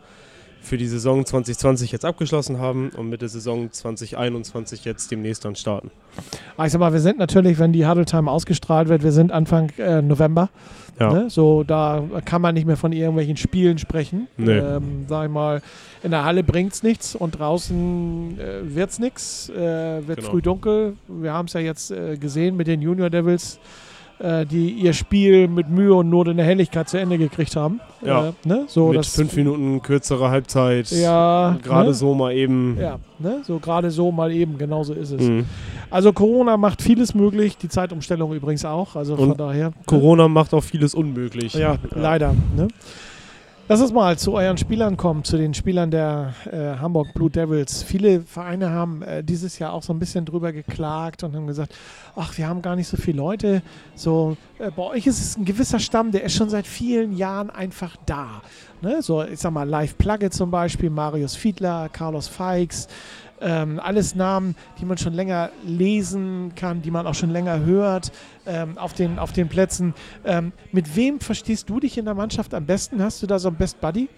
für 0.66 0.76
die 0.76 0.87
Saison 0.87 1.24
2020 1.24 1.92
jetzt 1.92 2.05
abgeschlossen 2.05 2.59
haben 2.59 2.90
und 2.96 3.09
mit 3.09 3.22
der 3.22 3.29
Saison 3.29 3.70
2021 3.70 4.85
jetzt 4.85 5.11
demnächst 5.11 5.44
dann 5.44 5.55
starten. 5.55 5.90
Ah, 6.57 6.66
Ich 6.66 6.72
sag 6.72 6.81
mal, 6.81 6.92
wir 6.92 7.00
sind 7.00 7.18
natürlich, 7.18 7.59
wenn 7.59 7.72
die 7.72 7.87
Huddle 7.87 8.05
Time 8.05 8.31
ausgestrahlt 8.31 8.88
wird, 8.88 9.02
wir 9.05 9.12
sind 9.12 9.31
Anfang 9.33 9.70
äh, 9.79 10.02
November. 10.02 10.48
Ja. 10.98 11.12
Ne? 11.12 11.31
So, 11.31 11.62
da 11.62 12.02
kann 12.24 12.40
man 12.42 12.55
nicht 12.55 12.66
mehr 12.66 12.76
von 12.79 12.92
irgendwelchen 12.92 13.37
Spielen 13.37 13.76
sprechen. 13.79 14.29
Nee. 14.38 14.52
Ähm, 14.52 15.05
sag 15.09 15.26
ich 15.26 15.31
mal, 15.33 15.61
in 16.02 16.11
der 16.11 16.24
Halle 16.24 16.42
bringt 16.42 16.72
es 16.72 16.83
nichts 16.83 17.14
und 17.14 17.38
draußen 17.38 18.38
äh, 18.40 18.74
wird 18.74 18.90
es 18.90 18.98
nichts. 18.98 19.48
Äh, 19.50 20.07
wird 20.09 20.18
Genau. 20.20 20.31
früh 20.31 20.42
dunkel. 20.42 20.96
Wir 21.07 21.33
haben 21.33 21.46
es 21.46 21.52
ja 21.52 21.61
jetzt 21.61 21.90
äh, 21.90 22.16
gesehen 22.16 22.57
mit 22.57 22.66
den 22.66 22.81
Junior 22.81 23.11
Devils, 23.11 23.59
die 24.18 24.70
ihr 24.70 24.92
Spiel 24.92 25.46
mit 25.48 25.68
Mühe 25.68 25.94
und 25.94 26.09
Not 26.09 26.29
in 26.29 26.37
der 26.37 26.46
Helligkeit 26.46 26.88
zu 26.88 26.98
Ende 26.98 27.18
gekriegt 27.18 27.55
haben. 27.57 27.81
Ja. 28.02 28.29
Äh, 28.29 28.33
ne? 28.44 28.64
so, 28.66 28.88
mit 28.88 29.05
fünf 29.05 29.37
Minuten 29.37 29.83
kürzerer 29.83 30.31
Halbzeit. 30.31 30.90
Ja, 30.90 31.59
Gerade 31.62 31.88
ne? 31.88 31.94
so 31.94 32.14
mal 32.14 32.33
eben. 32.33 32.79
Ja, 32.81 32.98
ne? 33.18 33.40
so 33.42 33.59
gerade 33.59 33.90
so 33.90 34.12
mal 34.12 34.33
eben, 34.33 34.59
genau 34.59 34.85
so 34.85 34.94
ist 34.94 35.11
es. 35.11 35.22
Mhm. 35.22 35.44
Also 35.90 36.12
Corona 36.12 36.57
macht 36.57 36.83
vieles 36.83 37.14
möglich, 37.14 37.57
die 37.57 37.68
Zeitumstellung 37.68 38.33
übrigens 38.33 38.64
auch. 38.64 38.96
Also 38.96 39.16
von 39.16 39.33
Und 39.33 39.40
daher. 39.40 39.72
Corona 39.87 40.29
macht 40.29 40.55
auch 40.55 40.64
vieles 40.64 40.94
unmöglich. 40.94 41.55
Ja, 41.55 41.76
leider. 41.94 42.35
Ne? 42.57 42.68
Lass 43.68 43.81
uns 43.81 43.92
mal 43.92 44.16
zu 44.16 44.33
euren 44.33 44.57
Spielern 44.57 44.96
kommen, 44.96 45.24
zu 45.24 45.37
den 45.37 45.52
Spielern 45.52 45.90
der 45.90 46.35
äh, 46.52 46.79
Hamburg 46.79 47.12
Blue 47.14 47.29
Devils. 47.29 47.83
Viele 47.83 48.20
Vereine 48.20 48.70
haben 48.70 49.02
äh, 49.02 49.24
dieses 49.24 49.59
Jahr 49.59 49.72
auch 49.72 49.83
so 49.83 49.92
ein 49.92 49.98
bisschen 49.98 50.24
drüber 50.24 50.52
geklagt 50.52 51.24
und 51.24 51.35
haben 51.35 51.48
gesagt, 51.48 51.74
ach, 52.14 52.38
wir 52.38 52.46
haben 52.46 52.62
gar 52.62 52.76
nicht 52.76 52.87
so 52.87 52.96
viele 52.96 53.16
Leute. 53.16 53.62
So, 53.96 54.37
äh, 54.61 54.70
bei 54.70 54.85
euch 54.85 55.09
ist 55.09 55.18
es 55.18 55.37
ein 55.37 55.44
gewisser 55.44 55.81
Stamm, 55.81 56.12
der 56.12 56.22
ist 56.22 56.37
schon 56.37 56.48
seit 56.48 56.64
vielen 56.64 57.16
Jahren 57.16 57.50
einfach 57.50 57.96
da. 58.07 58.40
Ne? 58.83 59.02
So, 59.02 59.24
ich 59.24 59.40
sag 59.40 59.50
mal, 59.50 59.68
Live 59.68 59.98
Plugge 59.98 60.31
zum 60.31 60.52
Beispiel, 60.52 60.88
Marius 60.88 61.35
Fiedler, 61.35 61.88
Carlos 61.88 62.29
Feix, 62.29 62.87
ähm, 63.40 63.81
alles 63.83 64.14
Namen, 64.14 64.55
die 64.81 64.85
man 64.85 64.99
schon 64.99 65.12
länger 65.12 65.51
lesen 65.64 66.53
kann, 66.57 66.83
die 66.83 66.90
man 66.90 67.07
auch 67.07 67.14
schon 67.14 67.31
länger 67.31 67.64
hört 67.64 68.12
ähm, 68.46 68.79
auf, 68.79 68.92
den, 68.94 69.18
auf 69.18 69.33
den 69.33 69.49
Plätzen. 69.49 69.94
Ähm, 70.25 70.53
mit 70.72 70.96
wem 70.96 71.20
verstehst 71.20 71.68
du 71.68 71.81
dich 71.81 71.99
in 71.99 72.05
der 72.05 72.14
Mannschaft 72.14 72.55
am 72.55 72.64
besten? 72.66 73.03
Hast 73.03 73.22
du 73.22 73.27
da 73.27 73.38
so 73.38 73.49
einen 73.49 73.57
Best 73.57 73.81
Buddy? 73.81 74.09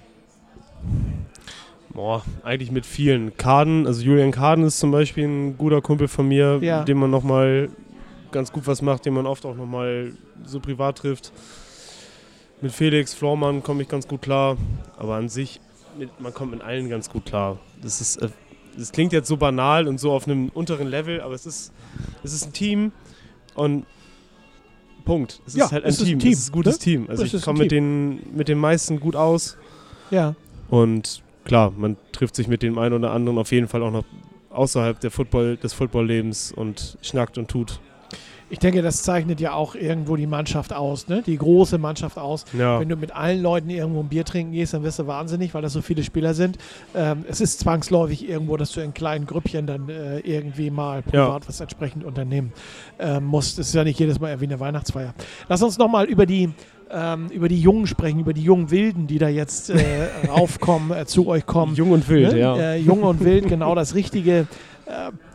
Boah, 1.91 2.23
eigentlich 2.45 2.71
mit 2.71 2.87
vielen. 2.87 3.37
Kaden, 3.37 3.87
also 3.87 4.03
Julian 4.03 4.31
Kaden 4.31 4.65
ist 4.65 4.79
zum 4.79 4.91
Beispiel 4.91 5.25
ein 5.27 5.59
guter 5.59 5.81
Kumpel 5.81 6.07
von 6.07 6.29
mir, 6.29 6.59
Ja. 6.63 6.85
dem 6.85 6.99
man 6.99 7.11
nochmal 7.11 7.71
ganz 8.31 8.53
gut 8.53 8.67
was 8.67 8.83
macht, 8.83 9.07
den 9.07 9.15
man 9.15 9.27
oft 9.27 9.45
auch 9.47 9.57
nochmal 9.57 10.13
so 10.45 10.61
privat 10.61 10.99
trifft. 10.99 11.33
Mit 12.61 12.73
Felix 12.73 13.15
Flormann 13.15 13.63
komme 13.63 13.83
ich 13.83 13.89
ganz 13.89 14.07
gut 14.07 14.23
klar, 14.23 14.57
aber 14.97 15.15
an 15.15 15.29
sich, 15.29 15.61
mit, 15.99 16.21
man 16.21 16.35
kommt 16.35 16.53
mit 16.53 16.61
allen 16.63 16.89
ganz 16.91 17.09
gut 17.11 17.25
klar. 17.25 17.59
Das 17.83 18.01
ist, 18.01 18.19
das 18.79 18.93
klingt 18.93 19.13
jetzt 19.13 19.29
so 19.29 19.37
banal 19.37 19.89
und 19.89 19.99
so 19.99 20.13
auf 20.13 20.27
einem 20.27 20.49
unteren 20.51 20.89
Level, 20.89 21.21
aber 21.21 21.35
es 21.35 21.47
ist, 21.47 21.73
es 22.23 22.33
ist 22.33 22.47
ein 22.47 22.53
Team 22.53 22.93
und 23.55 23.85
Punkt. 25.05 25.41
Es 25.47 25.55
Ja, 25.55 25.65
ist 25.67 25.73
halt 25.73 25.85
ein 25.85 25.89
es 25.91 25.97
ist 25.97 26.03
ein 26.03 26.07
Team. 26.07 26.19
Team, 26.19 26.33
Es 26.33 26.39
ist 26.39 26.49
ein 26.49 26.53
gutes 26.53 26.75
ne? 26.75 26.85
Team. 26.85 27.07
Also 27.09 27.25
Es 27.25 27.35
ich 27.35 27.43
komme 27.43 27.61
mit 27.61 27.71
den, 27.73 28.37
mit 28.37 28.49
den 28.49 28.59
meisten 28.59 29.01
gut 29.01 29.17
aus. 29.17 29.57
Ja. 30.11 30.35
Und 30.69 31.23
klar, 31.45 31.73
man 31.77 31.97
trifft 32.13 32.37
sich 32.37 32.47
mit 32.47 32.63
dem 32.63 32.79
einen 32.79 32.95
oder 32.95 33.13
anderen 33.13 33.39
auf 33.39 33.51
jeden 33.53 33.69
Fall 33.69 33.83
auch 33.83 33.91
noch 33.91 34.05
außerhalb 34.51 35.01
der 35.01 35.11
Football, 35.11 35.57
des 35.57 35.73
Footballlebens 35.73 36.53
und 36.53 36.99
schnackt 37.03 37.39
und 37.39 37.49
tut. 37.49 37.81
Ich 38.51 38.59
denke, 38.59 38.81
das 38.83 39.03
zeichnet 39.03 39.41
ja 39.41 39.53
auch 39.53 39.75
irgendwo 39.75 40.17
die 40.17 40.27
Mannschaft 40.27 40.73
aus, 40.73 41.07
ne? 41.09 41.23
die 41.27 41.37
große 41.37 41.77
Mannschaft 41.79 42.17
aus. 42.19 42.45
Ja, 42.57 42.81
Wenn 42.81 42.89
du 42.89 42.97
mit 42.97 43.15
allen 43.15 43.43
Leuten 43.43 43.69
irgendwo 43.69 44.01
ein 44.01 44.09
Bier 44.09 44.25
trinken 44.25 44.53
gehst, 44.53 44.73
dann 44.75 44.83
wirst 44.83 44.99
du 44.99 45.07
wahnsinnig, 45.07 45.53
weil 45.55 45.63
das 45.63 45.73
so 45.75 45.83
viele 45.83 46.03
Spieler 46.03 46.33
sind. 46.35 46.57
Ähm, 46.95 47.25
es 47.29 47.41
ist 47.41 47.61
zwangsläufig 47.61 48.29
irgendwo, 48.29 48.57
dass 48.57 48.73
du 48.73 48.81
in 48.81 48.95
kleinen 48.95 49.27
Grüppchen 49.27 49.67
dann 49.67 49.89
äh, 49.89 50.21
irgendwie 50.21 50.71
mal 50.71 51.03
privat 51.03 51.47
was 51.49 51.61
entsprechend 51.61 52.05
unternehmen 52.05 52.53
ähm, 52.99 53.25
musst. 53.25 53.59
Es 53.59 53.69
ist 53.69 53.75
ja 53.75 53.85
nicht 53.85 53.99
jedes 54.01 54.19
Mal 54.19 54.41
wie 54.41 54.45
eine 54.47 54.59
Weihnachtsfeier. 54.61 55.15
Lass 55.49 55.63
uns 55.63 55.77
nochmal 55.79 56.07
über 56.07 56.25
die 56.27 56.49
ähm, 56.91 57.29
über 57.29 57.49
die 57.49 57.61
Jungen 57.61 57.87
sprechen, 57.87 58.21
über 58.21 58.33
die 58.33 58.43
jungen 58.43 58.71
Wilden, 58.71 59.07
die 59.07 59.19
da 59.19 59.29
jetzt 59.29 59.69
äh, 59.69 59.77
raufkommen, 60.29 60.97
äh, 60.97 61.05
zu 61.05 61.27
euch 61.27 61.45
kommen. 61.45 61.75
jung 61.75 61.91
und 61.91 62.09
wild, 62.09 62.33
Ne? 62.33 62.39
ja. 62.39 62.57
Äh, 62.57 62.77
jung 62.79 63.03
und 63.03 63.23
wild, 63.23 63.47
genau 63.49 63.75
das 63.75 63.95
Richtige. 63.95 64.47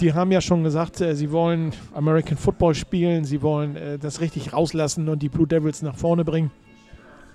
Die 0.02 0.14
haben 0.14 0.32
ja 0.32 0.42
schon 0.42 0.64
gesagt, 0.64 1.00
äh, 1.02 1.16
sie 1.16 1.32
wollen 1.32 1.74
American 1.94 2.38
Football 2.38 2.76
spielen, 2.76 3.24
sie 3.24 3.42
wollen 3.42 3.76
äh, 3.76 4.00
das 4.00 4.20
richtig 4.20 4.54
rauslassen 4.54 5.10
und 5.10 5.22
die 5.22 5.30
Blue 5.30 5.48
Devils 5.48 5.82
nach 5.82 5.96
vorne 5.96 6.26
bringen. 6.26 6.52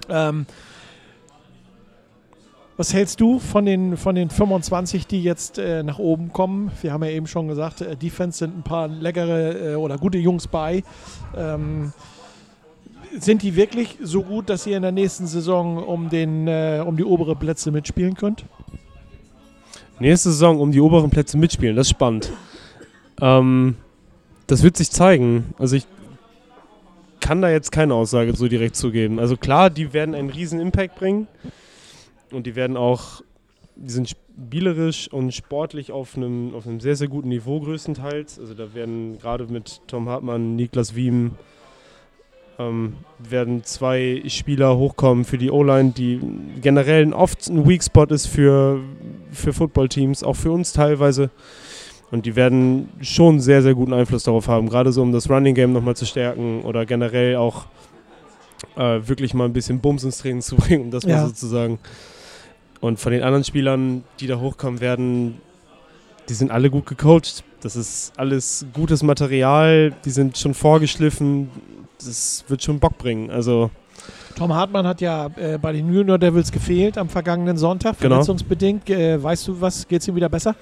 Ähm, 0.08 0.46
was 2.76 2.94
hältst 2.94 3.20
du 3.20 3.40
von 3.40 3.66
den, 3.66 3.96
von 3.96 4.14
den 4.14 4.30
25, 4.30 5.06
die 5.08 5.22
jetzt 5.22 5.58
äh, 5.58 5.82
nach 5.82 5.98
oben 5.98 6.32
kommen? 6.32 6.70
Wir 6.80 6.92
haben 6.92 7.02
ja 7.02 7.10
eben 7.10 7.26
schon 7.26 7.48
gesagt, 7.48 7.80
äh, 7.80 7.96
Defense 7.96 8.38
sind 8.38 8.56
ein 8.56 8.62
paar 8.62 8.86
leckere 8.86 9.72
äh, 9.72 9.74
oder 9.74 9.98
gute 9.98 10.18
Jungs 10.18 10.46
bei. 10.46 10.84
Ähm, 11.36 11.92
sind 13.18 13.42
die 13.42 13.56
wirklich 13.56 13.98
so 14.00 14.22
gut, 14.22 14.48
dass 14.48 14.64
ihr 14.66 14.76
in 14.76 14.82
der 14.82 14.92
nächsten 14.92 15.26
Saison 15.26 15.78
um, 15.78 16.08
den, 16.08 16.46
äh, 16.46 16.82
um 16.86 16.96
die 16.96 17.04
obere 17.04 17.34
Plätze 17.34 17.72
mitspielen 17.72 18.14
könnt? 18.14 18.44
Nächste 20.00 20.30
Saison 20.30 20.60
um 20.60 20.72
die 20.72 20.80
oberen 20.80 21.10
Plätze 21.10 21.36
mitspielen, 21.36 21.76
das 21.76 21.88
ist 21.88 21.90
spannend. 21.90 22.32
Ähm, 23.20 23.76
das 24.46 24.62
wird 24.62 24.76
sich 24.76 24.90
zeigen. 24.90 25.54
Also 25.58 25.76
ich 25.76 25.86
kann 27.20 27.42
da 27.42 27.50
jetzt 27.50 27.72
keine 27.72 27.94
Aussage 27.94 28.34
so 28.34 28.48
direkt 28.48 28.76
zugeben. 28.76 29.18
Also 29.18 29.36
klar, 29.36 29.70
die 29.70 29.92
werden 29.92 30.14
einen 30.14 30.30
riesen 30.30 30.60
Impact 30.60 30.96
bringen 30.96 31.26
und 32.30 32.46
die 32.46 32.56
werden 32.56 32.76
auch, 32.76 33.22
die 33.76 33.90
sind 33.90 34.08
spielerisch 34.08 35.12
und 35.12 35.34
sportlich 35.34 35.92
auf 35.92 36.16
einem, 36.16 36.54
auf 36.54 36.66
einem 36.66 36.80
sehr, 36.80 36.96
sehr 36.96 37.08
guten 37.08 37.28
Niveau 37.28 37.60
größtenteils. 37.60 38.38
Also 38.38 38.54
da 38.54 38.72
werden 38.74 39.18
gerade 39.18 39.46
mit 39.46 39.82
Tom 39.88 40.08
Hartmann, 40.08 40.56
Niklas 40.56 40.94
Wiem, 40.94 41.32
ähm, 42.58 42.94
werden 43.18 43.64
zwei 43.64 44.22
Spieler 44.28 44.76
hochkommen 44.76 45.24
für 45.24 45.38
die 45.38 45.50
O-Line, 45.50 45.92
die 45.96 46.20
generell 46.60 47.12
oft 47.12 47.48
ein 47.48 47.68
Weak 47.68 47.82
Spot 47.82 48.04
ist 48.04 48.26
für, 48.26 48.80
für 49.32 49.52
Footballteams, 49.52 50.22
auch 50.22 50.34
für 50.36 50.50
uns 50.52 50.72
teilweise. 50.72 51.30
Und 52.10 52.24
die 52.24 52.36
werden 52.36 52.88
schon 53.02 53.38
sehr, 53.40 53.62
sehr 53.62 53.74
guten 53.74 53.92
Einfluss 53.92 54.22
darauf 54.24 54.48
haben, 54.48 54.68
gerade 54.68 54.92
so 54.92 55.02
um 55.02 55.12
das 55.12 55.28
Running 55.28 55.54
Game 55.54 55.72
nochmal 55.72 55.94
zu 55.96 56.06
stärken 56.06 56.62
oder 56.62 56.86
generell 56.86 57.36
auch 57.36 57.66
äh, 58.76 59.00
wirklich 59.06 59.34
mal 59.34 59.44
ein 59.44 59.52
bisschen 59.52 59.80
Bums 59.80 60.04
ins 60.04 60.18
Training 60.18 60.40
zu 60.40 60.56
bringen, 60.56 60.84
um 60.84 60.90
das 60.90 61.04
Ja. 61.04 61.16
mal 61.16 61.26
so 61.26 61.32
zu 61.32 61.46
sagen. 61.46 61.78
Und 62.80 62.98
von 62.98 63.12
den 63.12 63.22
anderen 63.22 63.44
Spielern, 63.44 64.04
die 64.20 64.26
da 64.26 64.38
hochkommen 64.40 64.80
werden, 64.80 65.40
die 66.28 66.34
sind 66.34 66.50
alle 66.50 66.70
gut 66.70 66.86
gecoacht. 66.86 67.42
Das 67.60 67.74
ist 67.76 68.12
alles 68.16 68.66
gutes 68.72 69.02
Material, 69.02 69.92
die 70.04 70.10
sind 70.10 70.38
schon 70.38 70.54
vorgeschliffen. 70.54 71.50
Das 71.98 72.44
wird 72.48 72.62
schon 72.62 72.78
Bock 72.78 72.96
bringen. 72.98 73.30
Also, 73.30 73.70
Tom 74.36 74.52
Hartmann 74.54 74.86
hat 74.86 75.00
ja 75.00 75.26
äh, 75.36 75.58
bei 75.58 75.72
den 75.72 75.92
Junior 75.92 76.18
Devils 76.18 76.52
gefehlt 76.52 76.96
am 76.98 77.08
vergangenen 77.08 77.56
Sonntag, 77.56 77.98
Genau. 77.98 78.16
verletzungsbedingt. 78.16 78.88
Äh, 78.90 79.22
weißt 79.22 79.48
du 79.48 79.60
was, 79.60 79.86
geht 79.88 80.02
es 80.02 80.08
ihm 80.08 80.14
wieder 80.16 80.28
besser? 80.28 80.54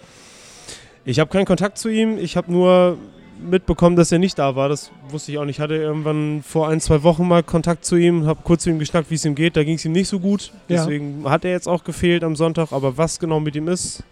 Ich 1.05 1.21
habe 1.21 1.31
keinen 1.31 1.45
Kontakt 1.47 1.79
zu 1.79 1.89
ihm. 1.89 2.19
Ich 2.19 2.37
habe 2.37 2.51
nur 2.51 2.97
mitbekommen, 3.39 3.97
dass 3.97 4.11
er 4.13 4.19
nicht 4.19 4.39
da 4.39 4.57
war. 4.57 4.69
Das 4.69 4.91
wusste 5.11 5.31
ich 5.31 5.39
auch 5.39 5.45
nicht. 5.45 5.57
Ich 5.57 5.61
hatte 5.61 5.77
irgendwann 5.77 6.43
vor 6.43 6.69
ein, 6.69 6.81
zwei 6.81 7.03
Wochen 7.03 7.29
mal 7.29 7.43
Kontakt 7.43 7.85
zu 7.85 7.97
ihm, 7.97 8.27
habe 8.27 8.41
kurz 8.43 8.63
zu 8.63 8.71
ihm 8.71 8.79
geschnackt, 8.79 9.11
wie 9.11 9.15
es 9.17 9.25
ihm 9.25 9.35
geht. 9.35 9.57
Da 9.57 9.63
ging 9.65 9.77
es 9.77 9.85
ihm 9.85 9.93
nicht 9.93 10.09
so 10.09 10.19
gut. 10.19 10.53
Ja. 10.69 10.77
Deswegen 10.79 11.29
hat 11.29 11.45
er 11.45 11.51
jetzt 11.51 11.69
auch 11.69 11.85
gefehlt 11.85 12.25
am 12.25 12.35
Sonntag. 12.35 12.73
Aber 12.73 12.97
was 12.97 13.19
genau 13.19 13.39
mit 13.41 13.55
ihm 13.55 13.69
ist, 13.69 14.03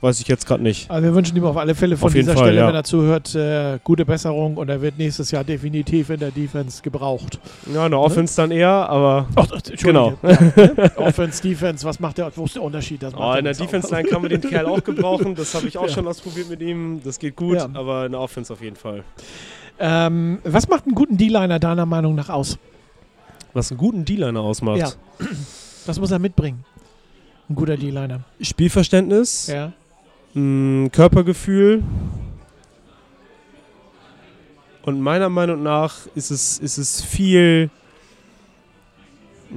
weiß 0.00 0.20
ich 0.20 0.28
jetzt 0.28 0.46
gerade 0.46 0.62
nicht. 0.62 0.90
Also 0.90 1.02
wir 1.02 1.14
wünschen 1.14 1.36
ihm 1.36 1.44
auf 1.44 1.56
alle 1.56 1.74
Fälle 1.74 1.96
von 1.96 2.12
dieser 2.12 2.32
Fall, 2.34 2.44
Stelle, 2.44 2.60
ja. 2.60 2.68
wenn 2.68 2.74
er 2.74 2.84
zuhört, 2.84 3.34
äh, 3.34 3.78
gute 3.84 4.04
Besserung 4.06 4.56
und 4.56 4.68
er 4.68 4.80
wird 4.80 4.98
nächstes 4.98 5.30
Jahr 5.30 5.44
definitiv 5.44 6.10
in 6.10 6.20
der 6.20 6.30
Defense 6.30 6.82
gebraucht. 6.82 7.38
Ja, 7.72 7.84
eine 7.84 7.98
Offense 7.98 8.36
dann 8.36 8.50
eher, 8.50 8.70
aber 8.88 9.26
Ach, 9.36 9.46
Genau. 9.82 10.14
Entschuldige. 10.22 10.74
Ja, 10.76 10.96
Offense, 10.98 11.42
Defense, 11.42 11.86
was 11.86 12.00
macht 12.00 12.18
der, 12.18 12.32
wo 12.34 12.44
ist 12.44 12.54
der 12.54 12.62
Unterschied? 12.62 13.02
Das 13.02 13.12
macht 13.12 13.22
oh, 13.22 13.38
in 13.38 13.44
der. 13.44 13.54
Defense 13.54 13.94
Line 13.94 14.08
kann 14.08 14.22
man 14.22 14.30
den 14.30 14.40
Kerl 14.40 14.66
auch 14.66 14.82
gebrauchen. 14.82 15.34
Das 15.34 15.54
habe 15.54 15.68
ich 15.68 15.76
auch 15.76 15.86
Ja. 15.86 15.92
schon 15.92 16.06
ausprobiert 16.08 16.48
mit 16.48 16.60
ihm. 16.62 17.00
Das 17.04 17.18
geht 17.18 17.36
gut, 17.36 17.58
aber 17.74 18.06
in 18.06 18.12
der 18.12 18.20
Offense 18.20 18.52
auf 18.52 18.62
jeden 18.62 18.76
Fall. 18.76 19.04
Ähm, 19.78 20.38
was 20.44 20.68
macht 20.68 20.84
einen 20.86 20.94
guten 20.94 21.16
D-Liner 21.16 21.58
deiner 21.58 21.86
Meinung 21.86 22.14
nach 22.14 22.28
aus? 22.28 22.58
Was 23.52 23.70
einen 23.70 23.78
guten 23.78 24.04
D-Liner 24.04 24.40
ausmacht. 24.40 24.78
Ja. 24.78 24.90
Was 25.86 25.98
muss 25.98 26.10
er 26.10 26.18
mitbringen? 26.18 26.64
Ein 27.50 27.56
guter 27.56 27.76
D-Liner. 27.76 28.20
Spielverständnis, 28.40 29.48
Ja. 29.48 29.72
mh, 30.34 30.90
Körpergefühl. 30.90 31.82
Und 34.82 35.00
meiner 35.00 35.28
Meinung 35.28 35.62
nach 35.62 36.06
ist 36.14 36.30
es, 36.30 36.58
ist 36.58 36.78
es 36.78 37.02
viel. 37.02 37.68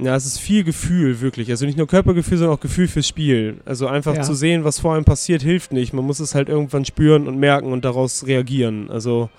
Ja, 0.00 0.16
es 0.16 0.26
ist 0.26 0.38
viel 0.40 0.64
Gefühl, 0.64 1.20
wirklich. 1.20 1.48
Also 1.50 1.66
nicht 1.66 1.78
nur 1.78 1.86
Körpergefühl, 1.86 2.36
sondern 2.36 2.56
auch 2.56 2.60
Gefühl 2.60 2.88
fürs 2.88 3.06
Spiel. 3.06 3.60
Also 3.64 3.86
einfach 3.86 4.16
Ja. 4.16 4.22
zu 4.22 4.34
sehen, 4.34 4.64
was 4.64 4.80
vor 4.80 4.96
einem 4.96 5.04
passiert, 5.04 5.40
hilft 5.42 5.72
nicht. 5.72 5.92
Man 5.92 6.04
muss 6.04 6.18
es 6.18 6.34
halt 6.34 6.48
irgendwann 6.48 6.84
spüren 6.84 7.28
und 7.28 7.38
merken 7.38 7.72
und 7.72 7.84
daraus 7.84 8.26
reagieren. 8.26 8.90
Also. 8.90 9.30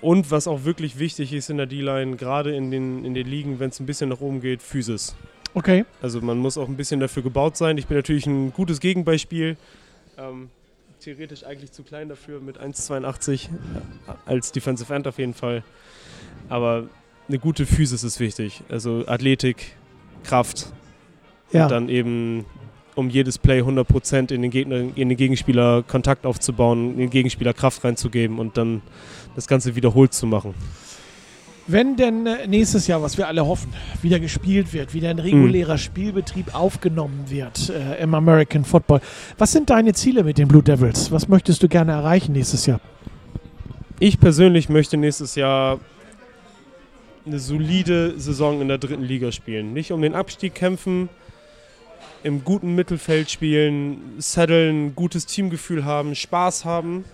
Und 0.00 0.30
was 0.30 0.46
auch 0.46 0.62
wirklich 0.64 1.00
wichtig 1.00 1.32
ist 1.32 1.50
in 1.50 1.56
der 1.56 1.66
D-Line, 1.66 2.14
gerade 2.16 2.54
in 2.54 2.70
den, 2.70 3.04
in 3.04 3.12
den 3.14 3.26
Ligen, 3.26 3.58
wenn 3.58 3.70
es 3.70 3.80
ein 3.80 3.86
bisschen 3.86 4.08
nach 4.08 4.20
oben 4.20 4.40
geht, 4.40 4.62
Physis. 4.62 5.16
Okay. 5.56 5.86
Also 6.02 6.20
man 6.20 6.36
muss 6.36 6.58
auch 6.58 6.68
ein 6.68 6.76
bisschen 6.76 7.00
dafür 7.00 7.22
gebaut 7.22 7.56
sein. 7.56 7.78
Ich 7.78 7.86
bin 7.86 7.96
natürlich 7.96 8.26
ein 8.26 8.52
gutes 8.52 8.78
Gegenbeispiel. 8.78 9.56
Ähm, 10.18 10.50
theoretisch 11.00 11.44
eigentlich 11.44 11.72
zu 11.72 11.82
klein 11.82 12.10
dafür 12.10 12.40
mit 12.40 12.60
1,82 12.60 13.48
als 14.26 14.52
Defensive 14.52 14.94
End 14.94 15.08
auf 15.08 15.18
jeden 15.18 15.32
Fall. 15.32 15.64
Aber 16.50 16.90
eine 17.26 17.38
gute 17.38 17.64
Physis 17.64 18.04
ist 18.04 18.20
wichtig. 18.20 18.64
Also 18.68 19.04
Athletik, 19.06 19.76
Kraft 20.24 20.66
Ja. 21.52 21.62
und 21.64 21.70
dann 21.70 21.88
eben 21.88 22.44
um 22.94 23.08
jedes 23.08 23.38
Play 23.38 23.62
100% 23.62 24.32
in 24.32 24.42
den, 24.42 24.50
Gegner, 24.50 24.76
in 24.94 25.08
den 25.08 25.16
Gegenspieler 25.16 25.82
Kontakt 25.84 26.26
aufzubauen, 26.26 26.92
in 26.92 26.98
den 26.98 27.10
Gegenspieler 27.10 27.54
Kraft 27.54 27.82
reinzugeben 27.82 28.38
und 28.38 28.58
dann 28.58 28.82
das 29.34 29.46
Ganze 29.46 29.74
wiederholt 29.74 30.12
zu 30.12 30.26
machen. 30.26 30.54
Wenn 31.68 31.96
denn 31.96 32.26
äh, 32.26 32.46
nächstes 32.46 32.86
Jahr, 32.86 33.02
was 33.02 33.18
wir 33.18 33.26
alle 33.26 33.44
hoffen, 33.46 33.72
wieder 34.00 34.20
gespielt 34.20 34.72
wird, 34.72 34.94
wieder 34.94 35.10
ein 35.10 35.18
regulärer 35.18 35.78
Spielbetrieb 35.78 36.54
aufgenommen 36.54 37.24
wird 37.28 37.70
äh, 37.70 38.00
im 38.00 38.14
American 38.14 38.64
Football, 38.64 39.00
was 39.36 39.50
sind 39.52 39.68
deine 39.70 39.92
Ziele 39.92 40.22
mit 40.22 40.38
den 40.38 40.46
Blue 40.46 40.62
Devils? 40.62 41.10
Was 41.10 41.26
möchtest 41.28 41.62
du 41.62 41.68
gerne 41.68 41.92
erreichen 41.92 42.32
nächstes 42.32 42.66
Jahr? 42.66 42.80
Ich 43.98 44.20
persönlich 44.20 44.68
möchte 44.68 44.96
nächstes 44.96 45.34
Jahr 45.34 45.80
eine 47.26 47.40
solide 47.40 48.14
Saison 48.20 48.60
in 48.60 48.68
der 48.68 48.78
dritten 48.78 49.02
Liga 49.02 49.32
spielen. 49.32 49.72
Nicht 49.72 49.90
um 49.90 50.02
den 50.02 50.14
Abstieg 50.14 50.54
kämpfen, 50.54 51.08
im 52.22 52.44
guten 52.44 52.76
Mittelfeld 52.76 53.28
spielen, 53.28 53.98
setteln, 54.18 54.94
gutes 54.94 55.26
Teamgefühl 55.26 55.84
haben, 55.84 56.14
Spaß 56.14 56.64
haben, 56.64 57.04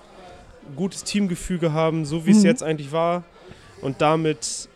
gutes 0.77 1.05
Teamgefüge 1.05 1.73
haben, 1.73 2.05
so 2.05 2.27
wie 2.27 2.33
es 2.33 2.41
Mhm. 2.41 2.45
jetzt 2.47 2.63
eigentlich 2.63 2.93
war. 2.93 3.25
Und 3.83 4.01
damit 4.01 4.69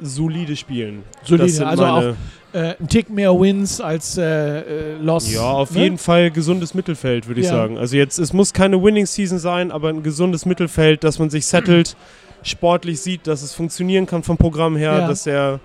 solide 0.00 0.56
spielen. 0.56 1.02
Solide, 1.24 1.66
also 1.66 1.82
meine, 1.84 2.16
Äh, 2.52 2.74
ein 2.80 2.88
Tick 2.88 3.10
mehr 3.10 3.38
Wins 3.38 3.80
als 3.82 4.16
äh, 4.16 4.22
äh, 4.22 4.94
Loss. 4.98 5.30
Ja, 5.32 5.42
auf 5.42 5.72
ne? 5.72 5.82
jeden 5.82 5.98
Fall 5.98 6.30
gesundes 6.30 6.72
Mittelfeld, 6.72 7.26
würde 7.26 7.40
ich 7.40 7.46
Ja. 7.46 7.52
sagen. 7.52 7.76
Also 7.76 7.96
jetzt, 7.96 8.18
es 8.18 8.32
muss 8.32 8.52
keine 8.54 8.82
Winning 8.82 9.04
Season 9.04 9.38
sein, 9.38 9.70
aber 9.70 9.90
ein 9.90 10.02
gesundes 10.02 10.46
Mittelfeld, 10.46 11.04
dass 11.04 11.18
man 11.18 11.28
sich 11.28 11.44
settelt, 11.44 11.96
sportlich 12.42 13.00
sieht, 13.00 13.26
dass 13.26 13.42
es 13.42 13.52
funktionieren 13.52 14.06
kann 14.06 14.22
vom 14.22 14.38
Programm 14.38 14.74
her, 14.76 15.00
Ja. 15.00 15.08
dass 15.08 15.24
der, 15.24 15.60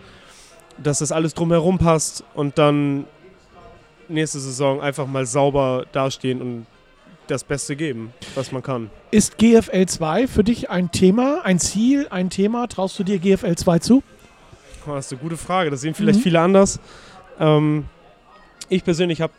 dass 0.84 1.00
das 1.00 1.12
alles 1.14 1.34
drumherum 1.34 1.78
passt 1.78 2.24
und 2.34 2.58
dann 2.58 3.06
nächste 4.10 4.40
Saison 4.40 4.82
einfach 4.82 5.08
mal 5.08 5.26
sauber 5.26 5.86
dastehen 5.94 6.42
und 6.42 6.66
das 7.32 7.44
Beste 7.44 7.76
geben, 7.76 8.14
was 8.36 8.52
man 8.52 8.62
kann. 8.62 8.90
Ist 9.12 9.38
GFL 9.38 9.86
2 9.88 10.28
für 10.28 10.44
dich 10.44 10.70
ein 10.70 10.92
Thema, 10.92 11.42
ein 11.44 11.60
Ziel, 11.60 12.08
ein 12.10 12.30
Thema? 12.30 12.68
Traust 12.68 13.00
du 13.00 13.04
dir 13.04 13.18
GFL 13.20 13.56
2 13.56 13.80
zu? 13.80 14.04
Oh, 14.88 14.92
das 14.96 15.08
ist 15.08 15.14
eine 15.14 15.22
gute 15.22 15.38
Frage. 15.38 15.70
Das 15.70 15.82
sehen 15.82 15.94
vielleicht 15.94 16.20
Mhm. 16.20 16.24
viele 16.24 16.40
anders. 16.42 16.80
Ähm, 17.40 17.86
ich 18.70 18.84
persönlich 18.84 19.22
habe, 19.22 19.34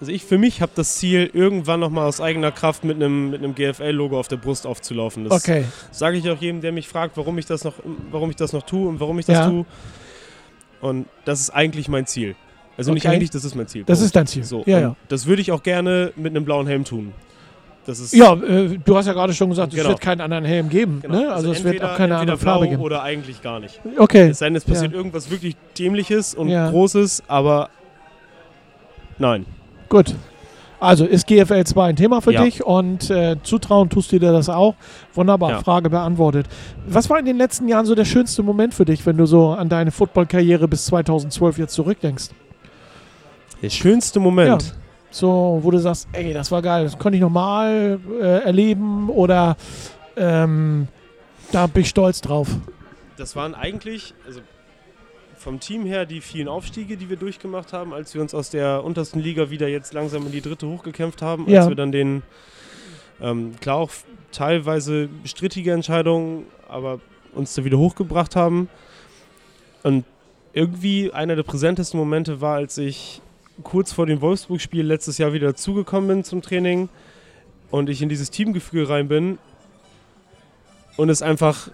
also 0.00 0.12
ich 0.12 0.24
für 0.24 0.38
mich 0.38 0.60
habe 0.62 0.72
das 0.74 0.96
Ziel, 0.96 1.30
irgendwann 1.32 1.80
nochmal 1.80 2.06
aus 2.06 2.20
eigener 2.20 2.52
Kraft 2.52 2.84
mit 2.84 2.96
einem 2.96 3.30
mit 3.30 3.42
einem 3.42 3.54
GFL-Logo 3.54 4.18
auf 4.18 4.28
der 4.28 4.36
Brust 4.36 4.66
aufzulaufen. 4.66 5.24
Das 5.24 5.42
Okay. 5.42 5.64
sage 5.90 6.16
ich 6.18 6.28
auch 6.30 6.40
jedem, 6.40 6.60
der 6.60 6.72
mich 6.72 6.88
fragt, 6.88 7.16
warum 7.16 7.38
ich 7.38 7.46
das 7.46 7.64
noch, 7.64 7.74
warum 8.10 8.30
ich 8.30 8.36
das 8.36 8.52
noch 8.52 8.62
tue 8.62 8.88
und 8.88 9.00
warum 9.00 9.18
ich 9.18 9.26
das 9.26 9.36
Ja. 9.38 9.48
tue. 9.50 9.66
Und 10.80 11.06
das 11.24 11.40
ist 11.40 11.50
eigentlich 11.50 11.88
mein 11.88 12.06
Ziel. 12.06 12.36
Also 12.76 12.92
nicht 12.92 13.04
Okay. 13.06 13.14
eigentlich, 13.16 13.30
das 13.30 13.44
ist 13.44 13.56
mein 13.56 13.66
Ziel. 13.66 13.82
Das 13.84 14.00
ist 14.00 14.14
dein 14.14 14.28
Ziel. 14.28 14.44
so. 14.44 14.62
ja, 14.66 14.78
ja. 14.78 14.96
Das 15.08 15.26
würde 15.26 15.42
ich 15.42 15.50
auch 15.50 15.64
gerne 15.64 16.12
mit 16.14 16.30
einem 16.34 16.44
blauen 16.44 16.68
Helm 16.68 16.84
tun. 16.84 17.12
Das 17.88 18.00
ist 18.00 18.12
Ja, 18.12 18.34
äh, 18.34 18.78
du 18.84 18.96
hast 18.98 19.06
ja 19.06 19.14
gerade 19.14 19.32
schon 19.32 19.48
gesagt, 19.48 19.72
es 19.72 19.76
Genau. 19.78 19.88
wird 19.88 20.02
keinen 20.02 20.20
anderen 20.20 20.44
Helm 20.44 20.68
geben. 20.68 20.98
genau. 21.00 21.20
Ne? 21.22 21.32
Also, 21.32 21.50
es 21.52 21.64
wird 21.64 21.76
entweder- 21.76 21.92
auch 21.92 21.96
keine 21.96 22.14
entweder 22.16 22.20
andere 22.32 22.36
Farbe 22.36 22.68
geben. 22.68 22.82
Oder 22.82 23.02
eigentlich 23.02 23.40
gar 23.40 23.60
nicht. 23.60 23.80
Okay. 23.96 24.28
Es 24.28 24.40
sei 24.40 24.46
denn, 24.46 24.56
es 24.56 24.64
passiert 24.66 24.92
Ja. 24.92 24.98
irgendwas 24.98 25.30
wirklich 25.30 25.56
Dämliches 25.78 26.34
und 26.34 26.48
Ja. 26.48 26.68
Großes, 26.68 27.22
aber 27.28 27.70
nein. 29.18 29.46
Gut. 29.88 30.14
Also 30.80 31.06
ist 31.06 31.26
GFL 31.26 31.64
2 31.64 31.88
ein 31.88 31.96
Thema 31.96 32.20
für 32.20 32.32
Ja. 32.34 32.44
dich 32.44 32.62
und 32.64 33.08
äh, 33.10 33.36
zutrauen 33.42 33.88
tust 33.88 34.12
du 34.12 34.18
dir 34.20 34.32
das 34.32 34.50
auch. 34.50 34.74
Wunderbar, 35.14 35.50
Ja. 35.50 35.58
Frage 35.60 35.88
beantwortet. 35.88 36.46
Was 36.86 37.08
war 37.08 37.18
in 37.18 37.24
den 37.24 37.38
letzten 37.38 37.68
Jahren 37.68 37.86
so 37.86 37.94
der 37.94 38.04
schönste 38.04 38.42
Moment 38.42 38.74
für 38.74 38.84
dich, 38.84 39.04
wenn 39.06 39.16
du 39.16 39.24
so 39.24 39.48
an 39.48 39.70
deine 39.70 39.90
Footballkarriere 39.92 40.68
bis 40.68 40.84
2012 40.84 41.56
jetzt 41.58 41.72
zurückdenkst? 41.72 42.28
Der 43.62 43.70
schönste 43.70 44.20
Moment. 44.20 44.74
So, 45.10 45.60
wo 45.62 45.70
du 45.70 45.78
sagst, 45.78 46.08
ey, 46.12 46.32
das 46.34 46.50
war 46.50 46.60
geil, 46.62 46.84
das 46.84 46.98
konnte 46.98 47.16
ich 47.16 47.22
nochmal 47.22 47.98
äh, 48.20 48.44
erleben 48.44 49.08
oder 49.08 49.56
ähm, 50.16 50.88
da 51.52 51.66
bin 51.66 51.82
ich 51.82 51.88
stolz 51.88 52.20
drauf. 52.20 52.48
Das 53.16 53.34
waren 53.34 53.54
eigentlich, 53.54 54.14
also 54.26 54.40
vom 55.36 55.60
Team 55.60 55.86
her, 55.86 56.04
die 56.04 56.20
vielen 56.20 56.48
Aufstiege, 56.48 56.96
die 56.96 57.08
wir 57.08 57.16
durchgemacht 57.16 57.72
haben, 57.72 57.94
als 57.94 58.12
wir 58.14 58.20
uns 58.20 58.34
aus 58.34 58.50
der 58.50 58.84
untersten 58.84 59.20
Liga 59.20 59.50
wieder 59.50 59.68
jetzt 59.68 59.94
langsam 59.94 60.26
in 60.26 60.32
die 60.32 60.40
dritte 60.42 60.66
hochgekämpft 60.68 61.22
haben, 61.22 61.44
als 61.44 61.52
Ja. 61.54 61.68
wir 61.68 61.74
dann 61.76 61.92
den, 61.92 62.22
ähm, 63.20 63.52
klar 63.60 63.76
auch 63.76 63.90
teilweise 64.30 65.08
strittige 65.24 65.72
Entscheidungen, 65.72 66.44
aber 66.68 67.00
uns 67.34 67.54
da 67.54 67.64
wieder 67.64 67.78
hochgebracht 67.78 68.36
haben. 68.36 68.68
Und 69.82 70.04
irgendwie 70.52 71.12
einer 71.12 71.34
der 71.36 71.44
präsentesten 71.44 71.98
Momente 71.98 72.40
war, 72.40 72.56
als 72.56 72.76
ich 72.78 73.22
kurz 73.62 73.92
vor 73.92 74.06
dem 74.06 74.20
Wolfsburg-Spiel 74.20 74.84
letztes 74.84 75.18
Jahr 75.18 75.32
wieder 75.32 75.48
dazugekommen 75.48 76.08
bin 76.08 76.24
zum 76.24 76.42
Training 76.42 76.88
und 77.70 77.88
ich 77.88 78.02
in 78.02 78.08
dieses 78.08 78.30
Teamgefüge 78.30 78.88
rein 78.88 79.08
bin 79.08 79.38
und 80.96 81.10
es 81.10 81.22
einfach 81.22 81.70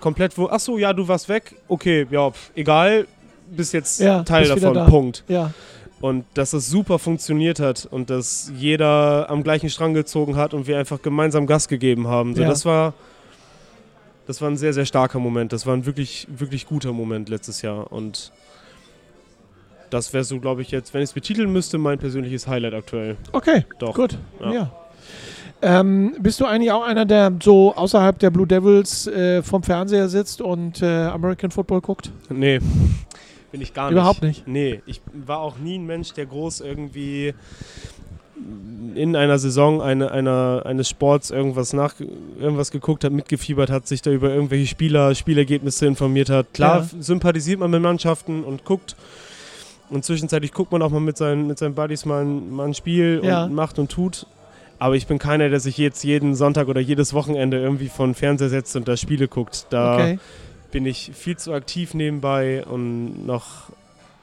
komplett 0.00 0.38
wo, 0.38 0.48
ach 0.48 0.60
so, 0.60 0.78
ja, 0.78 0.92
du 0.92 1.08
warst 1.08 1.28
weg, 1.28 1.56
okay, 1.68 2.06
ja, 2.10 2.30
pf, 2.30 2.50
egal, 2.54 3.06
bist 3.50 3.72
jetzt 3.72 4.00
Ja, 4.00 4.22
Teil 4.22 4.48
bist 4.48 4.62
davon, 4.62 4.74
da. 4.74 4.86
Punkt. 4.86 5.24
Ja, 5.28 5.52
Und 6.00 6.24
dass 6.34 6.52
es 6.52 6.68
super 6.68 6.98
funktioniert 6.98 7.60
hat 7.60 7.86
und 7.90 8.10
dass 8.10 8.50
jeder 8.56 9.28
am 9.28 9.42
gleichen 9.42 9.68
Strang 9.70 9.94
gezogen 9.94 10.36
hat 10.36 10.54
und 10.54 10.66
wir 10.66 10.78
einfach 10.78 11.02
gemeinsam 11.02 11.46
Gas 11.46 11.68
gegeben 11.68 12.08
haben. 12.08 12.34
So, 12.34 12.42
Ja. 12.42 12.48
Das 12.48 12.64
war 12.64 12.94
das 14.26 14.40
war 14.40 14.48
ein 14.48 14.56
sehr, 14.56 14.72
sehr 14.72 14.86
starker 14.86 15.18
Moment. 15.18 15.52
Das 15.52 15.66
war 15.66 15.74
ein 15.74 15.84
wirklich, 15.84 16.28
wirklich 16.30 16.66
guter 16.66 16.92
Moment 16.92 17.28
letztes 17.28 17.60
Jahr. 17.60 17.92
Und 17.92 18.32
das 19.92 20.12
wäre 20.12 20.24
so, 20.24 20.40
glaube 20.40 20.62
ich, 20.62 20.70
jetzt, 20.70 20.94
wenn 20.94 21.02
ich 21.02 21.10
es 21.10 21.12
betiteln 21.12 21.52
müsste, 21.52 21.78
mein 21.78 21.98
persönliches 21.98 22.46
Highlight 22.46 22.74
aktuell. 22.74 23.16
okay, 23.32 23.64
Doch. 23.78 23.94
gut. 23.94 24.16
Ja. 24.40 24.52
Ja. 24.52 24.72
Ähm, 25.64 26.16
bist 26.20 26.40
du 26.40 26.44
eigentlich 26.46 26.72
auch 26.72 26.82
einer, 26.84 27.04
der 27.04 27.32
so 27.40 27.74
außerhalb 27.76 28.18
der 28.18 28.30
Blue 28.30 28.46
Devils 28.48 29.06
äh, 29.06 29.42
vom 29.42 29.62
Fernseher 29.62 30.08
sitzt 30.08 30.40
und 30.40 30.82
äh, 30.82 30.86
American 31.06 31.52
Football 31.52 31.80
guckt? 31.80 32.10
Nee, 32.30 32.58
bin 33.52 33.60
ich 33.60 33.72
gar 33.72 33.84
nicht. 33.84 33.92
Überhaupt 33.92 34.22
nicht. 34.22 34.48
Nee, 34.48 34.82
ich 34.86 35.00
war 35.12 35.38
auch 35.38 35.58
nie 35.58 35.78
ein 35.78 35.86
Mensch, 35.86 36.14
der 36.14 36.26
groß 36.26 36.62
irgendwie 36.62 37.32
in 38.96 39.14
einer 39.14 39.38
Saison 39.38 39.80
eine, 39.80 40.10
einer, 40.10 40.62
eines 40.66 40.88
Sports 40.88 41.30
irgendwas 41.30 41.72
nach 41.72 41.94
irgendwas 42.40 42.72
geguckt 42.72 43.04
hat, 43.04 43.12
mitgefiebert 43.12 43.70
hat, 43.70 43.86
sich 43.86 44.02
da 44.02 44.10
über 44.10 44.30
irgendwelche 44.34 44.66
Spieler, 44.66 45.14
Spielergebnisse 45.14 45.86
informiert 45.86 46.28
hat. 46.28 46.52
Klar 46.54 46.80
Ja. 46.80 46.88
sympathisiert 47.02 47.60
man 47.60 47.70
mit 47.70 47.80
Mannschaften 47.82 48.42
und 48.42 48.64
guckt. 48.64 48.96
Und 49.92 50.04
zwischenzeitlich 50.04 50.52
guckt 50.52 50.72
man 50.72 50.80
auch 50.82 50.90
mal 50.90 51.00
mit 51.00 51.16
seinen, 51.16 51.46
mit 51.46 51.58
seinen 51.58 51.74
Buddies 51.74 52.04
mal 52.06 52.24
ein, 52.24 52.50
mal 52.50 52.66
ein 52.68 52.74
Spiel 52.74 53.20
Ja. 53.22 53.44
und 53.44 53.54
macht 53.54 53.78
und 53.78 53.90
tut. 53.90 54.26
Aber 54.78 54.96
ich 54.96 55.06
bin 55.06 55.18
keiner, 55.18 55.48
der 55.48 55.60
sich 55.60 55.78
jetzt 55.78 56.02
jeden 56.02 56.34
Sonntag 56.34 56.66
oder 56.68 56.80
jedes 56.80 57.14
Wochenende 57.14 57.60
irgendwie 57.60 57.88
vor 57.88 58.06
den 58.06 58.14
Fernseher 58.14 58.48
setzt 58.48 58.74
und 58.74 58.88
da 58.88 58.96
Spiele 58.96 59.28
guckt. 59.28 59.66
Da 59.70 59.94
Okay. 59.94 60.18
bin 60.72 60.86
ich 60.86 61.12
viel 61.14 61.36
zu 61.36 61.52
aktiv 61.52 61.94
nebenbei 61.94 62.64
und 62.64 63.26
noch 63.26 63.70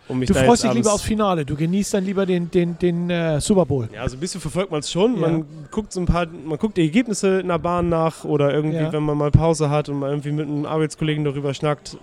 um 0.10 0.18
mich 0.20 0.28
Du 0.28 0.34
freust 0.34 0.64
dich 0.64 0.74
lieber 0.74 0.92
aufs 0.92 1.04
Finale. 1.04 1.46
Du 1.46 1.56
genießt 1.56 1.94
dann 1.94 2.04
lieber 2.04 2.26
den, 2.26 2.50
den, 2.50 2.78
den 2.80 3.10
äh, 3.12 3.40
Super 3.40 3.66
Bowl. 3.68 3.88
Ja, 3.94 4.10
so 4.10 4.18
ein 4.18 4.20
bisschen 4.20 4.42
verfolgt 4.42 4.72
man 4.72 4.80
es 4.80 4.92
schon. 4.92 5.14
Ja. 5.16 5.22
Man 5.22 5.46
guckt 5.70 5.94
so 5.94 6.00
ein 6.02 6.08
paar, 6.08 6.26
man 6.26 6.58
guckt 6.58 6.78
die 6.78 6.82
Ergebnisse 6.82 7.40
in 7.42 7.48
der 7.48 7.60
Bahn 7.60 7.88
nach 7.90 8.24
oder 8.26 8.52
irgendwie, 8.52 8.78
Ja. 8.78 8.92
wenn 8.92 9.04
man 9.04 9.18
mal 9.20 9.30
Pause 9.30 9.70
hat 9.70 9.88
und 9.88 10.00
mal 10.00 10.10
irgendwie 10.10 10.32
mit 10.32 10.48
einem 10.48 10.66
Arbeitskollegen 10.66 11.24
darüber 11.24 11.54
schnackt. 11.54 11.96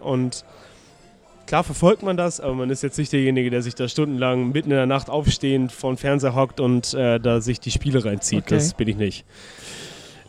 Und 0.00 0.44
klar 1.46 1.64
verfolgt 1.64 2.02
man 2.02 2.16
das, 2.16 2.40
aber 2.40 2.54
man 2.54 2.70
ist 2.70 2.82
jetzt 2.82 2.98
nicht 2.98 3.12
derjenige, 3.12 3.50
der 3.50 3.62
sich 3.62 3.74
da 3.74 3.88
stundenlang 3.88 4.52
mitten 4.52 4.70
in 4.70 4.76
der 4.76 4.86
Nacht 4.86 5.10
aufstehend 5.10 5.72
vor 5.72 5.92
den 5.92 5.96
Fernseher 5.96 6.34
hockt 6.34 6.60
und 6.60 6.94
äh, 6.94 7.18
da 7.20 7.40
sich 7.40 7.60
die 7.60 7.70
Spiele 7.70 8.04
reinzieht. 8.04 8.44
Okay. 8.44 8.54
Das 8.54 8.74
bin 8.74 8.88
ich 8.88 8.96
nicht. 8.96 9.24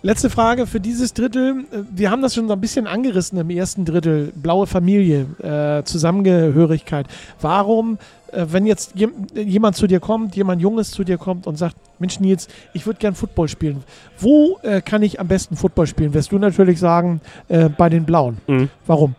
Letzte 0.06 0.30
Frage 0.30 0.68
für 0.68 0.82
dieses 0.82 1.14
Drittel. 1.14 1.64
Äh, 1.72 1.78
Wir 1.90 2.12
haben 2.12 2.22
das 2.22 2.36
schon 2.36 2.48
so 2.48 2.54
ein 2.54 2.60
bisschen 2.60 2.88
angerissen 2.88 3.38
im 3.40 3.50
ersten 3.50 3.86
Drittel. 3.86 4.34
Blaue 4.36 4.68
Familie, 4.68 5.28
äh, 5.42 5.84
Zusammengehörigkeit. 5.86 7.08
Warum, 7.40 7.98
äh, 8.34 8.46
wenn 8.50 8.66
jetzt 8.66 8.96
jem, 8.96 9.14
jemand 9.34 9.78
zu 9.78 9.88
dir 9.88 10.02
kommt, 10.02 10.36
jemand 10.36 10.62
Junges 10.62 10.92
zu 10.92 11.06
dir 11.06 11.18
kommt 11.18 11.48
und 11.48 11.58
sagt, 11.58 11.78
Mensch 12.00 12.20
Nils, 12.20 12.50
ich 12.74 12.86
würde 12.86 13.00
gern 13.00 13.16
Football 13.16 13.48
spielen. 13.48 13.82
Wo 14.20 14.60
äh, 14.64 14.82
kann 14.82 15.04
ich 15.04 15.22
am 15.22 15.30
besten 15.30 15.56
Football 15.56 15.88
spielen? 15.88 16.14
Wirst 16.14 16.34
du 16.34 16.38
natürlich 16.38 16.80
sagen, 16.80 17.22
äh, 17.48 17.70
bei 17.70 17.88
den 17.88 18.04
Blauen. 18.04 18.40
Mhm. 18.48 18.70
Warum? 18.86 19.16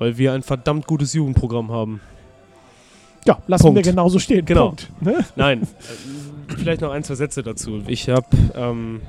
Weil 0.00 0.18
wir 0.18 0.32
ein 0.32 0.42
verdammt 0.42 0.86
gutes 0.88 1.12
Jugendprogramm 1.12 1.70
haben. 1.70 2.00
Ja, 3.26 3.38
lassen 3.46 3.64
Punkt. 3.64 3.76
wir 3.76 3.82
genauso 3.82 4.18
stehen. 4.18 4.44
Genau. 4.46 4.74
Ne? 5.00 5.24
Nein, 5.36 5.62
äh, 5.62 6.54
vielleicht 6.56 6.80
noch 6.80 6.90
ein, 6.90 7.04
zwei 7.04 7.14
Sätze 7.14 7.42
dazu. 7.42 7.82
Ich 7.86 8.08
habe 8.08 8.26
ähm, 8.56 9.02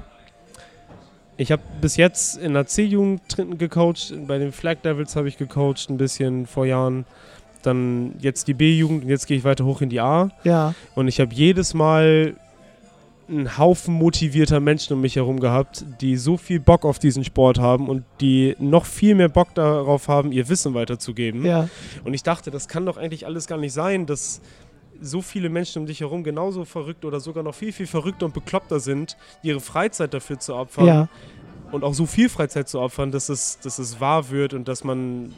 ich 1.37 1.51
habe 1.51 1.61
bis 1.79 1.95
jetzt 1.97 2.37
in 2.37 2.53
der 2.53 2.67
C-Jugend 2.67 3.21
gecoacht, 3.57 4.13
bei 4.27 4.37
den 4.37 4.51
Flag 4.51 4.75
Devils 4.83 5.15
habe 5.15 5.27
ich 5.27 5.37
gecoacht 5.37 5.89
ein 5.89 5.97
bisschen 5.97 6.45
vor 6.45 6.65
Jahren. 6.65 7.05
Dann 7.63 8.13
jetzt 8.19 8.47
die 8.47 8.53
B-Jugend 8.53 9.03
und 9.03 9.09
jetzt 9.09 9.27
gehe 9.27 9.37
ich 9.37 9.43
weiter 9.43 9.65
hoch 9.65 9.81
in 9.81 9.89
die 9.89 10.01
A. 10.01 10.29
Ja, 10.43 10.75
Und 10.93 11.07
ich 11.07 11.19
habe 11.19 11.33
jedes 11.33 11.73
Mal 11.73 12.35
einen 13.32 13.57
Haufen 13.57 13.93
motivierter 13.93 14.59
Menschen 14.59 14.93
um 14.93 15.01
mich 15.01 15.15
herum 15.15 15.39
gehabt, 15.39 15.86
die 16.01 16.17
so 16.17 16.38
viel 16.38 16.59
Bock 16.59 16.86
auf 16.86 16.99
diesen 16.99 17.23
Sport 17.23 17.59
haben 17.59 17.88
und 17.88 18.03
die 18.19 18.55
noch 18.59 18.86
viel 18.86 19.15
mehr 19.15 19.29
Bock 19.29 19.55
darauf 19.55 20.07
haben, 20.07 20.32
ihr 20.32 20.49
Wissen 20.49 20.73
weiterzugeben. 20.73 21.45
ja, 21.45 21.69
Und 22.03 22.13
ich 22.13 22.23
dachte, 22.23 22.51
das 22.51 22.67
kann 22.67 22.86
doch 22.86 22.97
eigentlich 22.97 23.25
alles 23.25 23.47
gar 23.47 23.57
nicht 23.57 23.73
sein, 23.73 24.05
dass 24.05 24.41
so 25.01 25.21
viele 25.21 25.49
Menschen 25.49 25.82
um 25.82 25.86
dich 25.88 26.01
herum 26.01 26.23
genauso 26.23 26.63
verrückt 26.65 27.05
oder 27.05 27.19
sogar 27.19 27.43
noch 27.43 27.55
viel, 27.55 27.71
viel 27.71 27.88
verrückter 27.88 28.25
und 28.27 28.34
bekloppter 28.34 28.79
sind, 28.79 29.17
ihre 29.41 29.59
Freizeit 29.59 30.13
dafür 30.13 30.39
zu 30.39 30.53
opfern 30.55 30.86
ja. 30.86 31.09
und 31.71 31.84
auch 31.84 31.95
so 31.95 32.05
viel 32.05 32.29
Freizeit 32.29 32.69
zu 32.69 32.79
opfern, 32.79 33.11
dass 33.11 33.29
es, 33.29 33.59
dass 33.59 33.79
es 33.79 33.99
wahr 33.99 34.29
wird 34.29 34.53
und 34.53 34.67
dass 34.67 34.84
man 34.84 35.34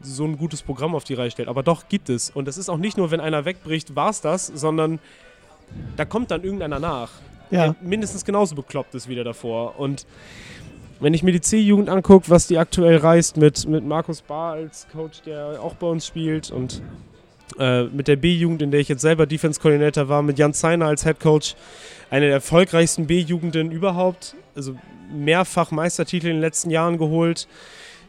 so 0.00 0.24
ein 0.24 0.36
gutes 0.36 0.62
Programm 0.62 0.94
auf 0.94 1.04
die 1.04 1.14
Reihe 1.14 1.30
stellt. 1.30 1.48
Aber 1.48 1.62
doch 1.62 1.88
gibt 1.88 2.08
es. 2.08 2.30
Und 2.30 2.46
das 2.46 2.58
ist 2.58 2.68
auch 2.68 2.76
nicht 2.76 2.96
nur, 2.96 3.10
wenn 3.10 3.20
einer 3.20 3.44
wegbricht, 3.44 3.96
war 3.96 4.10
es 4.10 4.20
das, 4.20 4.46
sondern 4.46 5.00
da 5.96 6.04
kommt 6.04 6.30
dann 6.30 6.42
irgendeiner 6.42 6.78
nach, 6.78 7.10
ja. 7.50 7.64
der 7.64 7.76
mindestens 7.80 8.24
genauso 8.24 8.54
bekloppt 8.54 8.94
ist 8.94 9.08
wie 9.08 9.14
der 9.14 9.24
davor. 9.24 9.78
Und 9.78 10.06
wenn 11.00 11.14
ich 11.14 11.22
mir 11.22 11.32
die 11.32 11.40
C-Jugend 11.40 11.88
angucke, 11.88 12.30
was 12.30 12.46
die 12.46 12.58
aktuell 12.58 12.96
reißt 12.96 13.36
mit, 13.36 13.66
mit 13.68 13.84
Markus 13.84 14.22
Bahr 14.22 14.54
als 14.54 14.86
Coach, 14.92 15.22
der 15.22 15.60
auch 15.62 15.74
bei 15.74 15.86
uns 15.86 16.06
spielt 16.06 16.50
und 16.50 16.82
äh, 17.58 17.84
mit 17.84 18.08
der 18.08 18.16
B-Jugend, 18.16 18.62
in 18.62 18.70
der 18.70 18.80
ich 18.80 18.88
jetzt 18.88 19.02
selber 19.02 19.26
Defense 19.26 19.60
Coordinator 19.60 20.08
war, 20.08 20.22
mit 20.22 20.38
Jan 20.38 20.54
Zeiner 20.54 20.86
als 20.86 21.04
Head 21.04 21.20
Coach, 21.20 21.54
eine 22.10 22.26
der 22.26 22.34
erfolgreichsten 22.34 23.06
B-Jugenden 23.06 23.70
überhaupt, 23.70 24.34
also 24.54 24.76
mehrfach 25.12 25.70
Meistertitel 25.70 26.28
in 26.28 26.36
den 26.36 26.40
letzten 26.40 26.70
Jahren 26.70 26.98
geholt. 26.98 27.48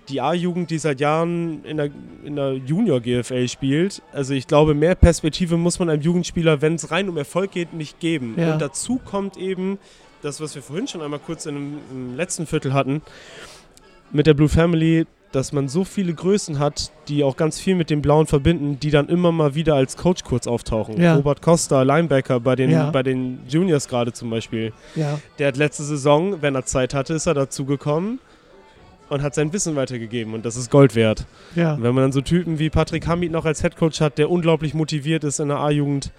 Die 0.09 0.21
A-Jugend, 0.21 0.69
die 0.69 0.77
seit 0.77 0.99
Jahren 0.99 1.63
in 1.65 1.77
der, 1.77 1.89
in 2.23 2.35
der 2.35 2.53
Junior-GFL 2.53 3.47
spielt. 3.47 4.01
Also 4.13 4.33
ich 4.33 4.45
glaube, 4.47 4.73
mehr 4.73 4.95
Perspektive 4.95 5.57
muss 5.57 5.79
man 5.79 5.89
einem 5.89 6.01
Jugendspieler, 6.01 6.61
wenn 6.61 6.75
es 6.75 6.91
rein 6.91 7.09
um 7.09 7.17
Erfolg 7.17 7.51
geht, 7.51 7.73
nicht 7.73 7.99
geben. 7.99 8.35
Ja. 8.37 8.53
Und 8.53 8.61
dazu 8.61 8.99
kommt 9.03 9.35
eben 9.37 9.79
das, 10.21 10.41
was 10.41 10.53
wir 10.55 10.61
vorhin 10.61 10.87
schon 10.87 11.01
einmal 11.01 11.19
kurz 11.19 11.45
in 11.45 11.55
dem, 11.55 11.77
im 11.91 12.15
letzten 12.15 12.45
Viertel 12.45 12.73
hatten, 12.73 13.01
mit 14.11 14.27
der 14.27 14.33
Blue 14.35 14.49
Family, 14.49 15.05
dass 15.31 15.51
man 15.51 15.67
so 15.67 15.83
viele 15.83 16.13
Größen 16.13 16.59
hat, 16.59 16.91
die 17.09 17.23
auch 17.23 17.35
ganz 17.35 17.59
viel 17.59 17.75
mit 17.75 17.89
dem 17.89 18.01
Blauen 18.01 18.25
verbinden, 18.25 18.79
die 18.79 18.89
dann 18.91 19.09
immer 19.09 19.31
mal 19.33 19.53
wieder 19.55 19.75
als 19.75 19.97
Coach 19.97 20.23
kurz 20.23 20.47
auftauchen. 20.47 21.01
Ja. 21.01 21.15
Robert 21.15 21.41
Costa, 21.41 21.81
Linebacker 21.81 22.39
bei 22.39 22.55
den, 22.55 22.69
Ja. 22.71 22.89
bei 22.91 23.03
den 23.03 23.39
Juniors 23.49 23.87
gerade 23.87 24.13
zum 24.13 24.29
Beispiel. 24.29 24.71
ja. 24.95 25.19
Der 25.39 25.47
hat 25.49 25.57
letzte 25.57 25.83
Saison, 25.83 26.41
wenn 26.41 26.55
er 26.55 26.63
Zeit 26.65 26.93
hatte, 26.93 27.15
ist 27.15 27.25
er 27.25 27.33
dazugekommen 27.33 28.19
und 29.09 29.21
hat 29.21 29.35
sein 29.35 29.53
Wissen 29.53 29.75
weitergegeben 29.75 30.33
und 30.33 30.45
das 30.45 30.55
ist 30.55 30.69
Gold 30.71 30.95
wert. 30.95 31.25
ja. 31.55 31.73
Und 31.75 31.83
wenn 31.83 31.93
man 31.93 32.03
dann 32.05 32.11
so 32.11 32.21
Typen 32.21 32.57
wie 32.59 32.69
Patrick 32.69 33.05
Hamid 33.07 33.31
noch 33.31 33.45
als 33.45 33.61
Headcoach 33.63 34.01
hat, 34.01 34.17
der 34.17 34.29
unglaublich 34.31 34.73
motiviert 34.73 35.23
ist 35.23 35.39
in 35.39 35.47
der 35.49 35.57
A-Jugend, 35.57 36.11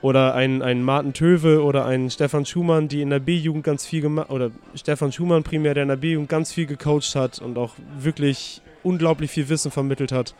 oder 0.00 0.34
ein, 0.34 0.62
ein 0.62 0.82
Martin 0.82 1.12
Töwe 1.12 1.62
oder 1.62 1.86
ein 1.86 2.10
Stefan 2.10 2.44
Schumann, 2.44 2.88
die 2.88 3.02
in 3.02 3.10
der 3.10 3.20
B-Jugend 3.20 3.62
ganz 3.62 3.86
viel 3.86 4.00
gemacht, 4.00 4.30
oder 4.30 4.50
Stefan 4.74 5.12
Schumann 5.12 5.44
primär, 5.44 5.74
der 5.74 5.84
in 5.84 5.90
der 5.90 5.96
B-Jugend 5.96 6.28
ganz 6.28 6.52
viel 6.52 6.66
gecoacht 6.66 7.14
hat 7.14 7.38
und 7.40 7.56
auch 7.56 7.74
wirklich 8.00 8.62
unglaublich 8.82 9.30
viel 9.30 9.48
Wissen 9.48 9.70
vermittelt 9.70 10.10
hat. 10.10 10.34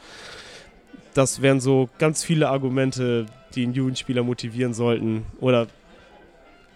Das 1.15 1.43
wären 1.43 1.61
so 1.61 1.89
ganz 1.99 2.25
viele 2.25 2.49
Argumente, 2.49 3.27
die 3.55 3.63
einen 3.63 3.75
Jugendspieler 3.75 4.25
motivieren 4.25 4.75
sollten 4.75 5.27
oder 5.41 5.69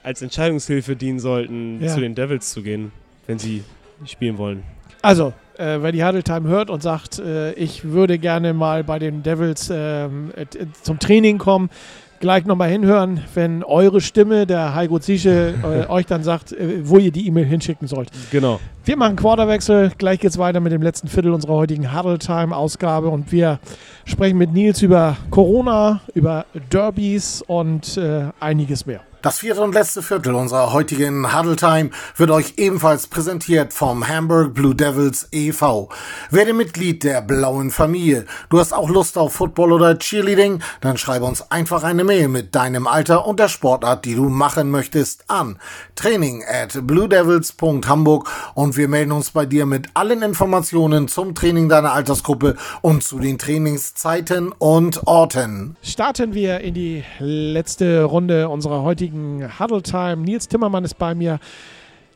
als 0.04 0.22
Entscheidungshilfe 0.22 0.94
dienen 0.94 1.18
sollten, 1.18 1.82
Ja. 1.82 1.92
zu 1.92 2.00
den 2.00 2.14
Devils 2.14 2.50
zu 2.52 2.62
gehen, 2.62 2.92
wenn 3.26 3.40
sie 3.40 3.64
spielen 4.04 4.38
wollen. 4.38 4.62
Also, 5.02 5.32
äh, 5.58 5.78
wer 5.80 5.92
die 5.92 6.04
Huddle 6.04 6.22
Time 6.22 6.48
hört 6.48 6.68
und 6.70 6.82
sagt, 6.82 7.18
äh, 7.18 7.52
ich 7.52 7.84
würde 7.84 8.18
gerne 8.18 8.52
mal 8.54 8.84
bei 8.84 8.98
den 8.98 9.22
Devils 9.22 9.70
ähm, 9.72 10.30
äh, 10.36 10.46
t- 10.46 10.66
zum 10.82 10.98
Training 10.98 11.38
kommen, 11.38 11.70
gleich 12.18 12.44
nochmal 12.46 12.70
hinhören, 12.70 13.20
wenn 13.34 13.62
eure 13.62 14.00
Stimme, 14.00 14.46
der 14.46 14.74
Heiko 14.74 14.98
Ziesche, 14.98 15.54
äh, 15.88 15.90
euch 15.90 16.06
dann 16.06 16.22
sagt, 16.22 16.52
äh, 16.52 16.80
wo 16.82 16.98
ihr 16.98 17.12
die 17.12 17.26
E-Mail 17.26 17.44
hinschicken 17.44 17.86
sollt. 17.88 18.10
Genau. 18.30 18.58
Wir 18.84 18.96
machen 18.96 19.16
Quarterwechsel. 19.16 19.92
Gleich 19.98 20.20
geht's 20.20 20.38
weiter 20.38 20.60
mit 20.60 20.72
dem 20.72 20.82
letzten 20.82 21.08
Viertel 21.08 21.32
unserer 21.32 21.54
heutigen 21.54 21.96
Huddle 21.96 22.18
Time 22.18 22.56
Ausgabe 22.56 23.08
und 23.08 23.30
wir 23.32 23.58
sprechen 24.06 24.38
mit 24.38 24.52
Nils 24.52 24.82
über 24.82 25.16
Corona, 25.30 26.00
über 26.14 26.46
Derbys 26.72 27.42
und 27.46 27.96
äh, 27.96 28.24
einiges 28.40 28.86
mehr. 28.86 29.00
Das 29.26 29.40
vierte 29.40 29.60
und 29.60 29.74
letzte 29.74 30.02
Viertel 30.02 30.36
unserer 30.36 30.72
heutigen 30.72 31.36
Huddle 31.36 31.56
Time 31.56 31.90
wird 32.16 32.30
euch 32.30 32.54
ebenfalls 32.58 33.08
präsentiert 33.08 33.72
vom 33.72 34.06
Hamburg 34.06 34.54
Blue 34.54 34.72
Devils 34.72 35.26
e.V. 35.32 35.88
Werde 36.30 36.54
Mitglied 36.54 37.02
der 37.02 37.22
blauen 37.22 37.72
Familie. 37.72 38.24
Du 38.50 38.60
hast 38.60 38.72
auch 38.72 38.88
Lust 38.88 39.18
auf 39.18 39.32
Football 39.32 39.72
oder 39.72 39.98
Cheerleading? 39.98 40.62
Dann 40.80 40.96
schreibe 40.96 41.24
uns 41.24 41.50
einfach 41.50 41.82
eine 41.82 42.04
Mail 42.04 42.28
mit 42.28 42.54
deinem 42.54 42.86
Alter 42.86 43.26
und 43.26 43.40
der 43.40 43.48
Sportart, 43.48 44.04
die 44.04 44.14
du 44.14 44.28
machen 44.28 44.70
möchtest, 44.70 45.24
an 45.26 45.58
training 45.96 46.44
at 46.48 46.86
bluedevils.hamburg 46.86 48.30
und 48.54 48.76
wir 48.76 48.86
melden 48.86 49.10
uns 49.10 49.32
bei 49.32 49.44
dir 49.44 49.66
mit 49.66 49.88
allen 49.94 50.22
Informationen 50.22 51.08
zum 51.08 51.34
Training 51.34 51.68
deiner 51.68 51.92
Altersgruppe 51.94 52.54
und 52.80 53.02
zu 53.02 53.18
den 53.18 53.38
Trainingszeiten 53.38 54.52
und 54.52 55.04
Orten. 55.08 55.74
starten 55.82 56.32
wir 56.32 56.60
in 56.60 56.74
die 56.74 57.02
letzte 57.18 58.04
Runde 58.04 58.48
unserer 58.48 58.82
heutigen 58.82 59.15
Huddle 59.58 59.82
Time. 59.82 60.16
Nils 60.18 60.48
Timmermann 60.48 60.84
ist 60.84 60.98
bei 60.98 61.14
mir, 61.14 61.38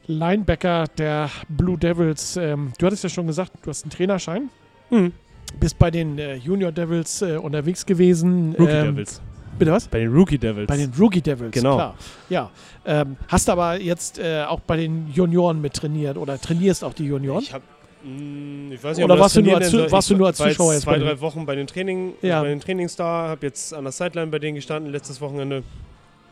Linebacker 0.07 0.85
der 0.99 1.31
Blue 1.49 1.79
Devils. 1.79 2.37
Ähm, 2.37 2.73
du 2.79 2.87
hattest 2.87 3.05
ja 3.05 3.11
schon 3.11 3.27
gesagt, 3.27 3.53
du 3.63 3.71
hast 3.71 3.85
einen 3.85 3.91
Trainerschein. 3.91 4.49
Mhm. 4.91 5.13
Bist 5.59 5.79
bei 5.79 5.91
den 5.91 6.19
äh, 6.19 6.37
Junior 6.37 6.73
Devils 6.73 7.23
äh, 7.23 7.37
unterwegs 7.37 7.85
gewesen. 7.87 8.55
Rookie 8.59 8.71
Ähm, 8.73 8.87
Devils. 8.95 9.21
Bitte 9.59 9.73
was? 9.73 9.89
Bei 9.89 9.99
den 9.99 10.13
Rookie 10.13 10.39
Devils. 10.39 10.67
Bei 10.69 10.77
den 10.77 10.93
Rookie 10.99 11.21
Devils, 11.21 11.53
Genau. 11.53 11.75
klar. 11.75 11.95
Ja. 12.29 12.51
Ähm, 12.87 13.17
hast 13.29 13.49
aber 13.51 13.79
jetzt 13.81 14.19
äh, 14.19 14.45
auch 14.49 14.61
bei 14.61 14.77
den 14.79 15.09
Junioren 15.13 15.61
mit 15.61 15.75
trainiert 15.75 16.17
oder 16.17 16.41
trainierst 16.41 16.83
auch 16.83 16.95
die 16.95 17.05
Junioren? 17.05 17.43
Ich 17.43 17.53
hab, 17.53 17.63
mh, 18.05 18.75
ich 18.75 18.83
weiß 18.83 18.97
nicht, 18.97 19.05
Oder 19.05 19.19
warst 19.19 19.37
du 19.37 19.43
das 19.43 19.49
nur 19.73 19.83
als 19.83 19.93
warst 19.93 20.09
Ich 20.11 20.15
du 20.15 20.19
nur 20.19 20.27
als 20.29 20.39
Zuschauer 20.39 20.73
jetzt 20.73 20.83
zwei, 20.83 20.99
drei 20.99 21.21
Wochen 21.21 21.45
bei 21.45 21.57
den 21.57 21.67
Training, 21.67 22.15
Ja. 22.23 22.41
bei 22.41 22.49
den 22.49 22.61
Trainings 22.61 22.97
da, 22.97 23.29
habe 23.29 23.45
jetzt 23.47 23.75
an 23.75 23.85
der 23.85 23.93
Sideline 23.93 24.31
bei 24.31 24.39
denen 24.39 24.55
gestanden 24.55 24.91
letztes 24.93 25.21
Wochenende 25.21 25.63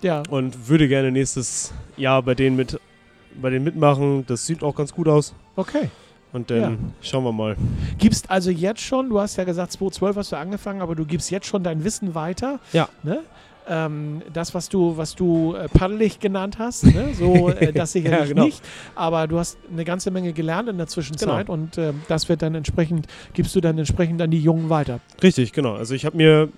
ja. 0.02 0.22
und 0.30 0.68
würde 0.68 0.88
gerne 0.88 1.10
nächstes 1.12 1.72
Jahr 1.96 2.22
bei 2.22 2.34
denen 2.34 2.56
mit 2.56 2.78
bei 3.40 3.50
denen 3.50 3.64
mitmachen. 3.64 4.24
Das 4.26 4.46
sieht 4.46 4.62
auch 4.64 4.74
ganz 4.74 4.92
gut 4.92 5.06
aus 5.06 5.32
Okay. 5.54 5.90
und 6.32 6.50
dann 6.50 6.60
Ja. 6.60 6.72
schauen 7.02 7.22
wir 7.24 7.32
mal. 7.32 7.56
Gibst 7.98 8.30
also 8.30 8.50
jetzt 8.50 8.80
schon, 8.80 9.08
du 9.10 9.20
hast 9.20 9.36
ja 9.36 9.44
gesagt, 9.44 9.72
2012 9.72 10.16
hast 10.16 10.32
du 10.32 10.36
angefangen, 10.36 10.80
aber 10.82 10.94
du 10.96 11.04
gibst 11.04 11.30
jetzt 11.30 11.46
schon 11.46 11.62
dein 11.62 11.84
Wissen 11.84 12.14
weiter. 12.14 12.58
Ja. 12.72 12.88
Ne? 13.02 13.20
ähm, 13.70 14.22
das, 14.32 14.54
was 14.54 14.70
du, 14.70 14.96
was 14.96 15.14
du 15.14 15.54
äh, 15.54 15.68
paddelig 15.68 16.20
genannt 16.20 16.58
hast, 16.58 16.84
ne? 16.86 17.10
so 17.12 17.50
äh, 17.50 17.70
das 17.74 17.92
sicherlich 17.92 18.20
Ja, 18.20 18.24
genau. 18.26 18.44
nicht, 18.46 18.62
aber 18.94 19.26
du 19.26 19.38
hast 19.38 19.58
eine 19.70 19.84
ganze 19.84 20.10
Menge 20.10 20.32
gelernt 20.32 20.70
in 20.70 20.78
der 20.78 20.86
Zwischenzeit 20.86 21.46
Genau. 21.46 21.52
und 21.52 21.76
ähm, 21.76 22.00
das 22.08 22.30
wird 22.30 22.40
dann 22.40 22.54
entsprechend, 22.54 23.06
gibst 23.34 23.54
du 23.54 23.60
dann 23.60 23.76
entsprechend 23.78 24.22
an 24.22 24.30
die 24.30 24.40
Jungen 24.40 24.70
weiter. 24.70 25.00
Richtig, 25.22 25.52
genau. 25.52 25.74
Also 25.74 25.94
ich 25.94 26.06
habe 26.06 26.16
mir, 26.16 26.48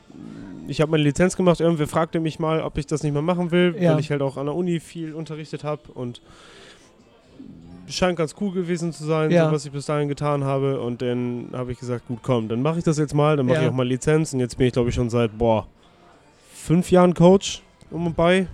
ich 0.68 0.80
habe 0.80 0.90
meine 0.90 1.02
Lizenz 1.02 1.36
gemacht. 1.36 1.60
Irgendwer 1.60 1.86
fragte 1.88 2.20
mich 2.20 2.38
mal, 2.38 2.62
ob 2.62 2.78
ich 2.78 2.86
das 2.86 3.02
nicht 3.02 3.12
mehr 3.12 3.22
machen 3.22 3.50
will, 3.50 3.76
Ja. 3.78 3.92
weil 3.92 4.00
ich 4.00 4.10
halt 4.10 4.22
auch 4.22 4.36
an 4.36 4.46
der 4.46 4.54
Uni 4.54 4.80
viel 4.80 5.14
unterrichtet 5.14 5.64
habe 5.64 5.82
und 5.92 6.20
scheint 7.88 8.16
ganz 8.16 8.36
cool 8.40 8.52
gewesen 8.52 8.92
zu 8.92 9.04
sein, 9.04 9.30
Ja. 9.32 9.46
so, 9.46 9.52
was 9.52 9.66
ich 9.66 9.72
bis 9.72 9.86
dahin 9.86 10.08
getan 10.08 10.44
habe. 10.44 10.80
Und 10.80 11.02
dann 11.02 11.48
habe 11.52 11.72
ich 11.72 11.78
gesagt, 11.80 12.06
gut, 12.06 12.20
komm, 12.22 12.48
dann 12.48 12.62
mache 12.62 12.78
ich 12.78 12.84
das 12.84 12.98
jetzt 12.98 13.14
mal, 13.14 13.36
dann 13.36 13.46
mache 13.46 13.56
Ja. 13.56 13.62
ich 13.64 13.68
auch 13.70 13.74
mal 13.74 13.86
Lizenz. 13.86 14.32
Und 14.32 14.38
jetzt 14.40 14.56
bin 14.58 14.66
ich, 14.68 14.72
glaube 14.72 14.90
ich, 14.90 14.94
schon 14.94 15.10
seit, 15.10 15.36
boah, 15.36 15.66
fünf 16.54 16.90
Jahren 16.92 17.14
Coach 17.14 17.62
um 17.90 18.06
und 18.06 18.14
bei. 18.16 18.46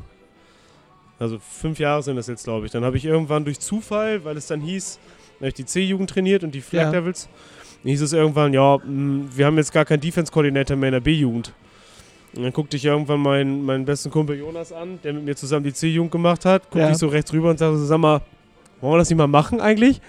Also 1.19 1.39
fünf 1.39 1.79
Jahre 1.79 2.03
sind 2.03 2.17
das 2.17 2.27
jetzt, 2.29 2.45
glaube 2.45 2.67
ich. 2.67 2.73
Dann 2.73 2.85
habe 2.85 2.97
ich 2.97 3.05
irgendwann 3.05 3.45
durch 3.45 3.59
Zufall, 3.61 4.25
weil 4.25 4.37
es 4.37 4.47
dann 4.47 4.61
hieß, 4.61 4.99
dann 5.39 5.41
habe 5.41 5.49
ich 5.49 5.55
die 5.55 5.65
C-Jugend 5.67 6.09
trainiert 6.11 6.43
und 6.45 6.55
die 6.55 6.61
Flag 6.63 6.85
Ja. 6.85 6.93
Devils. 6.93 7.29
Dann 7.83 7.91
hieß 7.91 8.01
es 8.03 8.13
irgendwann, 8.15 8.55
ja, 8.55 8.79
mh, 8.79 9.25
wir 9.35 9.47
haben 9.47 9.57
jetzt 9.59 9.73
gar 9.73 9.85
keinen 9.85 10.01
Defense-Koordinator 10.01 10.77
mehr 10.77 10.89
in 10.89 10.93
der 10.95 11.01
B-Jugend. 11.01 11.53
Und 12.37 12.43
dann 12.45 12.53
guckte 12.53 12.77
ich 12.77 12.85
irgendwann 12.85 13.21
meinen, 13.21 13.65
meinen 13.65 13.85
besten 13.85 14.11
Kumpel 14.11 14.37
Jonas 14.39 14.73
an, 14.73 14.99
der 15.05 15.13
mit 15.15 15.25
mir 15.25 15.37
zusammen 15.37 15.65
die 15.65 15.73
C-Jugend 15.73 16.13
gemacht 16.13 16.45
hat. 16.45 16.63
Guckte 16.65 16.81
Ja. 16.81 16.91
ich 16.91 16.99
so 16.99 17.09
rechts 17.09 17.33
rüber 17.33 17.51
und 17.51 17.59
sagte, 17.59 17.79
so, 17.79 17.85
sag 17.87 17.99
mal, 17.99 18.21
wollen 18.81 18.95
wir 18.95 18.99
das 18.99 19.09
nicht 19.11 19.17
mal 19.19 19.27
machen 19.27 19.61
eigentlich? 19.61 20.01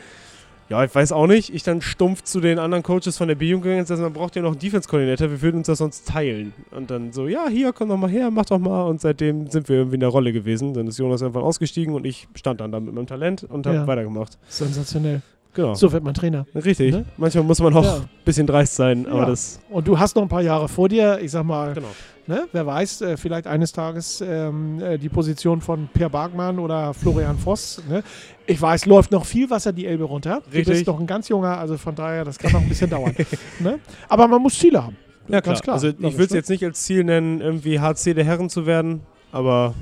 Ja, 0.69 0.83
ich 0.83 0.93
weiß 0.93 1.13
auch 1.13 1.27
nicht. 1.27 1.53
Ich 1.55 1.63
dann 1.63 1.81
stumpf 1.81 2.23
zu 2.23 2.41
den 2.41 2.59
anderen 2.59 2.83
Coaches 2.83 3.17
von 3.17 3.29
der 3.29 3.35
B-Jugend 3.35 3.63
gegangen 3.63 3.79
und 3.79 3.87
sagte, 3.87 4.03
man 4.03 4.11
braucht 4.11 4.35
ja 4.35 4.41
noch 4.41 4.51
einen 4.51 4.59
Defense-Koordinator, 4.59 5.31
wir 5.31 5.41
würden 5.41 5.59
uns 5.59 5.67
das 5.67 5.77
sonst 5.77 6.05
teilen. 6.09 6.53
Und 6.71 6.91
dann 6.91 7.13
so, 7.13 7.27
ja, 7.29 7.47
hier, 7.47 7.71
komm 7.71 7.87
doch 7.87 7.95
mal 7.95 8.09
her, 8.09 8.29
mach 8.31 8.43
doch 8.45 8.59
mal. 8.59 8.83
Und 8.83 8.99
seitdem 8.99 9.47
sind 9.47 9.69
wir 9.69 9.77
irgendwie 9.77 9.93
in 9.95 10.01
der 10.01 10.09
Rolle 10.09 10.33
gewesen. 10.33 10.73
Dann 10.73 10.87
ist 10.87 10.97
Jonas 10.97 11.23
einfach 11.23 11.41
ausgestiegen 11.41 11.93
und 11.95 12.05
ich 12.05 12.27
stand 12.35 12.59
dann 12.59 12.73
da 12.73 12.81
mit 12.81 12.93
meinem 12.93 13.07
Talent 13.07 13.45
und 13.45 13.65
habe 13.65 13.77
Ja. 13.77 13.87
weitergemacht. 13.87 14.37
Sensationell. 14.49 15.21
Genau. 15.57 15.73
So 15.73 15.91
wird 15.91 16.03
man 16.03 16.13
Trainer. 16.13 16.45
Richtig. 16.53 16.93
Ne? 16.93 17.03
Manchmal 17.17 17.43
muss 17.43 17.59
man 17.59 17.73
auch 17.75 17.83
Ja. 17.83 17.95
ein 17.95 18.09
bisschen 18.23 18.45
dreist 18.45 18.75
sein, 18.75 19.07
aber 19.07 19.21
Ja. 19.21 19.25
das. 19.25 19.59
Und 19.69 19.87
du 19.87 19.97
hast 19.99 20.15
noch 20.15 20.21
ein 20.21 20.29
paar 20.29 20.43
Jahre 20.43 20.69
vor 20.69 20.87
dir. 20.87 21.17
Ich 21.19 21.31
sag 21.31 21.43
mal, 21.45 21.73
Genau. 21.73 21.87
ne, 22.27 22.43
wer 22.51 22.65
weiß, 22.67 23.01
äh, 23.01 23.17
vielleicht 23.17 23.47
eines 23.47 23.71
Tages 23.71 24.21
ähm, 24.25 24.79
äh, 24.79 24.99
die 24.99 25.09
Position 25.09 25.59
von 25.59 25.89
Per 25.91 26.09
Bargmann 26.09 26.59
oder 26.59 26.93
Florian 26.93 27.37
Voss. 27.39 27.81
Ne? 27.89 28.03
Ich 28.45 28.61
weiß, 28.61 28.85
läuft 28.85 29.11
noch 29.11 29.25
viel 29.25 29.49
Wasser 29.49 29.73
die 29.73 29.87
Elbe 29.87 30.03
runter. 30.03 30.41
Du 30.45 30.55
Richtig. 30.55 30.75
bist 30.75 30.87
noch 30.87 30.99
ein 30.99 31.07
ganz 31.07 31.27
junger, 31.27 31.57
also 31.57 31.75
von 31.77 31.95
daher, 31.95 32.23
das 32.23 32.37
kann 32.37 32.51
noch 32.51 32.61
ein 32.61 32.69
bisschen 32.69 32.89
dauern. 32.91 33.15
Ne? 33.59 33.79
Aber 34.07 34.27
man 34.27 34.39
muss 34.41 34.57
Ziele 34.59 34.83
haben. 34.83 34.95
Ja, 35.27 35.41
Ganz 35.41 35.61
klar. 35.61 35.73
Also, 35.73 35.87
ich 35.87 35.97
würde 35.99 36.23
es 36.23 36.29
ne? 36.31 36.37
jetzt 36.37 36.49
nicht 36.49 36.63
als 36.63 36.83
Ziel 36.83 37.03
nennen, 37.03 37.41
irgendwie 37.41 37.79
HC 37.81 38.13
der 38.13 38.23
Herren 38.23 38.49
zu 38.49 38.65
werden, 38.67 39.01
aber 39.31 39.73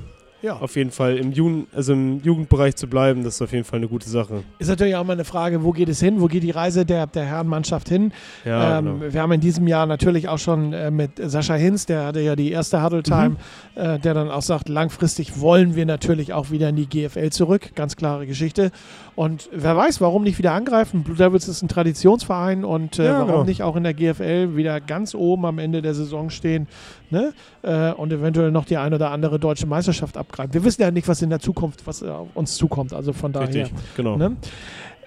Ja. 0.46 0.56
auf 0.60 0.76
jeden 0.76 0.90
Fall 0.90 1.16
im, 1.16 1.32
Jugend, 1.32 1.66
also 1.74 1.92
im 1.92 2.22
Jugendbereich 2.22 2.76
zu 2.76 2.86
bleiben, 2.86 3.24
das 3.24 3.34
ist 3.36 3.42
auf 3.42 3.52
jeden 3.52 3.64
Fall 3.64 3.78
eine 3.78 3.88
gute 3.88 4.08
Sache. 4.08 4.42
Ist 4.58 4.68
natürlich 4.68 4.94
auch 4.96 5.04
mal 5.04 5.14
eine 5.14 5.24
Frage, 5.24 5.64
wo 5.64 5.72
geht 5.72 5.88
es 5.88 6.00
hin? 6.00 6.20
Wo 6.20 6.26
geht 6.26 6.42
die 6.42 6.50
Reise 6.52 6.86
der, 6.86 7.06
der 7.06 7.24
Herrenmannschaft 7.24 7.88
hin? 7.88 8.12
Ja, 8.44 8.78
ähm, 8.78 9.00
genau. 9.00 9.12
Wir 9.12 9.22
haben 9.22 9.32
in 9.32 9.40
diesem 9.40 9.66
Jahr 9.66 9.86
natürlich 9.86 10.28
auch 10.28 10.38
schon 10.38 10.72
äh, 10.72 10.90
mit 10.90 11.12
Sascha 11.16 11.54
Hinz, 11.54 11.86
der 11.86 12.04
hatte 12.06 12.20
ja 12.20 12.36
die 12.36 12.50
erste 12.52 12.82
Huddle 12.82 13.02
Time, 13.02 13.30
Mhm. 13.30 13.36
äh, 13.80 13.98
der 13.98 14.14
dann 14.14 14.30
auch 14.30 14.42
sagt, 14.42 14.68
langfristig 14.68 15.40
wollen 15.40 15.74
wir 15.74 15.84
natürlich 15.86 16.32
auch 16.32 16.50
wieder 16.50 16.68
in 16.68 16.76
die 16.76 16.86
GFL 16.86 17.30
zurück. 17.30 17.70
Ganz 17.74 17.96
klare 17.96 18.26
Geschichte. 18.26 18.70
Und 19.16 19.48
wer 19.52 19.76
weiß, 19.76 20.00
warum 20.00 20.22
nicht 20.22 20.38
wieder 20.38 20.52
angreifen? 20.52 21.02
Blue 21.02 21.16
Devils 21.16 21.48
ist 21.48 21.62
ein 21.62 21.68
Traditionsverein 21.68 22.64
und 22.64 22.98
äh, 22.98 23.06
Ja, 23.06 23.12
warum 23.14 23.26
genau. 23.28 23.44
nicht 23.44 23.62
auch 23.62 23.74
in 23.76 23.82
der 23.82 23.94
GFL 23.94 24.56
wieder 24.56 24.80
ganz 24.80 25.14
oben 25.14 25.46
am 25.46 25.58
Ende 25.58 25.80
der 25.82 25.94
Saison 25.94 26.28
stehen 26.30 26.68
ne? 27.10 27.32
äh, 27.62 27.92
und 27.92 28.12
eventuell 28.12 28.50
noch 28.50 28.66
die 28.66 28.76
ein 28.76 28.92
oder 28.92 29.10
andere 29.10 29.38
deutsche 29.38 29.66
Meisterschaft 29.66 30.16
abgreifen. 30.18 30.35
Wir 30.52 30.64
wissen 30.64 30.82
ja 30.82 30.90
nicht, 30.90 31.08
was 31.08 31.22
in 31.22 31.30
der 31.30 31.40
Zukunft, 31.40 31.86
was 31.86 32.02
äh, 32.02 32.08
auf 32.08 32.28
uns 32.34 32.56
zukommt. 32.56 32.92
Also 32.92 33.12
von 33.12 33.32
daher. 33.32 33.48
Richtig, 33.48 33.72
genau. 33.96 34.16
Ne? 34.16 34.36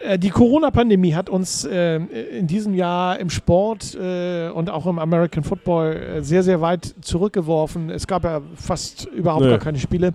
Äh, 0.03 0.17
Die 0.19 0.29
Corona-Pandemie 0.29 1.13
hat 1.13 1.29
uns 1.29 1.65
äh, 1.65 1.97
in 1.97 2.47
diesem 2.47 2.73
Jahr 2.73 3.19
im 3.19 3.29
Sport 3.29 3.95
äh, 3.95 4.49
und 4.49 4.69
auch 4.69 4.85
im 4.85 4.99
American 4.99 5.43
Football 5.43 5.95
äh, 5.95 6.21
sehr, 6.21 6.43
sehr 6.43 6.61
weit 6.61 6.95
zurückgeworfen. 7.01 7.89
Es 7.89 8.07
gab 8.07 8.23
ja 8.23 8.41
fast 8.55 9.05
überhaupt 9.05 9.43
Nö. 9.43 9.49
gar 9.49 9.59
keine 9.59 9.79
Spiele. 9.79 10.13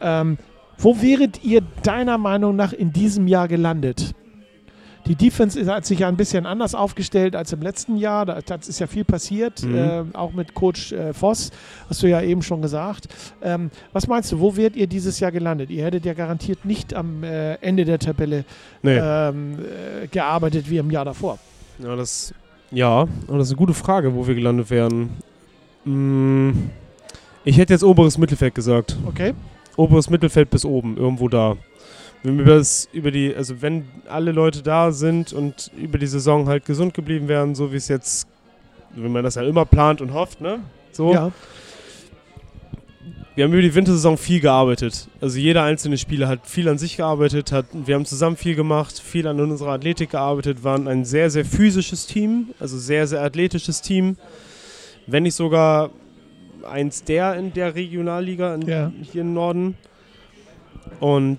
Ähm, 0.00 0.38
wo 0.78 1.00
wäret 1.00 1.42
ihr 1.42 1.62
deiner 1.82 2.18
Meinung 2.18 2.54
nach 2.54 2.72
in 2.72 2.92
diesem 2.92 3.26
Jahr 3.26 3.48
gelandet? 3.48 4.14
Die 5.06 5.14
Defense 5.14 5.58
ist- 5.58 5.68
hat 5.68 5.86
sich 5.86 6.00
ja 6.00 6.08
ein 6.08 6.16
bisschen 6.16 6.46
anders 6.46 6.74
aufgestellt 6.74 7.36
als 7.36 7.52
im 7.52 7.62
letzten 7.62 7.96
Jahr. 7.96 8.26
Da 8.26 8.40
da 8.44 8.56
ist 8.56 8.78
ja 8.80 8.86
viel 8.86 9.04
passiert, 9.04 9.62
Mhm. 9.62 9.74
äh, 9.76 10.02
auch 10.14 10.32
mit 10.32 10.54
Coach 10.54 10.92
äh, 10.92 11.12
Voss, 11.12 11.50
hast 11.88 12.02
du 12.02 12.08
ja 12.08 12.20
eben 12.22 12.42
schon 12.42 12.60
gesagt. 12.62 13.08
Ähm, 13.42 13.70
was 13.92 14.08
meinst 14.08 14.32
du, 14.32 14.40
wo 14.40 14.56
wärt 14.56 14.74
ihr 14.76 14.86
dieses 14.86 15.20
Jahr 15.20 15.30
gelandet? 15.32 15.70
Ihr 15.70 15.84
hättet 15.84 16.04
ja 16.04 16.12
garantiert 16.14 16.64
nicht 16.64 16.92
am 16.94 17.22
äh, 17.22 17.54
Ende 17.56 17.84
der 17.84 17.98
Tabelle 17.98 18.44
Nee. 18.82 18.98
ähm, 19.00 19.58
äh, 20.02 20.06
gearbeitet 20.08 20.68
wie 20.70 20.78
im 20.78 20.90
Jahr 20.90 21.04
davor. 21.04 21.38
Ja, 21.78 21.94
das, 21.94 22.34
ja, 22.70 23.06
das 23.28 23.46
ist 23.46 23.50
eine 23.52 23.58
gute 23.58 23.74
Frage, 23.74 24.14
wo 24.14 24.26
wir 24.26 24.34
gelandet 24.34 24.70
wären. 24.70 25.10
Mm, 25.84 26.50
ich 27.44 27.58
hätte 27.58 27.72
jetzt 27.72 27.84
oberes 27.84 28.18
Mittelfeld 28.18 28.54
gesagt. 28.54 28.96
Okay? 29.06 29.34
Oberes 29.76 30.10
Mittelfeld 30.10 30.50
bis 30.50 30.64
oben, 30.64 30.96
irgendwo 30.96 31.28
da. 31.28 31.56
Wenn 32.26 32.40
über, 32.40 32.56
das, 32.56 32.88
über 32.92 33.12
die, 33.12 33.32
also 33.36 33.62
wenn 33.62 33.84
alle 34.08 34.32
Leute 34.32 34.60
da 34.60 34.90
sind 34.90 35.32
und 35.32 35.70
über 35.76 35.96
die 35.96 36.08
Saison 36.08 36.48
halt 36.48 36.64
gesund 36.64 36.92
geblieben 36.92 37.28
wären, 37.28 37.54
so 37.54 37.70
wie 37.72 37.76
es 37.76 37.86
jetzt, 37.86 38.26
wenn 38.96 39.12
man 39.12 39.22
das 39.22 39.36
ja 39.36 39.42
immer 39.42 39.64
plant 39.64 40.00
und 40.00 40.12
hofft, 40.12 40.40
ne? 40.40 40.58
So. 40.90 41.12
Ja. 41.12 41.30
Wir 43.36 43.44
haben 43.44 43.52
über 43.52 43.62
die 43.62 43.74
Wintersaison 43.74 44.16
viel 44.18 44.40
gearbeitet. 44.40 45.06
Also 45.20 45.38
jeder 45.38 45.62
einzelne 45.62 45.98
Spieler 45.98 46.26
hat 46.26 46.40
viel 46.48 46.68
an 46.68 46.78
sich 46.78 46.96
gearbeitet, 46.96 47.52
hat, 47.52 47.66
wir 47.72 47.94
haben 47.94 48.06
zusammen 48.06 48.36
viel 48.36 48.56
gemacht, 48.56 48.98
viel 48.98 49.28
an 49.28 49.38
unserer 49.38 49.72
Athletik 49.72 50.10
gearbeitet, 50.10 50.64
waren 50.64 50.88
ein 50.88 51.04
sehr, 51.04 51.30
sehr 51.30 51.44
physisches 51.44 52.08
Team, 52.08 52.48
also 52.58 52.76
sehr, 52.76 53.06
sehr 53.06 53.22
athletisches 53.22 53.82
Team. 53.82 54.16
Wenn 55.06 55.22
nicht 55.22 55.36
sogar 55.36 55.90
eins 56.68 57.04
der 57.04 57.36
in 57.36 57.52
der 57.52 57.76
Regionalliga 57.76 58.52
in, 58.56 58.62
Ja. 58.62 58.90
hier 59.12 59.20
im 59.20 59.32
Norden. 59.32 59.76
Und 60.98 61.38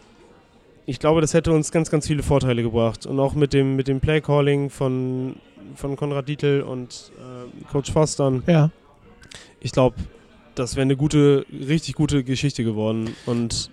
ich 0.88 1.00
glaube, 1.00 1.20
das 1.20 1.34
hätte 1.34 1.52
uns 1.52 1.72
ganz, 1.72 1.92
ganz 1.92 2.08
viele 2.08 2.24
Vorteile 2.24 2.64
gebracht. 2.64 3.06
Und 3.06 3.20
auch 3.20 3.36
mit 3.36 3.54
dem, 3.54 3.76
mit 3.76 3.90
dem 3.90 4.00
Playcalling 4.00 4.70
von, 4.70 5.36
von 5.76 5.98
Konrad 5.98 6.30
Dietl 6.30 6.62
und 6.62 7.12
äh, 7.18 7.66
Coach 7.72 7.92
Fostern 7.92 8.42
Ja. 8.48 8.72
ich 9.60 9.74
glaube, 9.74 9.98
das 10.56 10.76
wäre 10.76 10.84
eine 10.84 10.96
gute, 10.96 11.46
richtig 11.52 11.96
gute 11.96 12.24
Geschichte 12.24 12.64
geworden. 12.64 13.14
Und 13.26 13.70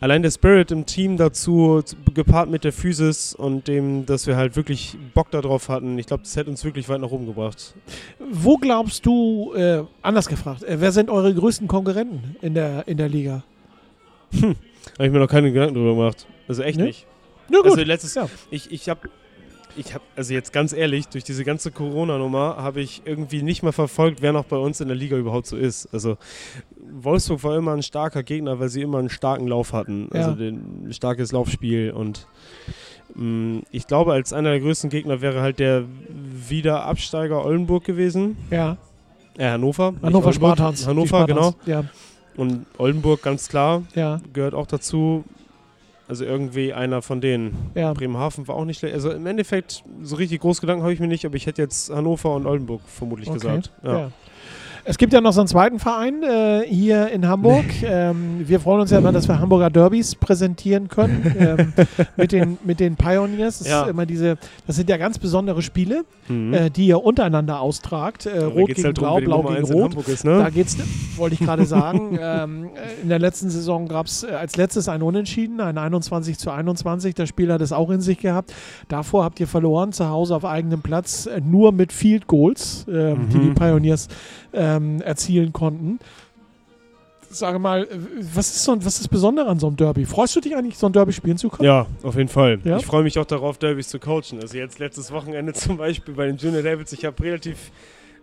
allein 0.00 0.22
der 0.22 0.30
Spirit 0.30 0.70
im 0.70 0.84
Team 0.84 1.16
dazu, 1.16 1.82
gepaart 2.12 2.50
mit 2.50 2.62
der 2.62 2.74
Physis 2.74 3.34
und 3.34 3.66
dem, 3.66 4.04
dass 4.04 4.26
wir 4.26 4.36
halt 4.36 4.54
wirklich 4.54 4.98
Bock 5.14 5.30
darauf 5.30 5.70
hatten, 5.70 5.98
ich 5.98 6.04
glaube, 6.06 6.24
das 6.24 6.36
hätte 6.36 6.50
uns 6.50 6.62
wirklich 6.62 6.90
weit 6.90 7.00
nach 7.00 7.10
oben 7.10 7.24
gebracht. 7.24 7.74
Wo 8.30 8.58
glaubst 8.58 9.06
du, 9.06 9.54
äh, 9.54 9.82
anders 10.02 10.28
gefragt, 10.28 10.62
äh, 10.64 10.78
wer 10.78 10.92
sind 10.92 11.08
eure 11.08 11.34
größten 11.34 11.68
Konkurrenten 11.68 12.36
in 12.42 12.52
der, 12.52 12.86
in 12.86 12.98
der 12.98 13.08
Liga? 13.08 13.44
Habe 14.34 14.56
ich 14.98 15.10
mir 15.10 15.20
noch 15.20 15.28
keine 15.28 15.50
Gedanken 15.50 15.76
drüber 15.76 15.94
gemacht. 15.94 16.26
Also 16.48 16.62
echt 16.62 16.78
Ne? 16.78 16.84
nicht. 16.84 17.06
Na 17.48 17.58
Also 17.62 17.80
letztes, 17.82 18.14
Ja. 18.14 18.28
ich, 18.50 18.70
ich 18.72 18.88
habe, 18.88 19.08
ich 19.76 19.92
habe, 19.92 20.04
also 20.16 20.32
jetzt 20.32 20.52
ganz 20.52 20.72
ehrlich, 20.72 21.08
durch 21.08 21.24
diese 21.24 21.44
ganze 21.44 21.70
Corona-Nummer 21.70 22.56
habe 22.58 22.80
ich 22.80 23.02
irgendwie 23.04 23.42
nicht 23.42 23.62
mal 23.62 23.72
verfolgt, 23.72 24.22
wer 24.22 24.32
noch 24.32 24.44
bei 24.44 24.56
uns 24.56 24.80
in 24.80 24.88
der 24.88 24.96
Liga 24.96 25.16
überhaupt 25.16 25.46
so 25.46 25.56
ist. 25.56 25.88
Also 25.92 26.16
Wolfsburg 26.90 27.42
war 27.44 27.56
immer 27.56 27.72
ein 27.72 27.82
starker 27.82 28.22
Gegner, 28.22 28.60
weil 28.60 28.68
sie 28.68 28.82
immer 28.82 28.98
einen 28.98 29.10
starken 29.10 29.46
Lauf 29.48 29.72
hatten. 29.72 30.08
Ja. 30.14 30.28
Also 30.28 30.42
ein 30.42 30.88
starkes 30.92 31.32
Laufspiel 31.32 31.90
und 31.90 32.26
mh, 33.14 33.62
ich 33.72 33.86
glaube, 33.86 34.12
als 34.12 34.32
einer 34.32 34.50
der 34.50 34.60
größten 34.60 34.90
Gegner 34.90 35.20
wäre 35.20 35.40
halt 35.40 35.58
der 35.58 35.84
Wiederabsteiger 36.48 37.44
Oldenburg 37.44 37.84
gewesen. 37.84 38.36
Ja. 38.50 38.76
Äh, 39.36 39.48
Hannover. 39.50 39.94
Hannover. 40.02 40.32
Spartans. 40.32 40.86
Hannover, 40.86 41.26
genau. 41.26 41.54
Ja. 41.66 41.84
Und 42.36 42.66
Oldenburg, 42.78 43.22
ganz 43.22 43.48
klar, 43.48 43.82
Ja. 43.94 44.20
gehört 44.32 44.54
auch 44.54 44.66
dazu. 44.66 45.24
Also 46.06 46.24
irgendwie 46.24 46.72
einer 46.74 47.00
von 47.00 47.20
denen. 47.20 47.70
Ja. 47.74 47.92
Bremerhaven 47.94 48.46
war 48.46 48.56
auch 48.56 48.64
nicht 48.66 48.78
schlecht. 48.78 48.94
Also 48.94 49.10
im 49.10 49.24
Endeffekt, 49.26 49.82
so 50.02 50.16
richtig 50.16 50.40
groß 50.40 50.60
Gedanken 50.60 50.82
habe 50.82 50.92
ich 50.92 51.00
mir 51.00 51.06
nicht, 51.08 51.24
aber 51.24 51.36
ich 51.36 51.46
hätte 51.46 51.62
jetzt 51.62 51.90
Hannover 51.90 52.34
und 52.34 52.46
Oldenburg 52.46 52.82
vermutlich 52.86 53.28
Okay. 53.28 53.38
gesagt. 53.38 53.72
Ja. 53.82 53.98
Ja. 53.98 54.10
Es 54.86 54.98
gibt 54.98 55.14
ja 55.14 55.22
noch 55.22 55.32
so 55.32 55.40
einen 55.40 55.48
zweiten 55.48 55.78
Verein 55.78 56.22
äh, 56.22 56.62
hier 56.68 57.08
in 57.08 57.26
Hamburg. 57.26 57.64
ähm, 57.82 58.46
wir 58.46 58.60
freuen 58.60 58.82
uns 58.82 58.90
ja 58.90 58.98
immer, 58.98 59.12
dass 59.12 59.26
wir 59.28 59.38
Hamburger 59.38 59.70
Derbys 59.70 60.14
präsentieren 60.14 60.88
können 60.88 61.34
ähm, 61.38 61.72
mit, 62.18 62.32
den, 62.32 62.58
mit 62.64 62.80
den 62.80 62.94
Pioneers. 62.96 63.60
Das, 63.60 63.68
Ja. 63.68 63.82
ist 63.84 63.88
immer 63.88 64.04
diese, 64.04 64.36
das 64.66 64.76
sind 64.76 64.90
ja 64.90 64.98
ganz 64.98 65.18
besondere 65.18 65.62
Spiele, 65.62 66.04
Mhm. 66.28 66.54
äh, 66.54 66.70
die 66.70 66.86
ihr 66.86 67.02
untereinander 67.02 67.60
austragt. 67.60 68.26
Äh, 68.26 68.38
Da 68.40 68.46
Rot 68.48 68.68
gegen 68.68 68.84
halt 68.84 68.98
Blau, 68.98 69.20
Blau 69.20 69.42
gegen 69.42 69.64
Rot. 69.72 69.94
Ist, 70.08 70.24
Da 70.26 70.42
ne? 70.44 70.50
geht's, 70.52 70.76
wollte 71.16 71.34
ich 71.34 71.40
gerade 71.40 71.64
sagen. 71.64 72.18
ähm, 72.22 72.64
äh, 72.74 73.02
in 73.02 73.08
der 73.08 73.18
letzten 73.18 73.48
Saison 73.50 73.88
gab 73.88 74.04
es 74.06 74.22
äh, 74.22 74.32
als 74.32 74.56
letztes 74.56 74.88
ein 74.90 75.00
Unentschieden, 75.02 75.60
ein 75.60 75.78
21 75.78 76.38
zu 76.38 76.50
21. 76.50 77.14
Der 77.14 77.24
Spieler 77.26 77.54
hat 77.54 77.60
es 77.62 77.72
auch 77.72 77.88
in 77.90 78.02
sich 78.02 78.18
gehabt. 78.18 78.52
Davor 78.88 79.24
habt 79.24 79.40
ihr 79.40 79.46
verloren, 79.46 79.92
zu 79.92 80.08
Hause 80.10 80.34
auf 80.36 80.44
eigenem 80.44 80.82
Platz, 80.82 81.24
äh, 81.26 81.40
nur 81.40 81.72
mit 81.72 81.90
Field 81.92 82.26
Goals, 82.26 82.84
ähm, 82.88 83.28
die 83.32 83.36
Mhm. 83.38 83.42
die 83.42 83.50
Pioneers 83.50 84.08
ähm, 84.76 85.00
erzielen 85.02 85.52
konnten. 85.52 85.98
sage 87.30 87.58
mal, 87.58 87.88
was 88.34 88.48
ist, 88.54 88.64
so, 88.64 88.76
was 88.84 89.00
ist 89.00 89.08
Besondere 89.08 89.48
an 89.48 89.58
so 89.58 89.66
einem 89.66 89.76
Derby? 89.76 90.04
Freust 90.04 90.36
du 90.36 90.40
dich 90.40 90.54
eigentlich, 90.54 90.78
so 90.78 90.86
ein 90.86 90.92
Derby 90.92 91.12
spielen 91.12 91.36
zu 91.36 91.48
können? 91.48 91.66
Ja, 91.66 91.86
auf 92.02 92.14
jeden 92.16 92.28
Fall. 92.28 92.60
Ja? 92.64 92.76
Ich 92.76 92.86
freue 92.86 93.02
mich 93.02 93.18
auch 93.18 93.24
darauf, 93.24 93.58
Derbys 93.58 93.88
zu 93.88 93.98
coachen. 93.98 94.38
Also 94.40 94.56
jetzt 94.56 94.78
letztes 94.78 95.10
Wochenende 95.10 95.52
zum 95.54 95.76
Beispiel 95.76 96.14
bei 96.14 96.26
den 96.26 96.36
Junior 96.36 96.62
Devils. 96.62 96.92
Ich 96.92 97.04
habe 97.04 97.20
relativ 97.22 97.72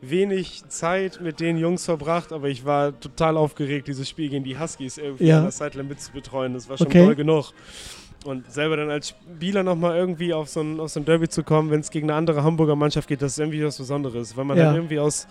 wenig 0.03 0.63
Zeit 0.69 1.19
mit 1.21 1.39
den 1.39 1.57
Jungs 1.57 1.85
verbracht, 1.85 2.31
aber 2.31 2.47
ich 2.47 2.65
war 2.65 2.97
total 2.99 3.37
aufgeregt, 3.37 3.87
dieses 3.87 4.09
Spiel 4.09 4.29
gegen 4.29 4.43
die 4.43 4.57
Huskies 4.57 4.97
irgendwie 4.97 5.25
Ja. 5.25 5.37
an 5.37 5.43
der 5.43 5.51
Sideline 5.51 5.89
mitzubetreuen. 5.89 6.53
Das 6.53 6.69
war 6.69 6.77
schon 6.77 6.87
Okay. 6.87 7.03
toll 7.03 7.15
genug. 7.15 7.51
Und 8.23 8.51
selber 8.51 8.77
dann 8.77 8.89
als 8.91 9.09
Spieler 9.09 9.63
nochmal 9.63 9.97
irgendwie 9.97 10.33
auf 10.33 10.47
so, 10.47 10.61
ein, 10.61 10.79
auf 10.79 10.89
so 10.91 10.99
ein 10.99 11.05
Derby 11.05 11.27
zu 11.27 11.43
kommen, 11.43 11.69
wenn 11.71 11.81
es 11.81 11.89
gegen 11.91 12.09
eine 12.09 12.17
andere 12.17 12.43
Hamburger 12.43 12.75
Mannschaft 12.75 13.07
geht, 13.09 13.21
das 13.21 13.33
ist 13.33 13.39
irgendwie 13.39 13.63
was 13.65 13.77
Besonderes. 13.77 14.37
Weil 14.37 14.45
man 14.45 14.57
Ja. 14.57 14.65
dann 14.65 14.75
irgendwie 14.75 14.99
aus. 14.99 15.27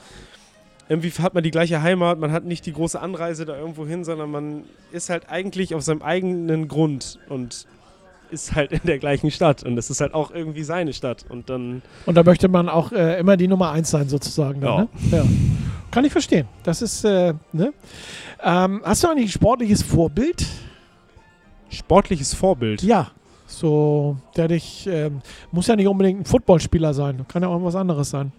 Irgendwie 0.90 1.10
hat 1.22 1.34
man 1.34 1.42
die 1.44 1.50
gleiche 1.52 1.80
Heimat, 1.82 2.18
man 2.18 2.32
hat 2.32 2.44
nicht 2.44 2.66
die 2.66 2.72
große 2.72 3.00
Anreise 3.00 3.44
da 3.46 3.56
irgendwo 3.56 3.86
hin, 3.86 4.04
sondern 4.04 4.30
man 4.30 4.64
ist 4.92 5.08
halt 5.08 5.30
eigentlich 5.30 5.74
auf 5.74 5.82
seinem 5.82 6.02
eigenen 6.02 6.66
Grund 6.68 7.18
und 7.28 7.66
ist 8.32 8.54
halt 8.54 8.72
in 8.72 8.80
der 8.84 8.98
gleichen 8.98 9.30
Stadt. 9.30 9.62
Und 9.62 9.78
es 9.78 9.88
ist 9.88 10.00
halt 10.00 10.14
auch 10.14 10.30
irgendwie 10.32 10.64
seine 10.64 10.92
Stadt. 10.92 11.24
Und 11.28 11.48
dann 11.48 11.82
Und 12.06 12.16
da 12.16 12.22
möchte 12.24 12.48
man 12.48 12.68
auch 12.68 12.90
äh, 12.92 13.18
immer 13.20 13.36
die 13.36 13.48
Nummer 13.48 13.70
eins 13.70 13.90
sein, 13.90 14.08
sozusagen. 14.08 14.60
Dann, 14.60 14.70
Ja. 14.70 14.80
ne? 14.82 14.88
ja. 15.12 15.24
Kann 15.92 16.04
ich 16.04 16.12
verstehen. 16.12 16.46
Das 16.64 16.82
ist, 16.82 17.04
äh, 17.04 17.34
ne? 17.52 17.72
Ähm, 18.42 18.80
hast 18.84 19.02
du 19.04 19.08
eigentlich 19.08 19.26
ein 19.30 19.32
sportliches 19.32 19.82
Vorbild? 19.82 20.44
sportliches 21.70 22.34
Vorbild. 22.34 22.82
Ja. 22.82 23.10
So, 23.46 24.16
der 24.36 24.48
dich, 24.48 24.86
ähm, 24.90 25.20
muss 25.50 25.66
ja 25.66 25.76
nicht 25.76 25.86
unbedingt 25.88 26.20
ein 26.20 26.24
Footballspieler 26.24 26.94
sein, 26.94 27.26
kann 27.28 27.42
ja 27.42 27.48
auch 27.48 27.62
was 27.62 27.74
anderes 27.74 28.10
sein. 28.10 28.32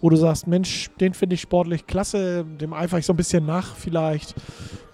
Wo 0.00 0.10
du 0.10 0.16
sagst, 0.16 0.46
Mensch, 0.46 0.90
den 1.00 1.12
finde 1.14 1.34
ich 1.34 1.40
sportlich 1.40 1.86
klasse, 1.86 2.44
dem 2.44 2.72
eifere 2.72 3.00
ich 3.00 3.06
so 3.06 3.12
ein 3.12 3.16
bisschen 3.16 3.44
nach 3.46 3.74
vielleicht. 3.74 4.34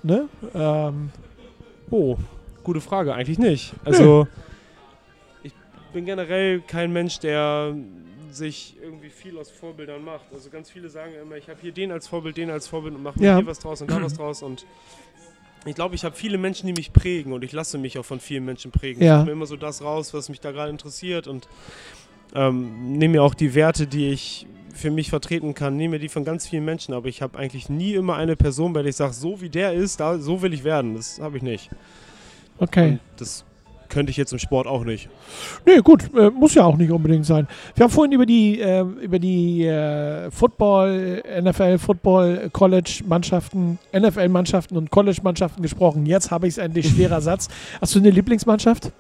Ne? 0.03 0.29
Ähm, 0.55 1.11
Oh, 1.91 2.17
gute 2.65 2.81
Frage. 2.81 3.15
Eigentlich 3.15 3.39
nicht. 3.39 3.75
Also, 3.85 4.27
ich 5.43 5.53
bin 5.93 6.07
generell 6.07 6.61
kein 6.67 6.93
Mensch, 6.93 7.19
der 7.21 7.75
sich 8.31 8.77
irgendwie 8.83 9.11
viel 9.11 9.39
aus 9.39 9.51
Vorbildern 9.51 10.03
macht. 10.05 10.25
Also 10.33 10.51
ganz 10.51 10.71
viele 10.71 10.89
sagen 10.89 11.13
immer, 11.23 11.37
ich 11.37 11.49
habe 11.49 11.59
hier 11.61 11.71
den 11.73 11.93
als 11.93 12.09
Vorbild, 12.09 12.37
den 12.37 12.51
als 12.51 12.67
Vorbild 12.67 12.95
und 12.97 13.03
mache 13.03 13.21
Ja. 13.23 13.37
hier 13.37 13.47
was 13.47 13.61
draus 13.61 13.81
und 13.83 13.91
da 13.91 14.03
was 14.03 14.15
draus. 14.15 14.43
Und 14.43 14.67
ich 15.67 15.75
glaube, 15.75 15.95
ich 15.95 16.05
habe 16.05 16.17
viele 16.17 16.37
Menschen, 16.39 16.67
die 16.67 16.73
mich 16.73 16.93
prägen 16.93 17.33
und 17.33 17.45
ich 17.45 17.53
lasse 17.53 17.79
mich 17.79 17.97
auch 17.99 18.05
von 18.05 18.19
vielen 18.19 18.45
Menschen 18.45 18.73
prägen. 18.73 19.03
Ja. 19.05 19.21
Ich 19.21 19.27
mir 19.27 19.33
immer 19.33 19.47
so 19.47 19.57
das 19.57 19.83
raus, 19.83 20.13
was 20.15 20.29
mich 20.31 20.41
da 20.41 20.51
gerade 20.51 20.71
interessiert 20.71 21.29
und 21.29 21.47
ähm, 22.35 22.95
nehme 22.99 23.13
mir 23.13 23.23
auch 23.23 23.35
die 23.35 23.55
Werte, 23.55 23.87
die 23.87 24.09
ich 24.11 24.47
für 24.75 24.91
mich 24.91 25.11
vertreten 25.11 25.55
kann, 25.55 25.77
nehme 25.77 25.99
die 25.99 26.09
von 26.09 26.25
ganz 26.25 26.47
vielen 26.47 26.65
Menschen, 26.65 26.95
aber 26.95 27.09
ich 27.09 27.23
habe 27.23 27.39
eigentlich 27.39 27.69
nie 27.69 27.95
immer 27.95 28.17
eine 28.17 28.37
Person, 28.37 28.73
bei 28.73 28.83
der 28.83 28.91
ich 28.91 28.97
sage, 28.97 29.15
so 29.15 29.41
wie 29.41 29.49
der 29.49 29.73
ist, 29.73 30.01
da, 30.01 30.19
so 30.19 30.43
will 30.43 30.53
ich 30.53 30.65
werden. 30.65 30.95
Das 30.95 31.21
habe 31.21 31.37
ich 31.37 31.43
nicht. 31.43 31.71
okay. 32.59 32.91
Und 32.91 33.01
das 33.17 33.45
könnte 33.89 34.11
ich 34.11 34.17
jetzt 34.17 34.33
im 34.33 34.39
Sport 34.39 34.67
auch 34.67 34.85
nicht. 34.85 35.09
Nee, 35.65 35.79
gut, 35.79 36.11
äh, 36.17 36.31
muss 36.31 36.55
ja 36.55 36.65
auch 36.65 36.77
nicht 36.77 36.91
unbedingt 36.91 37.25
sein. 37.27 37.47
Wir 37.77 37.85
haben 37.85 37.91
vorhin 37.91 38.13
über 38.13 38.27
die, 38.27 38.61
äh, 38.61 38.81
über 38.81 39.21
die 39.21 39.65
äh, 39.65 40.31
Football, 40.33 41.23
NFL, 41.41 41.79
Football, 41.79 42.51
College-Mannschaften, 42.53 43.79
NFL-Mannschaften 43.97 44.77
und 44.77 44.91
College-Mannschaften 44.91 45.63
gesprochen. 45.63 46.07
Jetzt 46.07 46.33
habe 46.33 46.49
ich 46.49 46.55
es 46.55 46.59
endlich, 46.59 46.89
schwerer 46.89 47.21
Satz. 47.21 47.49
Hast 47.81 47.95
du 47.95 48.01
eine 48.01 48.11
Lieblingsmannschaft, 48.11 48.91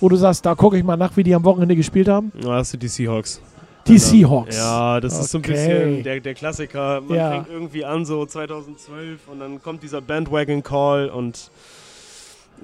wo 0.00 0.08
du 0.08 0.16
sagst, 0.16 0.46
da 0.46 0.54
gucke 0.54 0.78
ich 0.78 0.84
mal 0.84 0.96
nach, 0.96 1.16
wie 1.16 1.24
die 1.24 1.34
am 1.34 1.44
Wochenende 1.44 1.74
gespielt 1.74 2.08
haben? 2.08 2.30
Da 2.40 2.54
hast 2.54 2.72
du 2.72 2.76
die 2.76 2.88
Seahawks. 2.88 3.40
Die. 3.86 3.98
Seahawks. 3.98 4.56
Ja, 4.56 5.00
das 5.00 5.18
ist 5.18 5.30
so 5.30 5.38
ein 5.38 5.42
Okay. 5.44 5.52
bisschen 5.52 6.02
der, 6.02 6.20
der 6.20 6.34
Klassiker. 6.34 7.00
Man 7.00 7.16
Ja. 7.16 7.30
fängt 7.32 7.48
irgendwie 7.48 7.84
an 7.84 8.04
so 8.04 8.24
2012 8.26 9.28
und 9.28 9.40
dann 9.40 9.62
kommt 9.62 9.82
dieser 9.82 10.00
Bandwagon-Call 10.00 11.08
und 11.10 11.50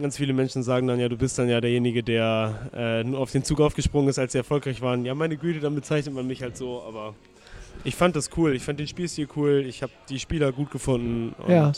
ganz 0.01 0.17
viele 0.17 0.33
Menschen 0.33 0.63
sagen 0.63 0.87
dann, 0.87 0.99
ja, 0.99 1.09
du 1.09 1.17
bist 1.17 1.39
dann 1.39 1.49
ja 1.49 1.61
derjenige, 1.61 2.03
der 2.03 2.71
äh, 2.75 3.05
nur 3.05 3.21
auf 3.21 3.31
den 3.31 3.45
Zug 3.45 3.61
aufgesprungen 3.61 4.09
ist, 4.09 4.19
als 4.19 4.33
sie 4.33 4.39
erfolgreich 4.39 4.81
waren. 4.81 5.05
Ja, 5.05 5.15
meine 5.15 5.37
Güte, 5.37 5.61
dann 5.61 5.75
bezeichnet 5.75 6.15
man 6.15 6.27
mich 6.27 6.43
halt 6.43 6.57
so, 6.57 6.83
aber 6.89 7.15
ich 7.85 7.95
fand 7.95 8.17
das 8.17 8.31
cool. 8.37 8.55
Ich 8.55 8.63
fand 8.63 8.81
den 8.81 8.87
Spielstil 8.89 9.29
cool. 9.37 9.65
Ich 9.69 9.83
habe 9.83 9.93
die 10.09 10.19
Spieler 10.19 10.51
gut 10.53 10.71
gefunden. 10.71 11.35
Und 11.39 11.51
Ja. 11.51 11.73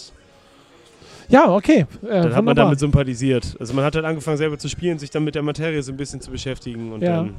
Ja, 1.28 1.50
okay. 1.54 1.86
Äh, 2.02 2.06
Dann 2.06 2.16
hat 2.16 2.22
man 2.22 2.36
wunderbar. 2.38 2.54
damit 2.66 2.78
sympathisiert. 2.80 3.56
Also 3.58 3.72
man 3.74 3.84
hat 3.84 3.94
halt 3.94 4.04
angefangen 4.04 4.36
selber 4.36 4.58
zu 4.58 4.68
spielen, 4.68 4.98
sich 4.98 5.10
dann 5.10 5.24
mit 5.24 5.34
der 5.34 5.42
Materie 5.42 5.82
so 5.82 5.92
ein 5.92 5.96
bisschen 5.96 6.20
zu 6.20 6.30
beschäftigen 6.30 6.92
und 6.92 7.02
Ja. 7.02 7.16
dann 7.16 7.34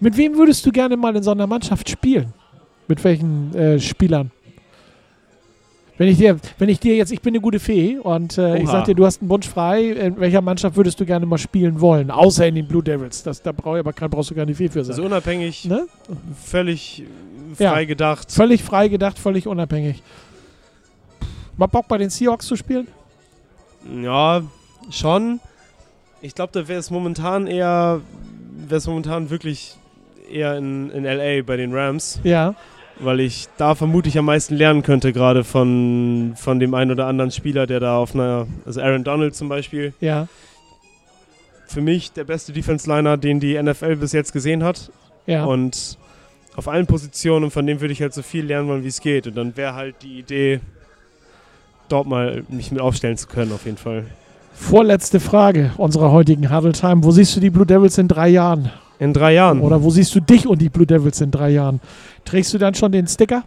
Mit 0.00 0.16
wem 0.16 0.36
würdest 0.36 0.64
du 0.66 0.72
gerne 0.72 0.96
mal 0.96 1.14
in 1.16 1.22
so 1.22 1.30
einer 1.30 1.46
Mannschaft 1.46 1.88
spielen? 1.88 2.32
Mit 2.88 3.02
welchen 3.04 3.54
äh, 3.54 3.78
Spielern? 3.78 4.30
Wenn 5.98 6.06
ich, 6.08 6.18
dir, 6.18 6.36
wenn 6.58 6.68
ich 6.68 6.78
dir 6.78 6.94
jetzt, 6.94 7.10
ich 7.10 7.20
bin 7.20 7.32
eine 7.34 7.40
gute 7.40 7.58
Fee 7.58 7.98
und 7.98 8.38
äh, 8.38 8.58
ich 8.62 8.68
sag 8.68 8.84
dir, 8.84 8.94
du 8.94 9.04
hast 9.04 9.20
einen 9.20 9.30
Wunsch 9.30 9.48
frei, 9.48 9.82
in 9.90 10.20
welcher 10.20 10.40
Mannschaft 10.40 10.76
würdest 10.76 11.00
du 11.00 11.04
gerne 11.04 11.26
mal 11.26 11.38
spielen 11.38 11.80
wollen? 11.80 12.12
Außer 12.12 12.46
in 12.46 12.54
den 12.54 12.68
Blue 12.68 12.84
Devils. 12.84 13.24
Das, 13.24 13.42
da 13.42 13.50
brauch 13.50 13.76
aber 13.76 13.92
brauchst 13.92 14.30
du 14.30 14.34
gar 14.36 14.46
nicht 14.46 14.58
viel 14.58 14.68
für 14.70 14.84
sein. 14.84 14.92
also 14.92 15.02
unabhängig, 15.04 15.64
ne? 15.64 15.88
völlig 16.44 17.02
Ja. 17.58 17.72
frei 17.72 17.84
gedacht. 17.84 18.30
Völlig 18.30 18.62
frei 18.62 18.86
gedacht, 18.86 19.18
völlig 19.18 19.48
unabhängig. 19.48 20.00
Mal 21.56 21.66
Bock 21.66 21.88
bei 21.88 21.98
den 21.98 22.10
Seahawks 22.10 22.46
zu 22.46 22.54
spielen? 22.54 22.86
Ja, 24.02 24.42
schon. 24.90 25.40
Ich 26.20 26.34
glaube, 26.34 26.52
da 26.52 26.66
wäre 26.68 26.80
es 26.80 26.90
momentan 26.90 27.46
eher, 27.46 28.00
wäre 28.66 28.76
es 28.78 28.86
momentan 28.86 29.30
wirklich 29.30 29.76
eher 30.30 30.56
in, 30.56 30.90
in 30.90 31.04
LA 31.04 31.42
bei 31.42 31.56
den 31.56 31.72
Rams, 31.74 32.20
Ja. 32.24 32.54
weil 32.98 33.20
ich 33.20 33.46
da 33.56 33.74
vermutlich 33.74 34.18
am 34.18 34.24
meisten 34.26 34.56
lernen 34.56 34.82
könnte, 34.82 35.12
gerade 35.12 35.44
von, 35.44 36.34
von 36.36 36.58
dem 36.60 36.74
einen 36.74 36.90
oder 36.90 37.06
anderen 37.06 37.30
Spieler, 37.30 37.66
der 37.66 37.80
da 37.80 37.96
auf 37.98 38.14
einer, 38.14 38.46
also 38.66 38.80
Aaron 38.82 39.04
Donald 39.04 39.34
zum 39.36 39.48
Beispiel, 39.48 39.94
Ja. 40.00 40.26
für 41.66 41.80
mich 41.80 42.12
der 42.12 42.24
beste 42.24 42.52
Defense-Liner, 42.52 43.16
den 43.16 43.40
die 43.40 43.60
NFL 43.62 43.96
bis 43.96 44.12
jetzt 44.12 44.32
gesehen 44.32 44.64
hat. 44.64 44.90
Ja. 45.26 45.44
Und 45.44 45.98
auf 46.56 46.66
allen 46.66 46.86
Positionen 46.86 47.44
und 47.44 47.50
von 47.52 47.66
dem 47.66 47.80
würde 47.80 47.92
ich 47.92 48.02
halt 48.02 48.12
so 48.14 48.22
viel 48.22 48.44
lernen 48.46 48.68
wollen, 48.68 48.82
wie 48.82 48.88
es 48.88 49.00
geht. 49.00 49.26
Und 49.28 49.36
dann 49.36 49.56
wäre 49.56 49.74
halt 49.74 49.96
die 50.02 50.18
Idee, 50.18 50.60
dort 51.88 52.06
mal 52.06 52.44
mich 52.48 52.70
mit 52.70 52.80
aufstellen 52.80 53.16
zu 53.16 53.26
können, 53.26 53.52
auf 53.52 53.64
jeden 53.64 53.76
Fall. 53.76 54.06
Vorletzte 54.52 55.20
Frage 55.20 55.72
unserer 55.76 56.10
heutigen 56.10 56.54
Huddle 56.54 56.72
Time. 56.72 57.04
Wo 57.04 57.10
siehst 57.10 57.36
du 57.36 57.40
die 57.40 57.50
Blue 57.50 57.66
Devils 57.66 57.96
in 57.98 58.08
drei 58.08 58.28
Jahren? 58.28 58.70
In 58.98 59.12
drei 59.12 59.34
Jahren. 59.34 59.60
Oder 59.60 59.82
wo 59.82 59.90
siehst 59.90 60.14
du 60.14 60.20
dich 60.20 60.46
und 60.46 60.60
die 60.60 60.68
Blue 60.68 60.86
Devils 60.86 61.20
in 61.20 61.30
drei 61.30 61.50
Jahren? 61.50 61.80
Trägst 62.24 62.52
du 62.52 62.58
dann 62.58 62.74
schon 62.74 62.90
den 62.90 63.06
Sticker? 63.06 63.44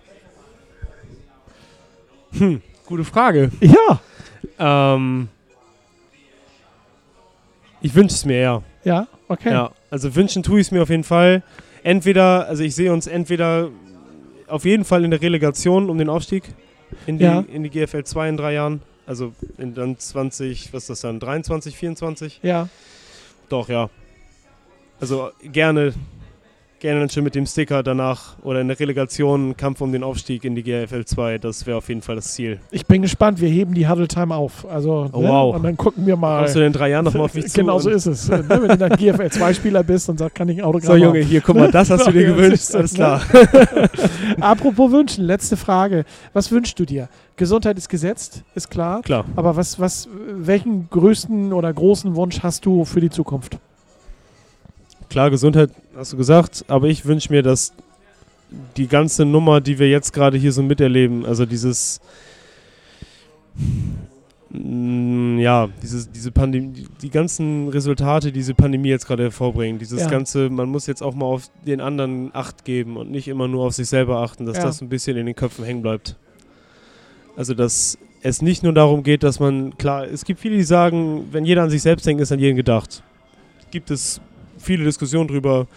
Hm, 2.38 2.62
gute 2.86 3.04
Frage. 3.04 3.52
Ja. 3.60 4.00
Ähm, 4.58 5.28
ich 7.82 7.94
wünsche 7.94 8.16
es 8.16 8.26
mir 8.26 8.38
eher. 8.38 8.64
Ja, 8.84 9.08
okay. 9.28 9.52
Ja, 9.52 9.72
also 9.90 10.16
wünschen 10.16 10.44
tue 10.44 10.62
ich 10.62 10.68
es 10.68 10.72
mir 10.72 10.82
auf 10.82 10.90
jeden 10.90 11.04
Fall. 11.04 11.44
Entweder, 11.84 12.48
also 12.48 12.64
ich 12.64 12.76
sehe 12.76 12.94
uns 12.94 13.08
entweder 13.08 13.70
auf 14.48 14.66
jeden 14.66 14.86
Fall 14.86 15.04
in 15.04 15.12
der 15.12 15.22
Relegation 15.22 15.90
um 15.90 15.98
den 15.98 16.10
Aufstieg 16.10 16.44
in 17.08 17.18
die, 17.18 17.24
Ja. 17.24 17.44
in 17.52 17.64
die 17.64 17.70
GFL 17.70 18.04
2 18.04 18.30
in 18.30 18.38
drei 18.38 18.54
Jahren. 18.54 18.82
Also 19.06 19.34
in 19.58 19.74
dann 19.74 19.98
20, 19.98 20.74
was 20.74 20.84
ist 20.84 20.90
das 20.90 21.02
dann, 21.02 21.20
23, 21.20 21.76
24? 21.76 22.40
Ja. 22.44 22.70
Doch, 23.50 23.68
ja. 23.68 23.90
Also 25.00 25.32
gerne, 25.44 25.94
gerne 26.82 27.00
dann 27.00 27.10
schon 27.10 27.24
mit 27.24 27.36
dem 27.36 27.46
Sticker 27.46 27.84
danach 27.84 28.36
oder 28.42 28.60
in 28.60 28.68
der 28.68 28.80
Relegation 28.80 29.56
Kampf 29.56 29.80
um 29.82 29.92
den 29.92 30.04
Aufstieg 30.04 30.44
in 30.44 30.56
die 30.56 30.64
GFL 30.64 31.06
2. 31.06 31.38
Das 31.38 31.66
wäre 31.66 31.78
auf 31.78 31.88
jeden 31.88 32.02
Fall 32.02 32.16
das 32.16 32.34
Ziel. 32.34 32.60
Ich 32.72 32.86
bin 32.86 33.02
gespannt. 33.04 33.40
Wir 33.40 33.50
heben 33.50 33.74
die 33.74 33.88
Huddle 33.88 34.08
Time 34.08 34.36
auf. 34.36 34.66
Also, 34.70 35.10
Oh, 35.14 35.22
ne? 35.22 35.30
wow. 35.30 35.56
Und 35.56 35.64
dann 35.64 35.78
gucken 35.78 36.06
wir 36.06 36.16
mal. 36.18 36.40
Kommst 36.40 36.56
du 36.56 36.66
in 36.66 36.74
drei 36.74 36.90
Jahren 36.90 37.06
nochmal 37.06 37.24
auf 37.26 37.34
mich 37.34 37.48
zu? 37.50 37.60
genau 37.62 37.80
so 37.80 37.90
ist 37.90 38.08
es. 38.08 38.28
ne? 38.28 38.44
Wenn 38.48 38.68
du 38.68 38.78
dann 38.78 38.92
GFL 38.98 39.28
2-Spieler 39.28 39.84
bist 39.84 40.10
und 40.10 40.18
sagst, 40.18 40.36
kann 40.36 40.50
ich 40.50 40.58
ein 40.58 40.64
Autogramm 40.66 40.98
So, 41.00 41.06
Junge, 41.06 41.20
hier, 41.20 41.40
guck 41.42 41.56
mal, 41.56 41.72
das 41.72 41.90
hast 41.92 42.08
du 42.08 42.12
dir 42.12 42.26
gewünscht. 42.36 42.74
Alles 42.76 42.94
ne? 42.94 42.98
klar. 42.98 43.22
haben. 43.32 44.42
Apropos 44.42 44.92
Wünschen, 44.92 45.24
letzte 45.26 45.58
Frage. 45.58 46.04
Was 46.34 46.52
wünschst 46.52 46.80
du 46.80 46.86
dir? 46.86 47.08
Gesundheit 47.36 47.78
ist 47.78 47.90
gesetzt, 47.90 48.44
ist 48.56 48.70
klar. 48.70 49.02
Klar. 49.02 49.26
Aber 49.36 49.56
was, 49.56 49.80
was, 49.80 50.08
welchen 50.32 50.90
größten 50.90 51.54
oder 51.54 51.72
großen 51.72 52.16
Wunsch 52.16 52.42
hast 52.44 52.66
du 52.66 52.86
für 52.86 53.02
die 53.02 53.10
Zukunft? 53.10 53.58
Klar, 55.12 55.30
Gesundheit 55.30 55.72
hast 55.94 56.14
du 56.14 56.18
gesagt, 56.18 56.64
aber 56.70 56.88
ich 56.88 57.06
wünsche 57.06 57.34
mir, 57.34 57.44
dass 57.44 57.74
die 58.78 58.88
ganze 58.88 59.26
Nummer, 59.26 59.60
die 59.60 59.78
wir 59.78 59.90
jetzt 59.90 60.14
gerade 60.14 60.38
hier 60.38 60.54
so 60.54 60.64
miterleben, 60.64 61.26
also 61.26 61.46
dieses, 61.46 62.00
mm, 64.52 65.38
ja, 65.40 65.68
dieses, 65.84 66.10
diese 66.10 66.32
Pandemie, 66.32 66.86
die- 67.02 67.10
ganzen 67.10 67.68
Resultate, 67.68 68.28
die 68.28 68.40
diese 68.40 68.54
Pandemie 68.54 68.88
jetzt 68.88 69.06
gerade 69.06 69.24
hervorbringt, 69.24 69.82
dieses 69.82 70.04
Ja. 70.04 70.08
ganze, 70.10 70.50
man 70.50 70.70
muss 70.70 70.88
jetzt 70.88 71.04
auch 71.04 71.14
mal 71.14 71.26
auf 71.26 71.50
den 71.68 71.82
anderen 71.82 72.34
Acht 72.34 72.64
geben 72.64 72.96
und 72.96 73.12
nicht 73.12 73.28
immer 73.28 73.50
nur 73.50 73.66
auf 73.66 73.74
sich 73.74 73.90
selber 73.90 74.20
achten, 74.22 74.46
dass 74.46 74.56
Ja. 74.60 74.64
das 74.64 74.80
ein 74.82 74.88
bisschen 74.88 75.18
in 75.18 75.26
den 75.26 75.36
Köpfen 75.36 75.66
hängen 75.66 75.82
bleibt. 75.82 76.16
Also, 77.36 77.54
dass 77.54 77.98
es 78.24 78.42
nicht 78.42 78.64
nur 78.64 78.72
darum 78.72 79.04
geht, 79.04 79.24
dass 79.24 79.42
man, 79.42 79.78
klar, 79.78 80.06
es 80.08 80.24
gibt 80.24 80.40
viele, 80.40 80.56
die 80.56 80.64
sagen, 80.64 81.28
wenn 81.34 81.44
jeder 81.44 81.64
an 81.64 81.70
sich 81.70 81.82
selbst 81.82 82.06
denkt, 82.06 82.22
ist 82.22 82.32
an 82.32 82.40
jeden 82.40 82.56
gedacht. 82.56 83.04
Gibt 83.72 83.92
es 83.92 84.22
viele 84.62 84.84
Diskussionen 84.84 85.28
drüber. 85.28 85.68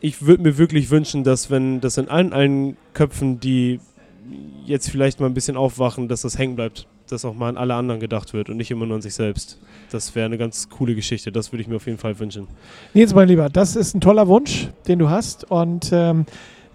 Ich 0.00 0.26
würde 0.26 0.42
mir 0.42 0.58
wirklich 0.58 0.90
wünschen, 0.90 1.24
dass 1.24 1.50
wenn 1.50 1.80
das 1.80 1.96
in 1.96 2.08
allen, 2.08 2.32
allen 2.32 2.76
Köpfen, 2.92 3.40
die 3.40 3.80
jetzt 4.64 4.90
vielleicht 4.90 5.20
mal 5.20 5.26
ein 5.26 5.34
bisschen 5.34 5.56
aufwachen, 5.56 6.08
dass 6.08 6.22
das 6.22 6.38
hängen 6.38 6.56
bleibt. 6.56 6.86
dass 7.08 7.24
auch 7.24 7.34
mal 7.34 7.48
an 7.48 7.56
alle 7.56 7.74
anderen 7.74 8.00
gedacht 8.00 8.32
wird 8.32 8.50
und 8.50 8.56
nicht 8.56 8.70
immer 8.72 8.84
nur 8.84 8.96
an 8.96 9.02
sich 9.02 9.14
selbst. 9.14 9.60
Das 9.92 10.16
wäre 10.16 10.26
eine 10.26 10.38
ganz 10.38 10.68
coole 10.68 10.96
Geschichte. 10.96 11.30
Das 11.30 11.52
würde 11.52 11.62
ich 11.62 11.68
mir 11.68 11.76
auf 11.76 11.86
jeden 11.86 11.98
Fall 11.98 12.18
wünschen. 12.18 12.48
Nils, 12.94 13.14
mein 13.14 13.28
Lieber, 13.28 13.48
das 13.48 13.76
ist 13.76 13.94
ein 13.94 14.00
toller 14.00 14.26
Wunsch, 14.26 14.68
den 14.88 14.98
du 14.98 15.08
hast. 15.08 15.48
Und 15.48 15.90
ähm, 15.92 16.26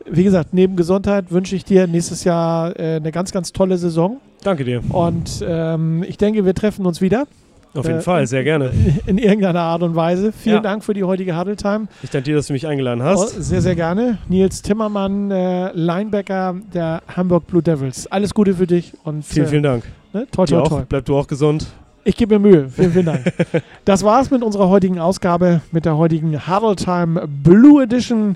wie 0.09 0.23
gesagt, 0.23 0.53
neben 0.53 0.77
Gesundheit 0.77 1.31
wünsche 1.31 1.55
ich 1.55 1.65
dir 1.65 1.85
nächstes 1.87 2.23
Jahr 2.23 2.79
äh, 2.79 2.95
eine 2.95 3.11
ganz, 3.11 3.33
ganz 3.33 3.51
tolle 3.51 3.77
Saison. 3.77 4.21
Danke 4.43 4.63
dir. 4.63 4.81
Und 4.89 5.43
ähm, 5.45 6.03
ich 6.07 6.17
denke, 6.17 6.45
wir 6.45 6.55
treffen 6.55 6.85
uns 6.85 7.01
wieder. 7.01 7.27
Auf 7.73 7.85
jeden 7.85 7.99
äh, 7.99 8.01
Fall, 8.01 8.27
sehr 8.27 8.43
gerne. 8.43 8.71
In 9.05 9.17
irgendeiner 9.17 9.61
Art 9.61 9.81
und 9.81 9.95
Weise. 9.95 10.31
Vielen 10.33 10.57
ja. 10.57 10.61
Dank 10.61 10.83
für 10.83 10.93
die 10.93 11.03
heutige 11.03 11.37
Huddle 11.37 11.55
Time. 11.55 11.87
Ich 12.03 12.09
danke 12.09 12.25
dir, 12.25 12.35
dass 12.35 12.47
du 12.47 12.53
mich 12.53 12.67
eingeladen 12.67 13.01
hast. 13.01 13.37
Oh, 13.37 13.41
sehr, 13.41 13.61
sehr 13.61 13.75
gerne. 13.75 14.17
Nils 14.27 14.61
Timmermann, 14.61 15.31
äh, 15.31 15.71
Linebacker 15.73 16.55
der 16.73 17.01
Hamburg 17.15 17.47
Blue 17.47 17.63
Devils. 17.63 18.07
Alles 18.07 18.33
Gute 18.33 18.55
für 18.55 18.67
dich 18.67 18.93
und 19.03 19.23
vielen, 19.23 19.47
vielen 19.47 19.63
Dank. 19.63 19.83
Ne? 20.11 20.27
Toi, 20.31 20.45
toi, 20.45 20.67
toi. 20.67 20.83
Bleib 20.87 21.05
du 21.05 21.15
auch 21.15 21.27
gesund. 21.27 21.67
Ich 22.03 22.17
gebe 22.17 22.39
mir 22.39 22.49
Mühe. 22.49 22.69
Vielen, 22.69 22.91
vielen 22.91 23.05
Dank. 23.05 23.31
das 23.85 24.03
war's 24.03 24.31
mit 24.31 24.43
unserer 24.43 24.67
heutigen 24.69 24.99
Ausgabe, 24.99 25.61
mit 25.71 25.85
der 25.85 25.97
heutigen 25.97 26.47
Huddle 26.47 26.75
Time 26.75 27.27
Blue 27.43 27.81
Edition. 27.81 28.35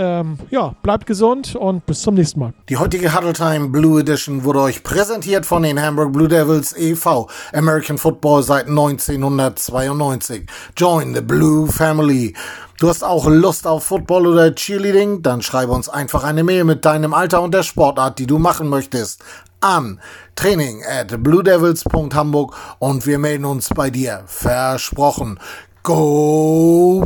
Ähm, 0.00 0.38
ja, 0.50 0.76
bleibt 0.84 1.06
gesund 1.06 1.56
und 1.56 1.84
bis 1.84 2.02
zum 2.02 2.14
nächsten 2.14 2.38
Mal. 2.38 2.52
Die 2.68 2.76
heutige 2.76 3.16
Huddle 3.16 3.32
Time 3.32 3.68
Blue 3.68 4.00
Edition 4.00 4.44
wurde 4.44 4.60
euch 4.60 4.84
präsentiert 4.84 5.44
von 5.44 5.64
den 5.64 5.82
Hamburg 5.82 6.12
Blue 6.12 6.28
Devils 6.28 6.72
e.V. 6.78 7.28
American 7.52 7.98
Football 7.98 8.44
seit 8.44 8.68
1992. 8.68 10.48
Join 10.76 11.16
the 11.16 11.20
Blue 11.20 11.66
Family. 11.66 12.32
Du 12.78 12.88
hast 12.88 13.02
auch 13.02 13.26
Lust 13.26 13.66
auf 13.66 13.86
Football 13.86 14.28
oder 14.28 14.54
Cheerleading? 14.54 15.22
Dann 15.22 15.42
schreibe 15.42 15.72
uns 15.72 15.88
einfach 15.88 16.22
eine 16.22 16.44
Mail 16.44 16.62
mit 16.62 16.84
deinem 16.84 17.12
Alter 17.12 17.42
und 17.42 17.52
der 17.52 17.64
Sportart, 17.64 18.20
die 18.20 18.28
du 18.28 18.38
machen 18.38 18.68
möchtest, 18.68 19.24
an 19.60 19.98
training 20.36 20.84
at 20.88 21.20
bluedevils.hamburg 21.20 22.54
und 22.78 23.04
wir 23.04 23.18
melden 23.18 23.46
uns 23.46 23.68
bei 23.70 23.90
dir. 23.90 24.22
Versprochen. 24.26 25.40
Go 25.82 27.04